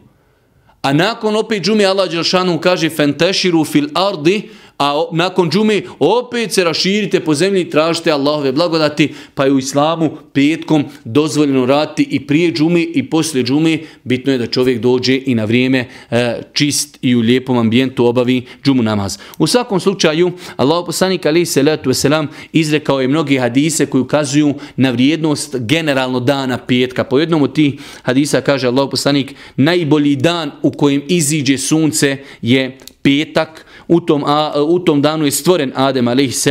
A 0.82 0.92
nakon 0.92 1.36
opet 1.36 1.62
džume 1.62 1.84
Allah 1.84 2.10
Đelšanu 2.10 2.60
kaže 2.60 2.90
fenteširu 2.90 3.64
fil 3.64 3.88
ardi, 3.94 4.48
a 4.78 5.04
nakon 5.12 5.50
džume 5.50 5.82
opet 5.98 6.52
se 6.52 6.64
raširite 6.64 7.20
po 7.20 7.34
zemlji 7.34 7.60
i 7.60 7.70
tražite 7.70 8.10
Allahove 8.10 8.52
blagodati, 8.52 9.14
pa 9.34 9.44
je 9.44 9.52
u 9.52 9.58
islamu 9.58 10.10
petkom 10.32 10.84
dozvoljeno 11.04 11.66
raditi 11.66 12.02
i 12.10 12.26
prije 12.26 12.52
džume 12.52 12.82
i 12.82 13.10
poslije 13.10 13.44
džume. 13.44 13.78
Bitno 14.04 14.32
je 14.32 14.38
da 14.38 14.46
čovjek 14.46 14.80
dođe 14.80 15.20
i 15.26 15.34
na 15.34 15.44
vrijeme 15.44 15.88
e, 16.10 16.42
čist 16.52 16.98
i 17.02 17.16
u 17.16 17.20
lijepom 17.20 17.58
ambijentu 17.58 18.06
obavi 18.06 18.42
džumu 18.64 18.82
namaz. 18.82 19.18
U 19.38 19.46
svakom 19.46 19.80
slučaju, 19.80 20.32
Allah 20.56 20.82
poslanik 20.86 21.26
ali 21.26 21.46
se 21.46 21.62
letu 21.62 21.90
veselam 21.90 22.28
izrekao 22.52 23.00
je 23.00 23.08
mnogi 23.08 23.38
hadise 23.38 23.86
koji 23.86 24.02
ukazuju 24.02 24.54
na 24.76 24.90
vrijednost 24.90 25.56
generalno 25.58 26.20
dana 26.20 26.58
petka. 26.58 27.04
Po 27.04 27.18
jednom 27.18 27.42
od 27.42 27.54
tih 27.54 27.74
hadisa 28.02 28.40
kaže 28.40 28.66
Allah 28.66 28.88
poslanik, 28.90 29.34
najbolji 29.56 30.16
dan 30.16 30.50
u 30.62 30.70
kojem 30.70 31.02
iziđe 31.08 31.58
sunce 31.58 32.16
je 32.42 32.78
petak, 33.02 33.64
u 33.88 34.00
tom, 34.00 34.24
a, 34.26 34.62
u 34.62 34.78
tom 34.78 35.02
danu 35.02 35.24
je 35.24 35.30
stvoren 35.30 35.72
Adem 35.74 36.08
a.s. 36.08 36.46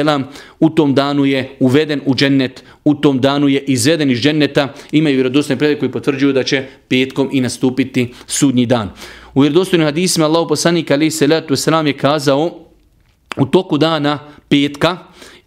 U 0.59 0.69
tom 0.69 0.93
danu 0.93 1.25
je 1.25 1.55
uveden 1.59 2.01
u 2.05 2.15
džennet, 2.15 2.63
u 2.83 2.95
tom 2.95 3.21
danu 3.21 3.47
je 3.47 3.63
izveden 3.67 4.11
iz 4.11 4.19
dženneta. 4.19 4.73
Imaju 4.91 5.15
vjerodostojne 5.15 5.59
predaje 5.59 5.79
koji 5.79 5.91
potvrđuju 5.91 6.33
da 6.33 6.43
će 6.43 6.65
petkom 6.88 7.29
i 7.31 7.41
nastupiti 7.41 8.13
sudnji 8.27 8.65
dan. 8.65 8.89
U 9.33 9.41
vjerodostojnim 9.41 9.85
hadisima 9.85 10.25
Allah 10.25 10.45
poslanik 10.49 10.91
a.s. 10.91 11.21
je 11.85 11.93
kazao 11.93 12.67
u 13.38 13.45
toku 13.45 13.77
dana 13.77 14.19
petka 14.49 14.97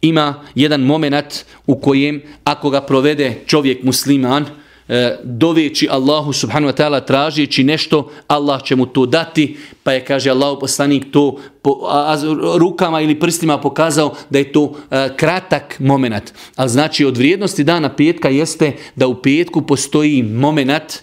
ima 0.03 0.45
jedan 0.55 0.80
moment 0.80 1.45
u 1.66 1.80
kojem 1.80 2.22
ako 2.45 2.70
ga 2.70 2.80
provede 2.80 3.34
čovjek 3.47 3.82
musliman, 3.82 4.47
E, 4.91 5.18
doveći 5.24 5.88
Allahu 5.91 6.32
subhanahu 6.32 6.72
wa 6.72 6.76
ta'ala 6.76 7.01
tražeći 7.07 7.64
nešto, 7.64 8.11
Allah 8.26 8.62
će 8.62 8.76
mu 8.76 8.86
to 8.86 9.07
dati, 9.07 9.57
pa 9.82 9.93
je, 9.93 10.05
kaže 10.05 10.30
Allahu 10.30 10.61
poslanik, 10.61 11.05
to 11.11 11.38
po, 11.62 11.86
a, 11.88 12.12
a, 12.12 12.16
rukama 12.59 13.01
ili 13.01 13.20
prstima 13.20 13.61
pokazao 13.61 14.14
da 14.30 14.38
je 14.38 14.53
to 14.53 14.74
a, 14.91 15.09
kratak 15.16 15.76
moment. 15.80 16.32
A 16.57 16.68
znači 16.68 17.05
od 17.05 17.16
vrijednosti 17.16 17.64
dana 17.64 17.97
petka 17.97 18.28
jeste 18.28 18.72
da 18.97 19.07
u 19.07 19.22
petku 19.22 19.62
postoji 19.62 20.22
moment 20.22 21.03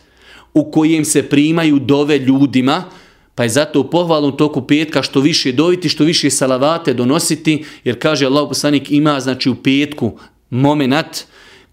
u 0.53 0.71
kojem 0.71 1.05
se 1.05 1.29
primaju 1.29 1.79
dove 1.79 2.19
ljudima, 2.19 2.83
pa 3.35 3.43
je 3.43 3.49
zato 3.49 3.89
pohvalno 3.89 4.31
toku 4.31 4.67
petka 4.67 5.03
što 5.03 5.19
više 5.19 5.51
doviti, 5.51 5.89
što 5.89 6.03
više 6.03 6.29
salavate 6.29 6.93
donositi, 6.93 7.65
jer 7.83 7.99
kaže 7.99 8.25
Allah 8.25 8.47
poslanik 8.47 8.91
ima 8.91 9.19
znači 9.19 9.49
u 9.49 9.55
petku 9.55 10.19
moment 10.49 11.25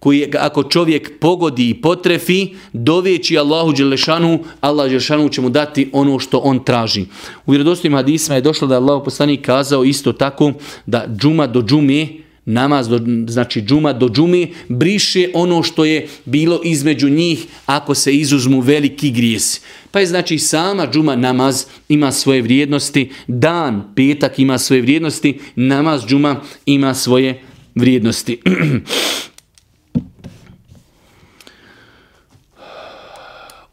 koji 0.04 0.26
ako 0.38 0.62
čovjek 0.62 1.18
pogodi 1.20 1.68
i 1.70 1.74
potrefi, 1.74 2.48
doveći 2.72 3.38
Allahu 3.38 3.72
Đelešanu, 3.72 4.38
Allah 4.60 4.88
Đelešanu 4.88 5.28
će 5.28 5.40
mu 5.40 5.50
dati 5.50 5.88
ono 5.92 6.18
što 6.18 6.38
on 6.38 6.64
traži. 6.64 7.06
U 7.46 7.52
vjerodostojnim 7.52 7.96
hadisma 7.96 8.34
je 8.34 8.40
došlo 8.40 8.68
da 8.68 8.74
je 8.74 8.80
Allah 8.84 9.02
poslanik 9.04 9.40
kazao 9.46 9.84
isto 9.84 10.12
tako 10.12 10.52
da 10.86 11.06
džuma 11.20 11.46
do 11.46 11.62
džume, 11.62 12.08
namaz 12.44 12.88
do, 12.88 13.00
znači 13.28 13.62
džuma 13.62 13.92
do 13.92 14.08
džume, 14.08 14.46
briše 14.68 15.30
ono 15.34 15.62
što 15.62 15.84
je 15.84 16.08
bilo 16.24 16.60
između 16.64 17.08
njih 17.08 17.46
ako 17.66 17.94
se 17.94 18.12
izuzmu 18.12 18.60
veliki 18.60 19.10
grijesi. 19.10 19.60
Pa 19.90 20.00
je 20.00 20.06
znači 20.06 20.38
sama 20.38 20.86
džuma 20.92 21.16
namaz 21.16 21.64
ima 21.88 22.12
svoje 22.12 22.42
vrijednosti, 22.42 23.10
dan 23.26 23.82
petak 23.96 24.38
ima 24.38 24.58
svoje 24.58 24.82
vrijednosti, 24.82 25.38
namaz 25.56 26.06
džuma 26.06 26.40
ima 26.66 26.94
svoje 26.94 27.42
vrijednosti. 27.74 28.40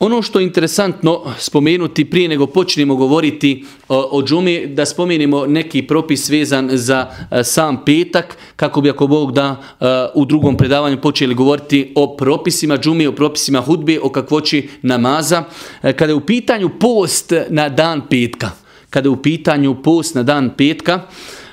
Ono 0.04 0.22
što 0.22 0.40
je 0.40 0.46
interesantno 0.46 1.22
spomenuti 1.38 2.06
prije 2.06 2.30
nego 2.30 2.48
počnemo 2.48 2.96
govoriti 2.96 3.66
o, 3.90 4.10
o 4.12 4.24
džumi, 4.24 4.68
da 4.68 4.86
spomenemo 4.86 5.46
neki 5.46 5.82
propis 5.88 6.30
vezan 6.30 6.70
za 6.72 7.12
a, 7.30 7.44
sam 7.44 7.86
petak, 7.86 8.38
kako 8.56 8.82
bi 8.82 8.90
ako 8.90 9.08
Bog 9.08 9.32
da 9.32 9.64
a, 9.80 10.10
u 10.16 10.26
drugom 10.26 10.58
predavanju 10.58 11.02
počeli 11.02 11.36
govoriti 11.36 11.94
o 11.96 12.18
propisima 12.18 12.78
džumi, 12.78 13.08
o 13.08 13.12
propisima 13.12 13.62
hudbe, 13.62 14.00
o 14.02 14.10
kakvoći 14.10 14.70
namaza. 14.82 15.44
A, 15.82 15.94
kada 15.94 16.12
je 16.12 16.16
u 16.16 16.26
pitanju 16.26 16.70
post 16.80 17.34
na 17.50 17.70
dan 17.70 18.02
petka, 18.10 18.50
kada 18.90 19.06
je 19.06 19.12
u 19.12 19.22
pitanju 19.22 19.82
post 19.84 20.16
na 20.16 20.24
dan 20.24 20.50
petka, 20.58 21.00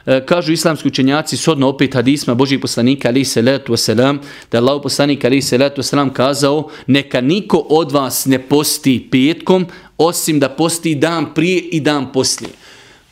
E, 0.09 0.27
kažu 0.27 0.53
islamski 0.53 0.89
učenjaci 0.89 1.37
sodno 1.37 1.69
opet 1.69 1.95
hadisma 1.95 2.35
Božih 2.35 2.61
poslanika 2.61 3.09
ali 3.09 3.25
se 3.25 3.43
letu 3.43 3.77
selam 3.77 4.21
da 4.53 4.59
Allah 4.59 4.81
poslanik 4.83 5.25
ali 5.25 5.43
se 5.43 5.59
letu 5.59 5.83
selam 5.83 6.13
kazao 6.13 6.71
neka 6.87 7.21
niko 7.21 7.67
od 7.69 7.93
vas 7.93 8.27
ne 8.27 8.39
posti 8.39 9.09
petkom 9.11 9.67
osim 9.99 10.41
da 10.41 10.49
posti 10.49 10.95
dan 10.95 11.35
prije 11.35 11.59
i 11.61 11.81
dan 11.81 12.13
poslije. 12.13 12.51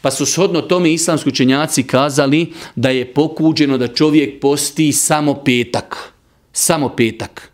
Pa 0.00 0.10
su 0.10 0.26
shodno 0.26 0.60
tome 0.60 0.92
islamski 0.92 1.28
učenjaci 1.28 1.82
kazali 1.82 2.52
da 2.76 2.90
je 2.90 3.14
pokuđeno 3.14 3.78
da 3.78 3.88
čovjek 3.88 4.40
posti 4.40 4.92
samo 4.92 5.34
petak. 5.34 6.12
Samo 6.52 6.88
petak. 6.88 7.50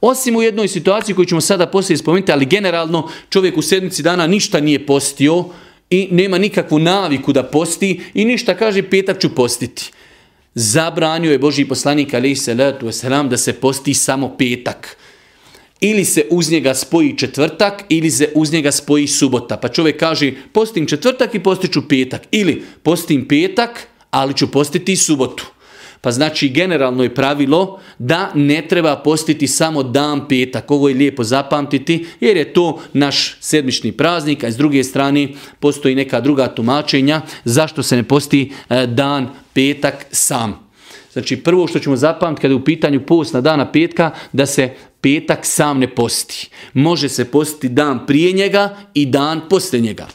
Osim 0.00 0.36
u 0.36 0.42
jednoj 0.42 0.68
situaciji 0.68 1.14
koju 1.14 1.26
ćemo 1.26 1.40
sada 1.40 1.66
poslije 1.66 1.96
spomenuti, 1.96 2.32
ali 2.32 2.46
generalno 2.46 3.08
čovjek 3.30 3.56
u 3.56 3.62
sedmici 3.62 4.02
dana 4.02 4.26
ništa 4.26 4.60
nije 4.60 4.86
postio, 4.86 5.44
i 5.90 6.08
nema 6.10 6.38
nikakvu 6.38 6.78
naviku 6.78 7.32
da 7.32 7.42
posti 7.42 8.00
i 8.14 8.24
ništa 8.24 8.56
kaže 8.56 8.82
petak 8.82 9.20
ću 9.20 9.34
postiti. 9.34 9.90
Zabranio 10.54 11.32
je 11.32 11.38
Boži 11.38 11.64
poslanik 11.64 12.14
ali 12.14 12.36
se 12.36 12.56
selam 12.92 13.28
da 13.28 13.36
se 13.36 13.52
posti 13.52 13.94
samo 13.94 14.36
petak. 14.38 14.96
Ili 15.80 16.04
se 16.04 16.26
uz 16.30 16.50
njega 16.50 16.74
spoji 16.74 17.18
četvrtak 17.18 17.84
ili 17.88 18.10
se 18.10 18.32
uz 18.34 18.52
njega 18.52 18.72
spoji 18.72 19.06
subota. 19.06 19.56
Pa 19.56 19.68
čovjek 19.68 20.00
kaže 20.00 20.32
postim 20.52 20.86
četvrtak 20.86 21.34
i 21.34 21.42
postiću 21.42 21.88
petak. 21.88 22.22
Ili 22.30 22.62
postim 22.82 23.28
petak 23.28 23.86
ali 24.10 24.34
ću 24.34 24.50
postiti 24.50 24.96
subotu. 24.96 25.46
Pa 26.00 26.10
znači 26.10 26.48
generalno 26.48 27.02
je 27.02 27.14
pravilo 27.14 27.80
da 27.98 28.30
ne 28.34 28.62
treba 28.68 28.96
postiti 28.96 29.46
samo 29.46 29.82
dan 29.82 30.28
petak. 30.28 30.70
Ovo 30.70 30.88
je 30.88 30.94
lijepo 30.94 31.24
zapamtiti 31.24 32.06
jer 32.20 32.36
je 32.36 32.52
to 32.52 32.80
naš 32.92 33.36
sedmični 33.40 33.92
praznik, 33.92 34.44
a 34.44 34.50
s 34.50 34.56
druge 34.56 34.84
strane 34.84 35.28
postoji 35.60 35.94
neka 35.94 36.20
druga 36.20 36.48
tumačenja 36.48 37.22
zašto 37.44 37.82
se 37.82 37.96
ne 37.96 38.02
posti 38.02 38.52
e, 38.70 38.86
dan 38.86 39.28
petak 39.52 40.06
sam. 40.10 40.68
Znači 41.12 41.36
prvo 41.36 41.66
što 41.66 41.78
ćemo 41.78 41.96
zapamtiti 41.96 42.42
kada 42.42 42.52
je 42.52 42.56
u 42.56 42.64
pitanju 42.64 43.06
post 43.06 43.34
na 43.34 43.40
dana 43.40 43.72
petka 43.72 44.10
da 44.32 44.46
se 44.46 44.70
petak 45.00 45.46
sam 45.46 45.78
ne 45.78 45.94
posti. 45.94 46.50
Može 46.72 47.08
se 47.08 47.24
postiti 47.24 47.68
dan 47.68 48.06
prije 48.06 48.32
njega 48.32 48.76
i 48.94 49.06
dan 49.06 49.40
poslije 49.50 49.80
njega. 49.80 50.06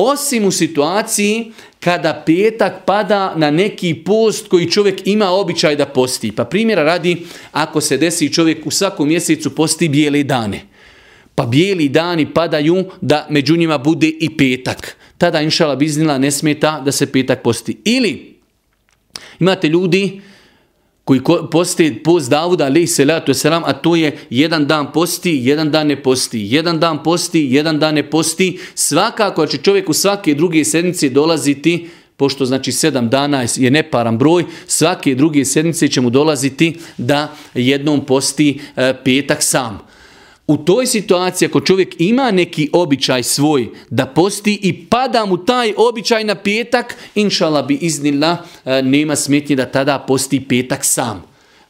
Osim 0.00 0.44
u 0.44 0.50
situaciji 0.50 1.52
kada 1.80 2.22
petak 2.26 2.84
pada 2.86 3.34
na 3.36 3.50
neki 3.50 3.94
post 3.94 4.48
koji 4.48 4.70
čovjek 4.70 5.06
ima 5.06 5.30
običaj 5.30 5.76
da 5.76 5.86
posti. 5.86 6.32
Pa 6.32 6.44
primjera 6.44 6.82
radi, 6.82 7.26
ako 7.52 7.80
se 7.80 7.96
desi 7.96 8.32
čovjek 8.32 8.66
u 8.66 8.70
svakom 8.70 9.08
mjesecu 9.08 9.54
posti 9.54 9.88
bijele 9.88 10.22
dane. 10.22 10.60
Pa 11.34 11.46
bijeli 11.46 11.88
dani 11.88 12.34
padaju 12.34 12.84
da 13.00 13.26
među 13.30 13.56
njima 13.56 13.78
bude 13.78 14.08
i 14.08 14.36
petak. 14.36 14.96
Tada 15.18 15.40
inšala 15.40 15.76
biznila 15.76 16.18
ne 16.18 16.30
smeta 16.30 16.80
da 16.84 16.92
se 16.92 17.12
petak 17.12 17.42
posti. 17.42 17.76
Ili 17.84 18.38
imate 19.40 19.68
ljudi 19.68 20.20
koji 21.08 21.20
posti 21.50 22.02
post 22.04 22.30
Davuda 22.30 22.64
alaihi 22.66 22.86
salatu 22.86 23.32
wasalam, 23.32 23.62
a 23.64 23.72
to 23.72 23.96
je 23.96 24.18
jedan 24.30 24.66
dan 24.66 24.92
posti, 24.92 25.40
jedan 25.42 25.70
dan 25.70 25.86
ne 25.86 26.02
posti, 26.02 26.40
jedan 26.50 26.80
dan 26.80 27.02
posti, 27.02 27.46
jedan 27.50 27.78
dan 27.78 27.94
ne 27.94 28.10
posti. 28.10 28.58
Svakako 28.74 29.46
će 29.46 29.58
čovjek 29.58 29.88
u 29.88 29.92
svake 29.92 30.34
druge 30.34 30.64
sedmice 30.64 31.08
dolaziti, 31.08 31.88
pošto 32.16 32.44
znači 32.44 32.72
sedam 32.72 33.08
dana 33.08 33.44
je 33.56 33.70
neparan 33.70 34.18
broj, 34.18 34.44
svake 34.66 35.14
druge 35.14 35.44
sedmice 35.44 35.88
će 35.88 36.00
mu 36.00 36.10
dolaziti 36.10 36.76
da 36.98 37.32
jednom 37.54 38.04
posti 38.06 38.60
e, 38.76 38.94
petak 39.04 39.42
sam. 39.42 39.87
U 40.48 40.56
toj 40.56 40.86
situaciji 40.86 41.46
ako 41.46 41.60
čovjek 41.60 41.94
ima 41.98 42.30
neki 42.30 42.70
običaj 42.72 43.22
svoj 43.22 43.68
da 43.90 44.06
posti 44.06 44.58
i 44.62 44.84
pada 44.86 45.26
mu 45.26 45.36
taj 45.44 45.74
običaj 45.76 46.24
na 46.24 46.34
petak, 46.34 46.96
inšala 47.14 47.62
bi 47.62 47.74
iznila, 47.74 48.36
eh, 48.64 48.82
nema 48.82 49.16
smetnje 49.16 49.56
da 49.56 49.66
tada 49.66 49.98
posti 49.98 50.40
petak 50.48 50.84
sam 50.84 51.24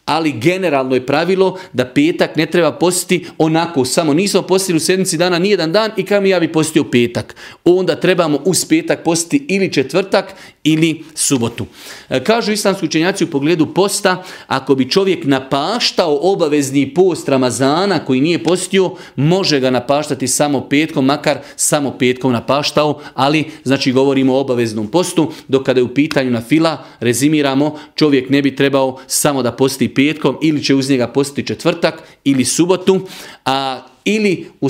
ali 0.09 0.33
generalno 0.33 0.95
je 0.95 1.07
pravilo 1.07 1.59
da 1.73 1.85
petak 1.85 2.37
ne 2.37 2.47
treba 2.47 2.73
postiti 2.73 3.27
onako, 3.39 3.85
samo 3.85 4.15
nismo 4.15 4.43
postili 4.43 4.77
u 4.77 4.81
sedmici 4.81 5.17
dana 5.17 5.39
nijedan 5.39 5.73
dan 5.73 5.91
i 5.97 6.05
kam 6.05 6.27
ja 6.27 6.41
bi 6.41 6.53
postio 6.53 6.85
petak. 6.85 7.37
Onda 7.65 7.97
trebamo 7.97 8.39
uz 8.45 8.65
petak 8.65 9.05
postiti 9.05 9.47
ili 9.49 9.73
četvrtak 9.73 10.35
ili 10.65 11.05
subotu. 11.15 11.67
E, 12.09 12.25
kažu 12.25 12.53
islamski 12.53 12.87
učenjaci 12.87 13.25
u 13.25 13.31
pogledu 13.31 13.67
posta, 13.75 14.25
ako 14.47 14.75
bi 14.75 14.91
čovjek 14.91 15.25
napaštao 15.25 16.19
obavezni 16.23 16.95
post 16.95 17.29
Ramazana 17.29 18.05
koji 18.05 18.21
nije 18.21 18.45
postio, 18.45 18.91
može 19.17 19.61
ga 19.61 19.71
napaštati 19.71 20.29
samo 20.29 20.61
petkom, 20.61 21.05
makar 21.05 21.39
samo 21.57 21.91
petkom 21.99 22.33
napaštao, 22.33 23.01
ali 23.15 23.45
znači 23.65 23.93
govorimo 23.93 24.35
o 24.35 24.41
obaveznom 24.41 24.89
postu, 24.89 25.33
dok 25.49 25.67
kada 25.67 25.81
je 25.81 25.85
u 25.85 25.95
pitanju 25.95 26.31
na 26.31 26.41
fila, 26.41 26.85
rezimiramo, 27.01 27.79
čovjek 27.95 28.31
ne 28.31 28.43
bi 28.43 28.57
trebao 28.57 28.99
samo 29.07 29.43
da 29.43 29.53
posti 29.53 29.95
petkom 29.99 30.39
ili 30.43 30.65
će 30.65 30.75
uz 30.75 30.91
njega 30.91 31.07
postiti 31.07 31.47
četvrtak 31.47 32.03
ili 32.25 32.45
subotu, 32.45 33.01
a 33.45 33.83
ili 34.05 34.47
u, 34.61 34.69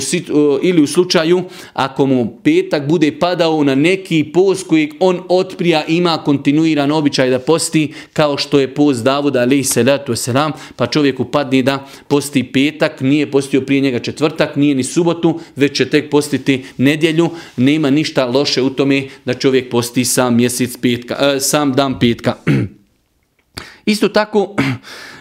ili 0.61 0.81
u 0.81 0.87
slučaju 0.87 1.43
ako 1.73 2.05
mu 2.05 2.39
petak 2.43 2.87
bude 2.87 3.19
padao 3.19 3.63
na 3.63 3.75
neki 3.75 4.31
post 4.33 4.67
koji 4.67 4.91
on 4.99 5.21
otprija 5.29 5.85
ima 5.85 6.17
kontinuiran 6.17 6.91
običaj 6.91 7.29
da 7.29 7.39
posti 7.39 7.93
kao 8.13 8.37
što 8.37 8.59
je 8.59 8.73
post 8.73 9.03
Davuda 9.03 9.39
alaih 9.39 9.67
salatu 9.67 10.11
wasalam 10.11 10.51
pa 10.75 10.87
čovjeku 10.87 11.25
padne 11.25 11.61
da 11.61 11.87
posti 12.07 12.43
petak 12.43 13.01
nije 13.01 13.31
postio 13.31 13.61
prije 13.61 13.81
njega 13.81 13.99
četvrtak 13.99 14.55
nije 14.55 14.75
ni 14.75 14.83
subotu 14.83 15.39
već 15.55 15.77
će 15.77 15.89
tek 15.89 16.09
postiti 16.09 16.65
nedjelju. 16.77 17.29
Nema 17.57 17.89
ništa 17.89 18.25
loše 18.25 18.61
u 18.61 18.69
tome 18.69 19.07
da 19.25 19.33
čovjek 19.33 19.69
posti 19.69 20.05
sam 20.05 20.35
mjesec 20.35 20.77
petka 20.77 21.17
e, 21.21 21.39
sam 21.39 21.73
dan 21.73 21.99
petka. 21.99 22.35
Isto 23.85 24.09
tako 24.09 24.55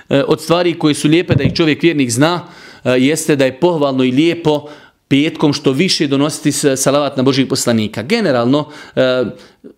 E, 0.09 0.23
od 0.29 0.41
stvari 0.41 0.79
koje 0.79 0.95
su 0.95 1.09
lijepe 1.09 1.35
da 1.35 1.43
ih 1.45 1.55
čovjek 1.55 1.83
vjernik 1.83 2.11
zna, 2.11 2.47
e, 2.85 2.91
jeste 2.91 3.37
da 3.37 3.45
je 3.45 3.61
pohvalno 3.61 4.05
i 4.05 4.11
lijepo 4.11 4.69
petkom 5.09 5.53
što 5.53 5.73
više 5.73 6.07
donositi 6.07 6.53
salavat 6.77 7.17
na 7.17 7.23
Božih 7.23 7.47
poslanika. 7.47 8.03
Generalno, 8.03 8.69
e, 8.97 9.25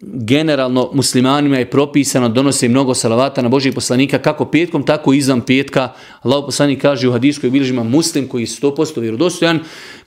generalno 0.02 0.90
muslimanima 0.92 1.58
je 1.58 1.70
propisano 1.70 2.28
donose 2.28 2.68
mnogo 2.68 2.94
salavata 2.94 3.42
na 3.42 3.48
Božih 3.48 3.74
poslanika 3.74 4.18
kako 4.18 4.44
petkom, 4.44 4.82
tako 4.82 5.12
i 5.12 5.18
izvan 5.18 5.40
petka. 5.40 5.92
Allah 6.22 6.44
poslanik 6.46 6.82
kaže 6.82 7.08
u 7.08 7.12
hadiskoj 7.12 7.50
bilježima 7.50 7.82
muslim 7.82 8.28
koji 8.28 8.42
je 8.42 8.46
100% 8.46 9.00
vjerodostojan, 9.00 9.60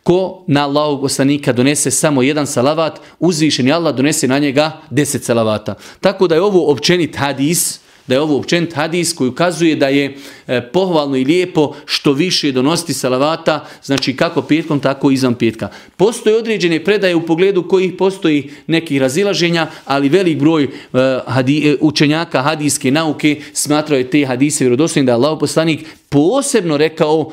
ko 0.04 0.44
na 0.48 0.64
Allahog 0.64 1.02
poslanika 1.02 1.54
donese 1.54 1.92
samo 1.92 2.22
jedan 2.24 2.48
salavat, 2.48 3.00
uzvišeni 3.20 3.72
Allah 3.72 3.96
donese 3.96 4.28
na 4.28 4.40
njega 4.40 4.82
10 4.92 5.22
salavata. 5.22 5.76
Tako 6.02 6.28
da 6.28 6.36
je 6.36 6.42
ovo 6.42 6.72
općenit 6.72 7.16
hadis, 7.16 7.83
da 8.08 8.16
je 8.16 8.22
ovo 8.22 8.38
općenit 8.38 8.74
hadis 8.74 9.14
koji 9.14 9.30
ukazuje 9.30 9.76
da 9.76 9.88
je 9.88 10.16
e, 10.48 10.62
pohvalno 10.62 11.18
i 11.18 11.26
lijepo 11.26 11.76
što 11.86 12.14
više 12.14 12.52
donosti 12.52 12.94
salavata, 12.94 13.66
znači 13.84 14.16
kako 14.16 14.42
petkom, 14.42 14.80
tako 14.80 15.12
i 15.12 15.14
izvan 15.14 15.36
petka. 15.36 15.70
Postoje 15.98 16.38
određene 16.38 16.84
predaje 16.84 17.16
u 17.16 17.26
pogledu 17.26 17.68
kojih 17.68 17.94
postoji 17.98 18.52
nekih 18.68 19.02
razilaženja, 19.02 19.68
ali 19.86 20.10
velik 20.10 20.38
broj 20.38 20.64
e, 20.64 20.70
hadi, 21.26 21.70
e, 21.70 21.76
učenjaka 21.82 22.42
hadijske 22.42 22.92
nauke 22.92 23.42
smatraju 23.54 24.02
je 24.02 24.10
te 24.10 24.26
hadise 24.26 24.64
vjerodostojnim 24.64 25.06
da 25.06 25.12
je 25.12 25.16
Allah 25.16 25.38
poslanik 25.40 25.86
posebno 26.10 26.78
rekao 26.78 27.32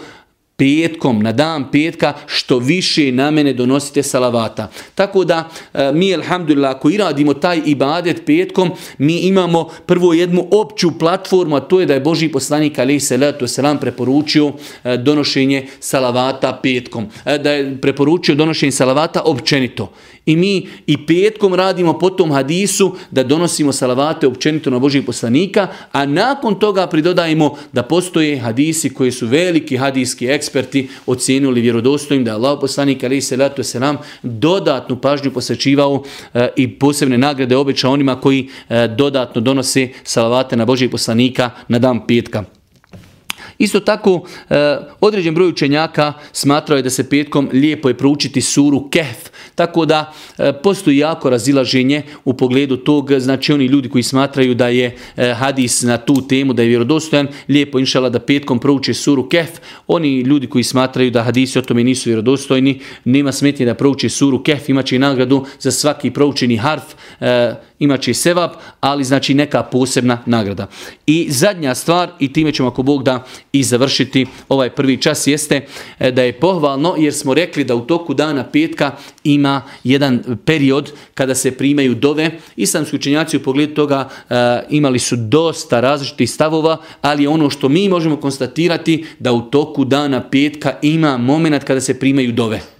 petkom, 0.60 1.22
na 1.22 1.32
dan 1.32 1.70
petka, 1.72 2.12
što 2.26 2.58
više 2.58 3.12
na 3.12 3.30
mene 3.30 3.52
donosite 3.52 4.02
salavata. 4.02 4.68
Tako 4.94 5.24
da 5.24 5.48
e, 5.74 5.92
mi, 5.92 6.14
alhamdulillah, 6.14 6.76
ako 6.76 6.90
i 6.90 6.96
radimo 6.96 7.34
taj 7.34 7.62
ibadet 7.66 8.22
petkom, 8.26 8.70
mi 8.98 9.16
imamo 9.16 9.68
prvo 9.86 10.12
jednu 10.12 10.46
opću 10.50 10.98
platformu, 10.98 11.56
a 11.56 11.60
to 11.60 11.80
je 11.80 11.86
da 11.86 11.94
je 11.94 12.00
Boži 12.00 12.28
poslanik, 12.28 12.78
alaih 12.78 13.02
salatu 13.04 13.46
selam, 13.46 13.78
preporučio 13.80 14.52
e, 14.84 14.96
donošenje 14.96 15.66
salavata 15.80 16.58
petkom. 16.62 17.06
E, 17.24 17.38
da 17.38 17.52
je 17.52 17.80
preporučio 17.80 18.34
donošenje 18.34 18.72
salavata 18.72 19.22
općenito. 19.24 19.92
I 20.26 20.36
mi 20.36 20.68
i 20.86 21.06
petkom 21.06 21.54
radimo 21.54 21.98
po 21.98 22.10
tom 22.10 22.32
hadisu 22.32 22.96
da 23.10 23.22
donosimo 23.22 23.72
salavate 23.72 24.26
općenito 24.26 24.70
na 24.70 24.78
Božih 24.78 25.04
poslanika, 25.04 25.68
a 25.92 26.06
nakon 26.06 26.54
toga 26.54 26.86
pridodajemo 26.86 27.56
da 27.72 27.82
postoje 27.82 28.38
hadisi 28.38 28.94
koji 28.94 29.12
su 29.12 29.26
veliki 29.26 29.76
hadijski 29.76 30.26
eksperti 30.50 30.88
ocijenili 31.06 31.60
vjerodostojim 31.60 32.24
da 32.24 32.30
je 32.30 32.34
Allah 32.34 32.58
poslanik 32.60 33.04
ali 33.04 33.20
se 33.20 33.36
letu 33.36 33.62
se 33.62 33.80
nam 33.80 33.98
dodatnu 34.22 34.96
pažnju 35.00 35.30
posvećivao 35.32 36.02
e, 36.34 36.48
i 36.56 36.68
posebne 36.78 37.18
nagrade 37.18 37.56
obećao 37.56 37.92
onima 37.92 38.20
koji 38.20 38.48
e, 38.68 38.88
dodatno 38.88 39.40
donose 39.40 39.88
salavate 40.02 40.56
na 40.56 40.64
Božijeg 40.64 40.90
poslanika 40.90 41.50
na 41.68 41.78
dan 41.78 42.06
petka. 42.06 42.59
Isto 43.60 43.80
tako, 43.80 44.26
e, 44.50 44.54
određen 45.00 45.34
broj 45.34 45.48
učenjaka 45.48 46.12
smatrao 46.32 46.76
je 46.76 46.82
da 46.82 46.90
se 46.90 47.08
petkom 47.08 47.48
lijepo 47.52 47.88
je 47.88 47.96
proučiti 47.96 48.40
suru 48.40 48.88
Kehf, 48.90 49.28
tako 49.54 49.84
da 49.86 50.12
e, 50.38 50.52
postoji 50.62 50.98
jako 50.98 51.30
razilaženje 51.30 52.02
u 52.24 52.34
pogledu 52.34 52.76
tog, 52.76 53.12
znači 53.18 53.52
oni 53.52 53.66
ljudi 53.66 53.88
koji 53.88 54.02
smatraju 54.02 54.54
da 54.54 54.68
je 54.68 54.96
e, 55.16 55.34
hadis 55.34 55.82
na 55.82 55.96
tu 55.96 56.28
temu, 56.28 56.52
da 56.52 56.62
je 56.62 56.68
vjerodostojan, 56.68 57.28
lijepo 57.48 57.78
inšala 57.78 58.08
da 58.08 58.18
petkom 58.18 58.58
prouče 58.58 58.94
suru 58.94 59.28
Kehf, 59.28 59.60
oni 59.86 60.20
ljudi 60.20 60.46
koji 60.46 60.64
smatraju 60.64 61.10
da 61.10 61.22
hadisi 61.22 61.58
o 61.58 61.62
tome 61.62 61.84
nisu 61.84 62.10
vjerodostojni, 62.10 62.80
nema 63.04 63.32
smetnje 63.32 63.66
da 63.66 63.74
prouče 63.74 64.08
suru 64.08 64.42
Kehf, 64.42 64.68
imaće 64.68 64.96
i 64.96 64.98
nagradu 64.98 65.44
za 65.58 65.70
svaki 65.70 66.10
proučeni 66.10 66.56
harf, 66.56 66.94
imaće 67.80 68.14
sevap, 68.14 68.52
ali 68.80 69.04
znači 69.04 69.34
neka 69.34 69.62
posebna 69.62 70.18
nagrada. 70.26 70.66
I 71.06 71.26
zadnja 71.30 71.74
stvar, 71.74 72.10
i 72.18 72.32
time 72.32 72.52
ćemo 72.52 72.68
ako 72.68 72.82
Bog 72.82 73.02
da 73.02 73.24
i 73.52 73.62
završiti 73.62 74.26
ovaj 74.48 74.70
prvi 74.70 74.96
čas, 74.96 75.26
jeste 75.26 75.66
e, 75.98 76.10
da 76.10 76.22
je 76.22 76.32
pohvalno, 76.32 76.94
jer 76.98 77.14
smo 77.14 77.34
rekli 77.34 77.64
da 77.64 77.74
u 77.74 77.80
toku 77.80 78.14
dana 78.14 78.44
petka 78.44 78.92
ima 79.24 79.62
jedan 79.84 80.38
period 80.44 80.92
kada 81.14 81.34
se 81.34 81.50
primaju 81.50 81.94
dove. 81.94 82.30
Islamski 82.56 82.96
učenjaci 82.96 83.36
u 83.36 83.42
pogledu 83.42 83.74
toga 83.74 84.08
e, 84.30 84.34
imali 84.70 84.98
su 84.98 85.16
dosta 85.16 85.80
različitih 85.80 86.30
stavova, 86.30 86.76
ali 87.00 87.26
ono 87.26 87.50
što 87.50 87.68
mi 87.68 87.88
možemo 87.88 88.16
konstatirati 88.16 89.04
da 89.18 89.32
u 89.32 89.42
toku 89.42 89.84
dana 89.84 90.30
petka 90.30 90.74
ima 90.82 91.16
moment 91.16 91.64
kada 91.64 91.80
se 91.80 91.98
primaju 91.98 92.32
dove. 92.32 92.79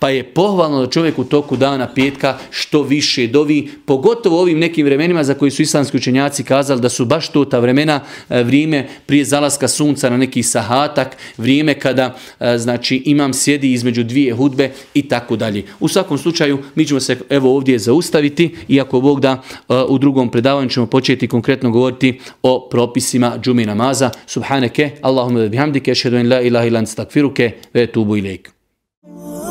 Pa 0.00 0.08
je 0.08 0.24
pohvalno 0.24 0.80
da 0.80 0.90
čovjek 0.90 1.18
u 1.18 1.24
toku 1.24 1.56
dana 1.56 1.88
petka 1.94 2.38
što 2.50 2.82
više 2.82 3.26
dovi, 3.26 3.68
pogotovo 3.84 4.40
ovim 4.40 4.58
nekim 4.58 4.86
vremenima 4.86 5.24
za 5.24 5.34
koji 5.34 5.50
su 5.50 5.62
islamski 5.62 5.96
učenjaci 5.96 6.44
kazali 6.44 6.80
da 6.80 6.88
su 6.88 7.04
baš 7.04 7.28
to 7.28 7.44
ta 7.44 7.58
vremena, 7.58 8.00
e, 8.28 8.42
vrijeme 8.42 8.88
prije 9.06 9.24
zalaska 9.24 9.68
sunca 9.68 10.10
na 10.10 10.16
neki 10.16 10.42
sahatak, 10.42 11.16
vrijeme 11.36 11.74
kada 11.74 12.16
e, 12.40 12.58
znači 12.58 13.02
imam 13.06 13.34
sjedi 13.34 13.72
između 13.72 14.04
dvije 14.04 14.34
hudbe 14.34 14.70
i 14.94 15.08
tako 15.08 15.36
dalje. 15.36 15.64
U 15.80 15.88
svakom 15.88 16.18
slučaju 16.18 16.58
mi 16.74 16.86
ćemo 16.86 17.00
se 17.00 17.18
evo 17.28 17.54
ovdje 17.56 17.78
zaustaviti 17.78 18.54
i 18.68 18.80
ako 18.80 19.00
Bog 19.00 19.20
da 19.20 19.42
e, 19.68 19.74
u 19.88 19.98
drugom 19.98 20.30
predavanju 20.30 20.68
ćemo 20.68 20.86
početi 20.86 21.28
konkretno 21.28 21.70
govoriti 21.70 22.20
o 22.42 22.68
propisima 22.70 23.38
džumi 23.42 23.66
namaza. 23.66 24.10
Subhaneke, 24.26 24.90
Allahumma 25.02 25.48
bihamdike, 25.48 25.94
šedun 25.94 26.28
la 26.28 26.40
ilaha 26.40 26.66
ilan 26.66 26.86
stakfiruke, 26.86 27.52
ve 27.74 27.86
tubu 27.86 28.16
ilaikum. 28.16 29.49